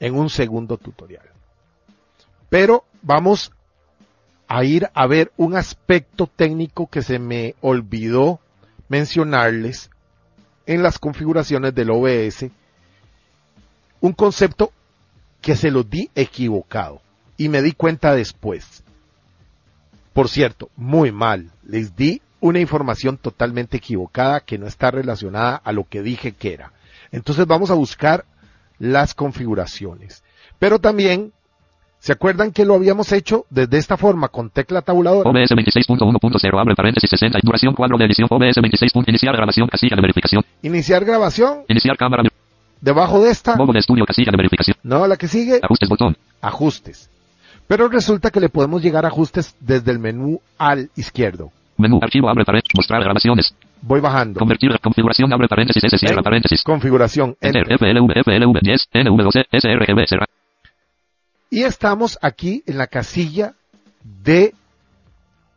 en 0.00 0.14
un 0.14 0.28
segundo 0.30 0.78
tutorial. 0.78 1.26
Pero 2.48 2.84
vamos 3.02 3.52
a 4.48 4.64
ir 4.64 4.90
a 4.92 5.06
ver 5.06 5.32
un 5.36 5.56
aspecto 5.56 6.26
técnico 6.26 6.88
que 6.88 7.02
se 7.02 7.18
me 7.18 7.54
olvidó 7.60 8.40
mencionarles 8.88 9.90
en 10.66 10.82
las 10.82 10.98
configuraciones 10.98 11.74
del 11.74 11.90
OBS, 11.90 12.50
un 14.00 14.12
concepto 14.12 14.72
que 15.40 15.56
se 15.56 15.70
lo 15.70 15.82
di 15.82 16.10
equivocado 16.14 17.00
y 17.36 17.48
me 17.48 17.62
di 17.62 17.72
cuenta 17.72 18.14
después. 18.14 18.84
Por 20.12 20.28
cierto, 20.28 20.68
muy 20.76 21.10
mal, 21.12 21.50
les 21.66 21.96
di 21.96 22.20
una 22.40 22.60
información 22.60 23.16
totalmente 23.18 23.76
equivocada 23.78 24.40
que 24.40 24.58
no 24.58 24.66
está 24.66 24.90
relacionada 24.90 25.56
a 25.56 25.72
lo 25.72 25.84
que 25.84 26.02
dije 26.02 26.32
que 26.32 26.52
era. 26.54 26.72
Entonces 27.12 27.46
vamos 27.46 27.70
a 27.70 27.74
buscar 27.74 28.24
las 28.78 29.14
configuraciones. 29.14 30.22
Pero 30.58 30.78
también, 30.80 31.32
¿se 31.98 32.12
acuerdan 32.12 32.50
que 32.52 32.64
lo 32.64 32.74
habíamos 32.74 33.12
hecho 33.12 33.46
desde 33.48 33.78
esta 33.78 33.96
forma 33.96 34.28
con 34.28 34.50
tecla 34.50 34.82
tabuladora? 34.82 35.28
OBS 35.30 35.50
26.1.0 35.52 36.60
abre 36.60 36.74
paréntesis 36.74 37.08
60 37.10 37.38
duración 37.42 37.74
cuadro 37.74 37.96
de 37.96 38.06
edición 38.06 38.26
OBS 38.30 38.56
26. 38.60 38.92
Iniciar 39.06 39.36
grabación 39.36 39.68
casilla 39.68 39.96
de 39.96 40.02
verificación. 40.02 40.44
Iniciar 40.62 41.04
grabación, 41.04 41.60
Iniciar 41.68 41.96
cámara. 41.96 42.24
debajo 42.80 43.22
de 43.22 43.30
esta, 43.30 43.56
Modo 43.56 43.72
de 43.72 43.78
estudio 43.78 44.04
casilla 44.04 44.30
de 44.32 44.36
verificación. 44.36 44.76
no 44.82 45.06
la 45.06 45.16
que 45.16 45.28
sigue, 45.28 45.60
Ajustes 45.62 45.88
botón. 45.88 46.16
ajustes. 46.40 47.08
Pero 47.72 47.88
resulta 47.88 48.30
que 48.30 48.38
le 48.38 48.50
podemos 48.50 48.82
llegar 48.82 49.06
a 49.06 49.08
ajustes 49.08 49.56
desde 49.58 49.92
el 49.92 49.98
menú 49.98 50.38
al 50.58 50.90
izquierdo. 50.94 51.50
Menú 51.78 52.00
archivo 52.02 52.28
abre 52.28 52.44
paréntesis. 52.44 52.74
Mostrar 52.76 53.02
grabaciones. 53.02 53.54
Voy 53.80 53.98
bajando. 53.98 54.38
Convertir 54.38 54.78
configuración 54.78 55.32
abre 55.32 55.48
paréntesis 55.48 55.82
S 55.82 55.96
cierra 55.96 56.22
paréntesis. 56.22 56.62
Configuración. 56.64 57.34
Enter. 57.40 57.64
FLV 57.78 58.12
FLV 58.26 58.58
10 58.60 58.88
NV12 58.92 59.46
sRGB 59.50 60.06
cerrar. 60.06 60.28
Y 61.48 61.62
estamos 61.62 62.18
aquí 62.20 62.62
en 62.66 62.76
la 62.76 62.88
casilla 62.88 63.54
de 64.22 64.52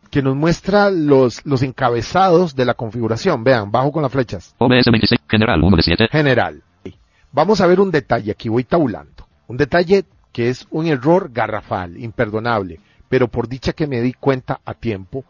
que 0.10 0.22
nos 0.22 0.38
muestra 0.38 0.92
los, 0.92 1.46
los 1.46 1.64
encabezados 1.64 2.56
de 2.56 2.64
la 2.64 2.76
configuración. 2.76 3.44
Vean, 3.44 3.74
bajo 3.74 3.92
con 3.92 4.04
las 4.04 4.12
flechas. 4.14 4.56
OBS 4.58 4.86
26 4.90 5.20
general 5.30 5.62
1 5.62 5.76
de 5.76 5.84
7. 5.84 6.08
General. 6.14 6.64
Vamos 7.34 7.60
a 7.60 7.68
ver 7.68 7.82
un 7.82 7.92
detalle, 7.92 8.32
aquí 8.32 8.48
voy 8.48 8.64
tabulando. 8.64 9.28
Un 9.48 9.58
detalle 9.58 10.06
que 10.36 10.50
es 10.50 10.68
un 10.70 10.86
error 10.86 11.30
garrafal, 11.32 11.96
imperdonable, 11.96 12.82
pero 13.08 13.30
por 13.30 13.48
dicha 13.48 13.72
que 13.72 13.88
me 13.88 14.02
di 14.02 14.12
cuenta 14.12 14.60
a 14.66 14.74
tiempo 14.74 15.24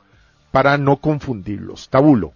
para 0.49 0.79
no 0.79 0.95
confundirlos. 0.95 1.89
Tabulo. 1.89 2.33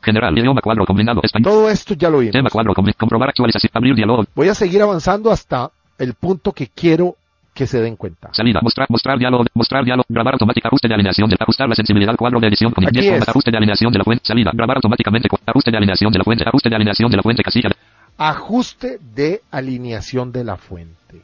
General 0.00 0.38
idioma 0.38 0.62
cuadro 0.62 0.86
combinado 0.86 1.20
español. 1.22 1.52
Todo 1.52 1.68
esto 1.68 1.92
ya 1.92 2.08
lo 2.08 2.20
vimos. 2.20 2.32
Tema 2.32 2.48
cuadro 2.48 2.72
comprobar 2.72 3.28
actualización 3.28 3.70
abrir 3.74 3.94
diálogo. 3.94 4.24
Voy 4.34 4.48
a 4.48 4.54
seguir 4.54 4.80
avanzando 4.80 5.30
hasta 5.30 5.70
el 5.98 6.14
punto 6.14 6.52
que 6.52 6.68
quiero 6.68 7.16
que 7.52 7.66
se 7.66 7.78
den 7.82 7.96
cuenta. 7.96 8.30
Salida, 8.32 8.60
mostrar, 8.62 8.86
mostrar 8.88 9.18
diálogo, 9.18 9.44
mostrar 9.52 9.84
diálogo, 9.84 10.06
grabar 10.08 10.32
automática, 10.32 10.68
ajuste 10.68 10.88
de 10.88 10.94
alineación 10.94 11.28
de, 11.28 11.36
ajustar 11.38 11.68
la 11.68 11.74
sensibilidad, 11.74 12.16
cuadro 12.16 12.40
de 12.40 12.46
edición 12.48 12.72
con 12.72 12.86
Aquí 12.86 13.00
10 13.00 13.20
es. 13.20 13.28
ajuste 13.28 13.50
de 13.50 13.56
alineación 13.58 13.92
de 13.92 13.98
la 13.98 14.04
fuente, 14.04 14.24
salida, 14.26 14.50
grabar 14.54 14.76
automáticamente, 14.78 15.28
ajuste 15.44 15.70
de 15.70 15.76
alineación 15.76 16.10
de 16.10 16.18
la 16.20 16.24
fuente, 16.24 16.44
ajuste 16.46 16.70
de 16.70 16.76
alineación 16.76 17.10
de 17.10 17.16
la 17.18 17.22
fuente, 17.22 17.42
casilla, 17.42 17.68
de- 17.68 17.76
Ajuste 18.16 18.98
de 19.14 19.42
alineación 19.50 20.32
de 20.32 20.42
la 20.42 20.56
fuente. 20.56 21.20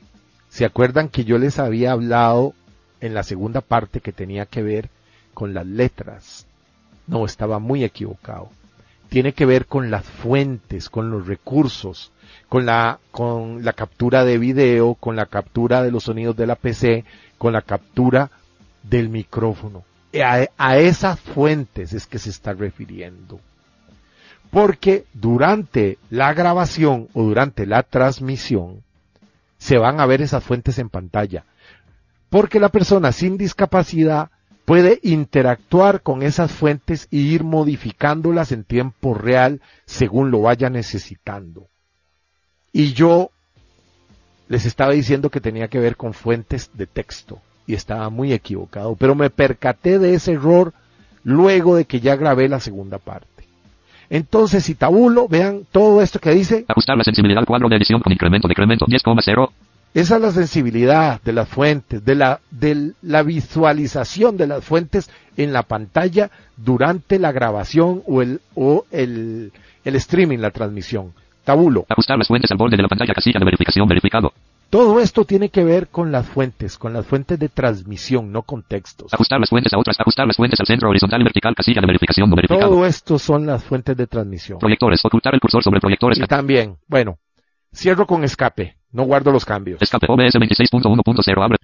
¿Se 0.53 0.66
acuerdan 0.66 1.09
que 1.09 1.24
yo 1.24 1.38
les 1.38 1.59
había 1.59 1.92
hablado 1.92 2.53
en 3.00 3.14
la 3.14 3.22
segunda 3.22 3.62
parte 3.62 4.00
que 4.00 4.12
tenía 4.12 4.44
que 4.44 4.62
ver 4.62 4.90
con 5.32 5.55
las 5.55 5.66
letras? 5.66 6.46
No, 7.07 7.24
estaba 7.24 7.59
muy 7.59 7.84
equivocado. 7.84 8.50
Tiene 9.09 9.32
que 9.32 9.46
ver 9.46 9.64
con 9.64 9.90
las 9.90 10.05
fuentes, 10.05 10.90
con 10.90 11.11
los 11.11 11.26
recursos, 11.26 12.12
con 12.50 12.66
la, 12.66 12.98
con 13.12 13.64
la 13.64 13.72
captura 13.72 14.26
de 14.26 14.36
video, 14.36 14.92
con 14.94 15.16
la 15.16 15.24
captura 15.24 15.82
de 15.82 15.90
los 15.90 16.05
sonidos 16.05 16.36
de 16.36 16.46
la 16.46 16.57
PC, 16.57 17.07
con 17.38 17.55
la 17.55 17.62
captura 17.62 18.30
del 18.82 19.09
micrófono. 19.09 19.84
A, 20.22 20.48
a 20.59 20.76
esas 20.76 21.18
fuentes 21.18 21.94
es 21.94 22.07
que 22.07 22.18
se 22.18 22.28
está 22.28 22.53
refiriendo 22.53 23.40
porque 24.50 25.07
durante 25.14 25.96
la 26.11 26.34
grabación 26.34 27.09
o 27.14 27.22
durante 27.22 27.64
la 27.64 27.82
transmisión 27.82 28.82
se 29.62 29.78
van 29.78 30.00
a 30.00 30.06
ver 30.06 30.20
esas 30.22 30.42
fuentes 30.42 30.80
en 30.80 30.90
pantalla. 30.90 31.44
Porque 32.30 32.58
la 32.58 32.70
persona 32.70 33.12
sin 33.12 33.38
discapacidad 33.38 34.32
puede 34.64 34.98
interactuar 35.04 36.02
con 36.02 36.24
esas 36.24 36.50
fuentes 36.50 37.06
e 37.12 37.18
ir 37.18 37.44
modificándolas 37.44 38.50
en 38.50 38.64
tiempo 38.64 39.14
real 39.14 39.60
según 39.86 40.32
lo 40.32 40.40
vaya 40.40 40.68
necesitando. 40.68 41.68
Y 42.72 42.92
yo 42.92 43.30
les 44.48 44.66
estaba 44.66 44.94
diciendo 44.94 45.30
que 45.30 45.40
tenía 45.40 45.68
que 45.68 45.78
ver 45.78 45.96
con 45.96 46.12
fuentes 46.12 46.70
de 46.74 46.88
texto 46.88 47.40
y 47.64 47.74
estaba 47.74 48.10
muy 48.10 48.32
equivocado, 48.32 48.96
pero 48.96 49.14
me 49.14 49.30
percaté 49.30 50.00
de 50.00 50.14
ese 50.14 50.32
error 50.32 50.74
luego 51.22 51.76
de 51.76 51.84
que 51.84 52.00
ya 52.00 52.16
grabé 52.16 52.48
la 52.48 52.58
segunda 52.58 52.98
parte. 52.98 53.31
Entonces, 54.12 54.62
si 54.62 54.74
tabulo, 54.74 55.26
vean 55.26 55.62
todo 55.72 56.02
esto 56.02 56.18
que 56.18 56.32
dice, 56.32 56.66
ajustar 56.68 56.98
la 56.98 57.02
sensibilidad, 57.02 57.46
cuadro 57.46 57.70
de 57.70 57.76
edición 57.76 57.98
con 58.02 58.12
incremento, 58.12 58.46
decremento, 58.46 58.84
10,0, 58.84 59.48
esa 59.94 60.16
es 60.16 60.22
la 60.22 60.30
sensibilidad 60.32 61.22
de 61.22 61.32
las 61.32 61.48
fuentes, 61.48 62.04
de 62.04 62.14
la, 62.14 62.40
de 62.50 62.92
la 63.00 63.22
visualización 63.22 64.36
de 64.36 64.46
las 64.46 64.62
fuentes 64.62 65.10
en 65.38 65.54
la 65.54 65.62
pantalla 65.62 66.30
durante 66.58 67.18
la 67.18 67.32
grabación 67.32 68.02
o 68.06 68.20
el, 68.20 68.42
o 68.54 68.84
el, 68.90 69.50
el 69.82 69.96
streaming, 69.96 70.38
la 70.40 70.50
transmisión. 70.50 71.14
Tabulo. 71.44 71.86
ajustar 71.88 72.18
las 72.18 72.28
fuentes 72.28 72.50
al 72.50 72.58
borde 72.58 72.76
de 72.76 72.82
la 72.82 72.88
pantalla, 72.88 73.14
casilla 73.14 73.38
de 73.38 73.46
verificación, 73.46 73.88
verificado, 73.88 74.34
Todo 74.72 75.00
esto 75.00 75.26
tiene 75.26 75.50
que 75.50 75.64
ver 75.64 75.88
con 75.88 76.10
las 76.10 76.26
fuentes, 76.26 76.78
con 76.78 76.94
las 76.94 77.04
fuentes 77.04 77.38
de 77.38 77.50
transmisión, 77.50 78.32
no 78.32 78.40
con 78.40 78.62
textos. 78.62 79.12
ajustar 79.12 79.38
las 79.38 79.50
fuentes 79.50 79.70
a 79.74 79.78
otras, 79.78 80.00
ajustar 80.00 80.26
las 80.26 80.34
fuentes 80.34 80.58
al 80.58 80.66
centro 80.66 80.88
horizontal 80.88 81.20
y 81.20 81.24
vertical, 81.24 81.54
casilla 81.54 81.82
de 81.82 81.86
verificación, 81.88 82.30
no 82.30 82.36
verificado, 82.36 82.70
Todo 82.70 82.86
esto 82.86 83.18
son 83.18 83.44
las 83.44 83.62
fuentes 83.62 83.94
de 83.94 84.06
transmisión. 84.06 84.58
proyectores, 84.58 85.04
ocultar 85.04 85.34
el 85.34 85.40
cursor 85.40 85.62
sobre 85.62 85.78
proyectores, 85.78 86.18
Y 86.18 86.22
también, 86.22 86.78
bueno, 86.88 87.18
cierro 87.70 88.06
con 88.06 88.24
escape, 88.24 88.78
no 88.92 89.02
guardo 89.02 89.30
los 89.30 89.44
cambios. 89.44 89.82
escape, 89.82 90.06
OBS 90.08 90.36
26.1.0, 90.36 91.44
abre, 91.44 91.58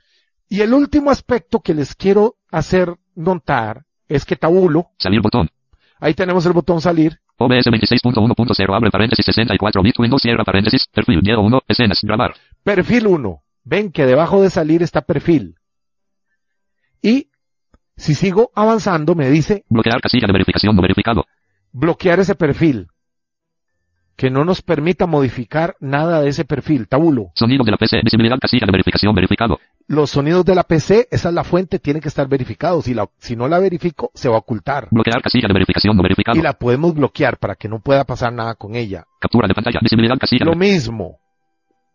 Y 0.51 0.61
el 0.61 0.75
último 0.75 1.11
aspecto 1.11 1.61
que 1.61 1.73
les 1.73 1.95
quiero 1.95 2.35
hacer 2.51 2.95
notar 3.15 3.87
es 4.07 4.27
que 4.27 4.37
tabulo, 4.37 4.89
salir 4.99 5.23
botón, 5.23 5.49
ahí 5.99 6.13
tenemos 6.13 6.45
el 6.45 6.53
botón 6.53 6.83
salir, 6.83 7.19
OBS 7.41 7.67
26.1.0, 7.69 8.77
abre 8.77 8.91
paréntesis, 8.91 9.25
64 9.25 9.81
bit 9.81 9.99
Windows, 9.99 10.21
cierra 10.21 10.45
paréntesis, 10.45 10.89
perfil, 10.93 11.21
Diego 11.23 11.41
1, 11.41 11.61
escenas, 11.69 12.01
grabar, 12.03 12.35
perfil 12.75 13.07
1. 13.07 13.43
Ven 13.65 13.93
que 13.93 14.05
debajo 14.05 14.43
de 14.43 14.51
salir 14.51 14.83
está 14.83 15.01
perfil. 15.01 15.55
Y 17.01 17.29
si 17.97 18.15
sigo 18.15 18.51
avanzando 18.55 19.15
me 19.15 19.31
dice 19.31 19.65
bloquear 19.71 20.01
casilla 20.01 20.27
de 20.27 20.33
verificación, 20.35 20.77
no 20.77 20.83
verificado, 20.83 21.25
bloquear 21.73 22.21
ese 22.21 22.35
perfil. 22.35 22.89
que 24.17 24.31
no 24.31 24.45
nos 24.45 24.63
permita 24.63 25.07
modificar 25.07 25.77
nada 25.79 26.21
de 26.21 26.29
ese 26.29 26.45
perfil. 26.45 26.89
Tabulo. 26.89 27.31
Sonido 27.37 27.63
de 27.65 27.71
la 27.71 27.77
PC. 27.77 28.01
Visibilidad 28.03 28.37
casilla 28.41 28.67
de 28.67 28.73
verificación 28.73 29.15
verificado. 29.15 29.61
Los 29.87 30.11
sonidos 30.11 30.45
de 30.45 30.57
la 30.57 30.65
PC, 30.65 31.07
esa 31.13 31.29
es 31.29 31.35
la 31.35 31.45
fuente, 31.45 31.79
tienen 31.79 32.03
que 32.03 32.09
estar 32.09 32.29
verificados. 32.29 32.85
Si, 32.85 32.95
la, 32.95 33.09
si 33.19 33.37
no 33.37 33.47
la 33.47 33.61
verifico, 33.61 34.11
se 34.15 34.29
va 34.29 34.35
a 34.35 34.39
ocultar. 34.41 34.89
Bloquear 34.91 35.23
casilla 35.23 35.47
de 35.47 35.55
verificación 35.55 35.97
no 35.97 36.03
verificado. 36.03 36.37
Y 36.37 36.43
la 36.43 36.53
podemos 36.55 36.95
bloquear 36.95 37.39
para 37.39 37.55
que 37.55 37.69
no 37.69 37.79
pueda 37.79 38.05
pasar 38.05 38.33
nada 38.33 38.57
con 38.57 38.75
ella. 38.75 39.07
Captura 39.21 39.47
de 39.47 39.55
pantalla. 39.55 39.79
Visibilidad 39.81 40.19
casilla. 40.19 40.45
Lo 40.45 40.57
mismo. 40.57 41.21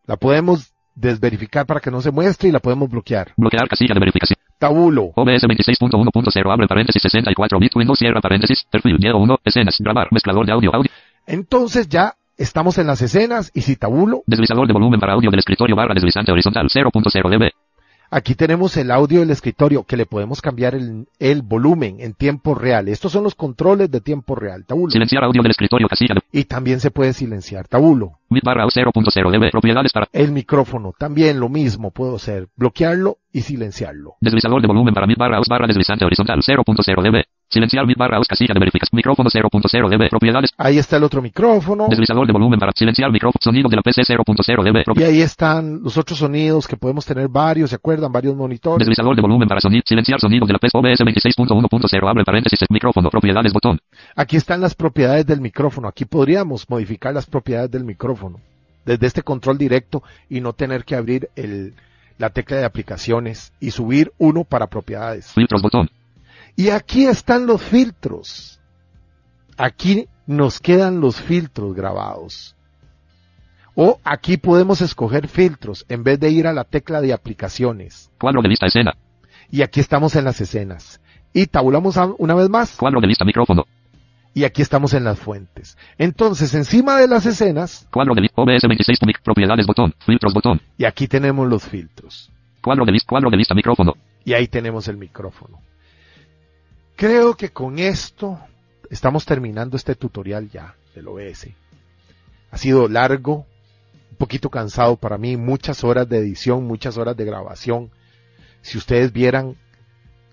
La 0.06 0.18
podemos 0.18 0.74
desverificar 0.96 1.66
para 1.66 1.80
que 1.80 1.90
no 1.90 2.02
se 2.02 2.12
muestre 2.12 2.50
y 2.50 2.52
la 2.52 2.60
podemos 2.60 2.90
bloquear. 2.90 3.32
Bloquear 3.38 3.68
casilla 3.70 3.94
de 3.94 4.00
verificación. 4.00 4.38
Tabulo. 4.58 5.12
OBS 5.16 5.44
26.1.0 5.44 6.52
abre 6.54 6.68
paréntesis 6.68 7.02
64 7.02 7.60
bit 7.60 7.76
Windows 7.76 8.00
cierra 8.00 8.20
paréntesis. 8.20 8.66
Perfil 8.70 8.98
Diego 8.98 9.20
1. 9.20 9.40
Escenas. 9.46 9.78
Grabar. 9.80 10.10
Mezclador 10.12 10.46
de 10.46 10.52
audio. 10.52 10.76
Audio. 10.76 10.92
Entonces 11.26 11.88
ya 11.88 12.16
estamos 12.38 12.78
en 12.78 12.88
las 12.88 13.02
escenas 13.02 13.52
y 13.54 13.62
si 13.62 13.78
tabulo, 13.78 14.24
Deslizador 14.28 14.68
de 14.68 14.74
volumen 14.74 15.00
para 15.00 15.14
audio 15.14 15.30
del 15.30 15.40
escritorio 15.40 15.76
barra 15.76 15.94
deslizante 15.94 16.32
horizontal 16.32 16.68
0.0 16.68 17.30
dB. 17.30 17.52
Aquí 18.14 18.36
tenemos 18.36 18.78
el 18.78 18.92
audio 18.92 19.20
del 19.22 19.32
escritorio 19.32 19.84
que 19.84 19.98
le 19.98 20.06
podemos 20.06 20.42
cambiar 20.42 20.76
el, 20.76 21.08
el 21.20 21.42
volumen 21.42 21.98
en 22.00 22.14
tiempo 22.14 22.56
real. 22.56 22.88
Estos 22.88 23.12
son 23.12 23.24
los 23.24 23.36
controles 23.36 23.90
de 23.90 24.02
tiempo 24.02 24.36
real, 24.36 24.66
tabulo. 24.66 24.92
Silenciar 24.92 25.24
audio 25.24 25.42
del 25.42 25.52
escritorio 25.52 25.88
casilla 25.88 26.16
de 26.16 26.40
Y 26.40 26.46
también 26.46 26.80
se 26.80 26.92
puede 26.92 27.14
silenciar, 27.14 27.68
tabulo. 27.68 28.20
barra 28.44 28.66
0.0 28.66 29.32
dB. 29.32 29.52
Propiedades 29.52 29.92
para 29.92 30.08
El 30.14 30.32
micrófono, 30.32 30.94
también 30.98 31.40
lo 31.40 31.50
mismo 31.50 31.92
puedo 31.92 32.16
hacer, 32.16 32.48
bloquearlo 32.56 33.18
y 33.32 33.42
silenciarlo. 33.42 34.16
deslizador 34.22 34.62
de 34.62 34.68
volumen 34.68 34.94
para 34.94 35.08
mid 35.08 35.18
barra 35.18 35.40
barra 35.50 35.68
deslizante 35.68 36.06
horizontal 36.06 36.40
0.0 36.40 37.02
dB. 37.02 37.24
Silenciar 37.54 37.86
mid 37.86 37.96
barra 37.98 38.20
casilla 38.28 38.54
de 38.54 38.60
verificación. 38.60 38.98
Micrófono 38.98 39.30
0.0 39.30 39.90
dB. 39.90 40.10
Propiedades. 40.10 40.52
Ahí 40.58 40.78
está 40.78 40.98
el 40.98 41.04
otro 41.04 41.22
micrófono. 41.22 41.88
Deslizador 41.90 42.26
de 42.26 42.34
volumen 42.34 42.60
para 42.60 42.72
silenciar 42.76 43.12
micrófono. 43.12 43.40
Sonido 43.42 43.70
de 43.70 43.76
la 43.76 43.82
PC 43.82 44.02
0.0 44.02 44.64
dB. 44.64 44.78
Y 44.80 44.84
Propi- 44.84 45.06
ahí 45.06 45.22
están 45.22 45.82
los 45.84 45.98
otros 45.98 46.18
sonidos 46.20 46.68
que 46.68 46.76
podemos 46.78 47.06
tener 47.06 47.28
varios, 47.30 47.70
¿se 47.70 47.76
acuerdan? 47.76 48.12
Varios 48.12 48.36
monitores. 48.36 48.80
Deslizador 48.80 49.16
de 49.16 49.22
volumen 49.22 49.48
para 49.48 49.62
sonido. 49.62 49.84
Silenciar 49.86 50.20
sonido 50.20 50.46
de 50.46 50.54
la 50.54 50.60
PC 50.60 50.78
OBS 50.78 51.00
26.1.0 51.02 52.10
abre 52.10 52.24
paréntesis. 52.24 52.60
Micrófono. 52.70 53.10
Propiedades 53.10 53.54
botón. 53.54 53.80
Aquí 54.16 54.36
están 54.38 54.60
las 54.62 54.76
propiedades 54.76 55.26
del 55.26 55.40
micrófono. 55.42 55.88
Aquí 55.88 56.06
podríamos 56.06 56.70
modificar 56.70 57.14
las 57.14 57.26
propiedades 57.26 57.72
del 57.72 57.84
micrófono 57.84 58.40
desde 58.86 59.08
este 59.08 59.22
control 59.22 59.58
directo 59.58 60.04
y 60.30 60.42
no 60.42 60.54
tener 60.54 60.84
que 60.84 60.96
abrir 60.96 61.30
el, 61.36 61.74
la 62.18 62.32
tecla 62.32 62.58
de 62.58 62.66
aplicaciones 62.66 63.54
y 63.60 63.72
subir 63.72 64.12
uno 64.18 64.44
para 64.44 64.68
propiedades. 64.68 65.32
Filtros 65.34 65.62
botón. 65.62 65.90
Y 66.56 66.70
aquí 66.70 67.06
están 67.06 67.46
los 67.48 67.62
filtros. 67.62 68.60
Aquí 69.58 70.08
nos 70.28 70.60
quedan 70.60 71.00
los 71.02 71.20
filtros 71.22 71.74
grabados. 71.76 72.56
O 73.76 74.00
aquí 74.04 74.38
podemos 74.38 74.82
escoger 74.82 75.28
filtros 75.28 75.86
en 75.90 76.04
vez 76.04 76.20
de 76.20 76.30
ir 76.30 76.46
a 76.48 76.54
la 76.54 76.64
tecla 76.64 77.02
de 77.02 77.14
aplicaciones. 77.14 78.12
Cuadro 78.20 78.42
de 78.42 78.50
lista 78.50 78.68
escena. 78.68 78.94
Y 79.50 79.62
aquí 79.64 79.80
estamos 79.80 80.16
en 80.16 80.26
las 80.26 80.40
escenas. 80.42 81.02
Y 81.34 81.48
tabulamos 81.48 81.98
una 82.20 82.36
vez 82.36 82.50
más. 82.50 82.76
Cuadro 82.78 83.02
de 83.02 83.08
lista 83.08 83.26
micrófono. 83.26 83.66
Y 84.36 84.44
aquí 84.46 84.62
estamos 84.62 84.94
en 84.94 85.04
las 85.04 85.20
fuentes. 85.20 85.78
Entonces, 85.98 86.54
encima 86.56 86.98
de 86.98 87.08
las 87.08 87.26
escenas, 87.26 87.88
Cuadro 87.92 88.16
de 88.16 88.22
lista 88.22 88.42
OBS 88.42 88.68
26. 88.68 89.00
mic- 89.06 89.22
Propiedades 89.24 89.66
botón. 89.68 89.94
Filtros 90.06 90.34
botón. 90.34 90.62
y 90.78 90.86
aquí 90.86 91.08
tenemos 91.08 91.48
los 91.48 91.64
filtros. 91.64 92.32
Cuadro 92.62 92.86
de 92.86 92.92
lista. 92.94 93.08
Cuadro 93.10 93.30
de 93.30 93.38
lista 93.38 93.54
micrófono. 93.56 93.94
Y 94.26 94.34
ahí 94.34 94.48
tenemos 94.48 94.88
el 94.88 94.98
micrófono. 94.98 95.60
Creo 97.04 97.36
que 97.36 97.50
con 97.50 97.80
esto 97.80 98.40
estamos 98.90 99.26
terminando 99.26 99.76
este 99.76 99.94
tutorial 99.94 100.50
ya 100.50 100.74
del 100.96 101.10
OBS. 101.10 101.50
Ha 102.50 102.58
sido 102.58 102.88
largo, 102.88 103.46
un 104.12 104.18
poquito 104.18 104.50
cansado 104.50 104.96
para 104.96 105.18
mí, 105.18 105.36
muchas 105.36 105.84
horas 105.84 106.08
de 106.08 106.20
edición, 106.20 106.64
muchas 106.64 106.96
horas 106.96 107.18
de 107.18 107.26
grabación. 107.26 107.92
Si 108.62 108.78
ustedes 108.78 109.12
vieran 109.12 109.58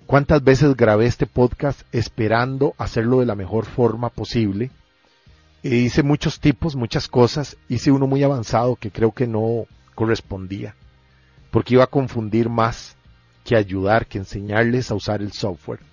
cuántas 0.06 0.44
veces 0.44 0.76
grabé 0.76 1.06
este 1.06 1.26
podcast 1.26 1.80
esperando 1.90 2.74
hacerlo 2.78 3.18
de 3.18 3.26
la 3.26 3.34
mejor 3.34 3.66
forma 3.66 4.08
posible. 4.08 4.70
E 5.64 5.74
hice 5.74 6.04
muchos 6.04 6.38
tipos, 6.38 6.76
muchas 6.76 7.08
cosas. 7.08 7.56
Hice 7.68 7.90
uno 7.90 8.06
muy 8.06 8.22
avanzado 8.22 8.76
que 8.76 8.92
creo 8.92 9.10
que 9.10 9.26
no 9.26 9.66
correspondía. 9.96 10.76
Porque 11.50 11.74
iba 11.74 11.82
a 11.82 11.88
confundir 11.88 12.48
más 12.48 12.96
que 13.42 13.56
ayudar, 13.56 14.06
que 14.06 14.18
enseñarles 14.18 14.92
a 14.92 14.94
usar 14.94 15.20
el 15.20 15.32
software. 15.32 15.89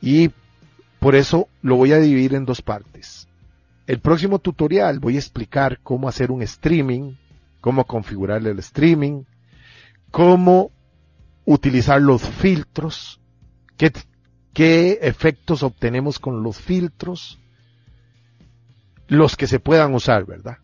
Y 0.00 0.30
por 1.00 1.14
eso 1.14 1.48
lo 1.62 1.76
voy 1.76 1.92
a 1.92 1.98
dividir 1.98 2.34
en 2.34 2.44
dos 2.44 2.62
partes. 2.62 3.28
El 3.86 4.00
próximo 4.00 4.38
tutorial 4.38 4.98
voy 4.98 5.16
a 5.16 5.18
explicar 5.18 5.80
cómo 5.82 6.08
hacer 6.08 6.30
un 6.30 6.42
streaming, 6.42 7.14
cómo 7.60 7.86
configurar 7.86 8.46
el 8.46 8.58
streaming, 8.58 9.24
cómo 10.10 10.70
utilizar 11.44 12.00
los 12.02 12.22
filtros, 12.22 13.20
qué, 13.76 13.92
qué 14.52 14.98
efectos 15.02 15.62
obtenemos 15.62 16.18
con 16.18 16.42
los 16.42 16.58
filtros, 16.58 17.38
los 19.06 19.36
que 19.36 19.46
se 19.46 19.58
puedan 19.58 19.94
usar, 19.94 20.26
¿verdad? 20.26 20.58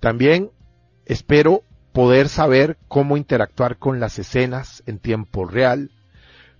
También 0.00 0.50
espero 1.06 1.62
poder 1.92 2.28
saber 2.28 2.78
cómo 2.88 3.16
interactuar 3.16 3.78
con 3.78 4.00
las 4.00 4.18
escenas 4.18 4.82
en 4.86 4.98
tiempo 4.98 5.44
real, 5.46 5.90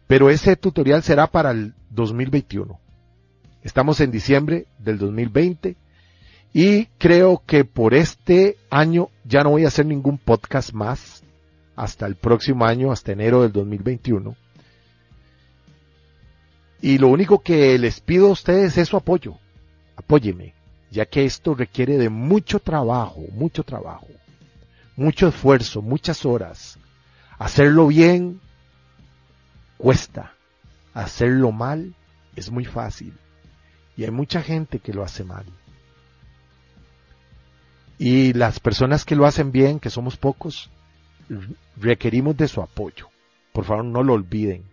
pero 0.09 0.30
ese 0.30 0.56
tutorial 0.56 1.02
será 1.04 1.28
para 1.28 1.52
el 1.52 1.74
2021. 1.90 2.80
Estamos 3.62 4.00
en 4.00 4.11
diciembre 4.11 4.66
del 4.78 4.98
2020 4.98 5.76
y 6.54 6.86
creo 6.96 7.42
que 7.46 7.64
por 7.64 7.92
este 7.92 8.56
año 8.70 9.11
ya 9.24 9.44
no 9.44 9.50
voy 9.50 9.66
a 9.66 9.68
hacer 9.68 9.84
ningún 9.84 10.16
podcast 10.16 10.72
más 10.72 11.22
hasta 11.76 12.06
el 12.06 12.16
próximo 12.16 12.64
año, 12.64 12.90
hasta 12.90 13.12
enero 13.12 13.42
del 13.42 13.52
2021. 13.52 14.34
Y 16.80 16.96
lo 16.96 17.09
único 17.09 17.40
que 17.40 17.78
les 17.78 18.00
pido 18.00 18.28
a 18.28 18.32
ustedes 18.32 18.78
es 18.78 18.88
su 18.88 18.96
apoyo. 18.96 19.36
Apóyeme, 19.94 20.54
ya 20.90 21.04
que 21.04 21.26
esto 21.26 21.54
requiere 21.54 21.98
de 21.98 22.09
mucho 22.09 22.61
trabajo, 22.61 23.20
mucho 23.34 23.62
trabajo, 23.62 24.06
mucho 24.96 25.28
esfuerzo, 25.28 25.82
muchas 25.82 26.24
horas. 26.24 26.78
Hacerlo 27.38 27.88
bien 27.88 28.40
cuesta. 29.79 30.35
Hacerlo 30.93 31.53
mal 31.53 31.95
es 32.37 32.51
muy 32.51 32.64
fácil. 32.64 33.14
Y 33.97 34.05
hay 34.05 34.11
mucha 34.11 34.43
gente 34.43 34.81
que 34.81 34.93
lo 34.93 35.03
hace 35.03 35.24
mal. 35.24 35.47
Y 37.99 38.33
las 38.35 38.61
personas 38.61 39.05
que 39.05 39.16
lo 39.16 39.26
hacen 39.26 39.51
bien, 39.51 39.81
que 39.81 39.91
somos 39.91 40.16
pocos, 40.16 40.70
requerimos 41.76 42.37
de 42.37 42.47
su 42.47 42.61
apoyo. 42.61 43.09
Por 43.53 43.64
favor, 43.64 43.85
no 43.85 44.03
lo 44.03 44.12
olviden. 44.12 44.64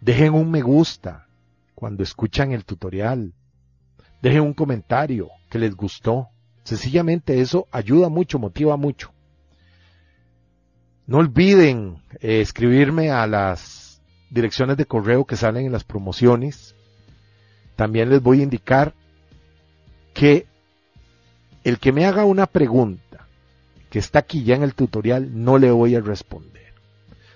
Dejen 0.00 0.34
un 0.34 0.50
me 0.50 0.60
gusta 0.60 1.26
cuando 1.74 2.02
escuchan 2.02 2.52
el 2.52 2.64
tutorial. 2.64 3.32
Dejen 4.22 4.40
un 4.40 4.54
comentario 4.54 5.28
que 5.50 5.58
les 5.58 5.74
gustó. 5.76 6.28
Sencillamente 6.64 7.40
eso 7.40 7.68
ayuda 7.70 8.08
mucho, 8.08 8.38
motiva 8.38 8.76
mucho. 8.76 9.12
No 11.06 11.18
olviden 11.18 12.02
eh, 12.20 12.40
escribirme 12.40 13.10
a 13.10 13.26
las 13.26 13.83
direcciones 14.30 14.76
de 14.76 14.86
correo 14.86 15.24
que 15.24 15.36
salen 15.36 15.66
en 15.66 15.72
las 15.72 15.84
promociones. 15.84 16.74
También 17.76 18.10
les 18.10 18.22
voy 18.22 18.40
a 18.40 18.44
indicar 18.44 18.94
que 20.12 20.46
el 21.64 21.78
que 21.78 21.92
me 21.92 22.04
haga 22.06 22.24
una 22.24 22.46
pregunta 22.46 23.26
que 23.90 23.98
está 23.98 24.20
aquí 24.20 24.44
ya 24.44 24.54
en 24.54 24.62
el 24.62 24.74
tutorial 24.74 25.30
no 25.44 25.58
le 25.58 25.70
voy 25.70 25.94
a 25.94 26.00
responder. 26.00 26.74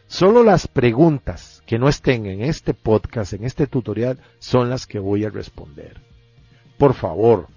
Solo 0.07 0.43
las 0.43 0.67
preguntas 0.67 1.63
que 1.67 1.79
no 1.79 1.89
estén 1.89 2.27
en 2.27 2.43
este 2.43 2.73
podcast, 2.73 3.35
en 3.35 3.45
este 3.45 3.67
tutorial, 3.67 4.19
son 4.39 4.71
las 4.71 4.87
que 4.87 4.99
voy 4.99 5.25
a 5.25 5.31
responder. 5.31 6.01
Por 6.79 6.95
favor, 6.95 7.49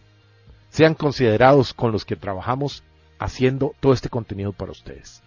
sean 0.70 0.94
considerados 0.94 1.74
con 1.74 1.92
los 1.92 2.06
que 2.06 2.16
trabajamos 2.16 2.84
haciendo 3.20 3.74
todo 3.80 3.94
este 3.94 4.10
contenido 4.10 4.52
para 4.52 4.72
ustedes. 4.72 5.22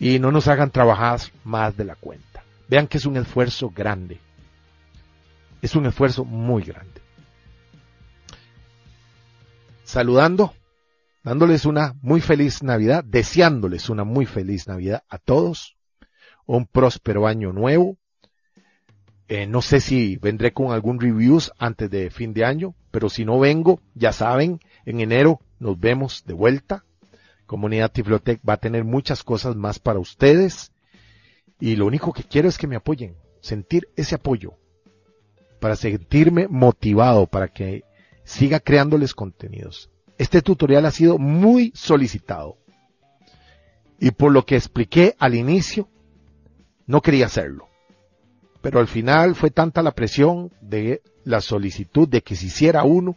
Y 0.00 0.18
no 0.18 0.32
nos 0.32 0.48
hagan 0.48 0.70
trabajar 0.70 1.20
más 1.44 1.76
de 1.76 1.84
la 1.84 1.94
cuenta. 1.94 2.25
Vean 2.68 2.88
que 2.88 2.98
es 2.98 3.06
un 3.06 3.16
esfuerzo 3.16 3.70
grande. 3.70 4.20
Es 5.62 5.76
un 5.76 5.86
esfuerzo 5.86 6.24
muy 6.24 6.62
grande. 6.62 7.00
Saludando, 9.84 10.52
dándoles 11.22 11.64
una 11.64 11.94
muy 12.02 12.20
feliz 12.20 12.62
Navidad, 12.62 13.04
deseándoles 13.04 13.88
una 13.88 14.04
muy 14.04 14.26
feliz 14.26 14.66
Navidad 14.66 15.04
a 15.08 15.18
todos, 15.18 15.76
un 16.44 16.66
próspero 16.66 17.26
año 17.26 17.52
nuevo. 17.52 17.96
Eh, 19.28 19.46
no 19.46 19.62
sé 19.62 19.80
si 19.80 20.16
vendré 20.16 20.52
con 20.52 20.72
algún 20.72 21.00
reviews 21.00 21.52
antes 21.58 21.90
de 21.90 22.10
fin 22.10 22.32
de 22.32 22.44
año, 22.44 22.74
pero 22.90 23.08
si 23.08 23.24
no 23.24 23.38
vengo, 23.38 23.80
ya 23.94 24.12
saben, 24.12 24.60
en 24.84 25.00
enero 25.00 25.40
nos 25.58 25.78
vemos 25.78 26.24
de 26.26 26.34
vuelta. 26.34 26.84
Comunidad 27.46 27.92
Tiflotec 27.92 28.40
va 28.48 28.54
a 28.54 28.58
tener 28.58 28.84
muchas 28.84 29.22
cosas 29.22 29.54
más 29.54 29.78
para 29.78 30.00
ustedes 30.00 30.72
y 31.60 31.76
lo 31.76 31.86
único 31.86 32.12
que 32.12 32.24
quiero 32.24 32.48
es 32.48 32.58
que 32.58 32.66
me 32.66 32.76
apoyen, 32.76 33.16
sentir 33.40 33.88
ese 33.96 34.14
apoyo, 34.14 34.54
para 35.60 35.76
sentirme 35.76 36.48
motivado, 36.48 37.26
para 37.26 37.48
que 37.48 37.84
siga 38.24 38.60
creándoles 38.60 39.14
contenidos. 39.14 39.90
Este 40.18 40.42
tutorial 40.42 40.86
ha 40.86 40.90
sido 40.90 41.18
muy 41.18 41.72
solicitado. 41.74 42.58
Y 43.98 44.10
por 44.10 44.32
lo 44.32 44.44
que 44.44 44.56
expliqué 44.56 45.14
al 45.18 45.34
inicio, 45.34 45.88
no 46.86 47.00
quería 47.00 47.26
hacerlo. 47.26 47.68
Pero 48.60 48.80
al 48.80 48.88
final 48.88 49.34
fue 49.34 49.50
tanta 49.50 49.82
la 49.82 49.92
presión 49.92 50.52
de 50.60 51.02
la 51.24 51.40
solicitud 51.40 52.08
de 52.08 52.22
que 52.22 52.36
se 52.36 52.46
hiciera 52.46 52.84
uno, 52.84 53.16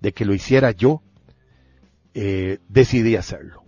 de 0.00 0.12
que 0.12 0.24
lo 0.24 0.34
hiciera 0.34 0.70
yo, 0.70 1.02
eh, 2.14 2.58
decidí 2.68 3.16
hacerlo. 3.16 3.65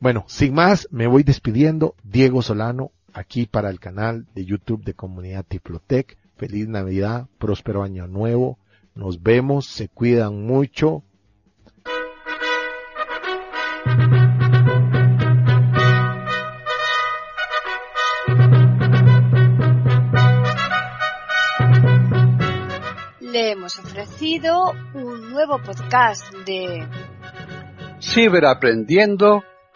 Bueno, 0.00 0.24
sin 0.28 0.54
más, 0.54 0.88
me 0.90 1.06
voy 1.06 1.24
despidiendo. 1.24 1.94
Diego 2.02 2.40
Solano, 2.40 2.90
aquí 3.12 3.44
para 3.44 3.68
el 3.68 3.78
canal 3.78 4.26
de 4.34 4.46
YouTube 4.46 4.82
de 4.82 4.94
Comunidad 4.94 5.44
Tiplotec. 5.46 6.16
Feliz 6.36 6.66
Navidad, 6.68 7.26
próspero 7.36 7.82
año 7.82 8.06
nuevo. 8.06 8.58
Nos 8.94 9.22
vemos, 9.22 9.66
se 9.66 9.88
cuidan 9.88 10.46
mucho. 10.46 11.02
Le 23.20 23.50
hemos 23.50 23.78
ofrecido 23.78 24.72
un 24.94 25.30
nuevo 25.30 25.58
podcast 25.58 26.34
de 26.46 26.88
Ciberaprendiendo, 28.00 29.44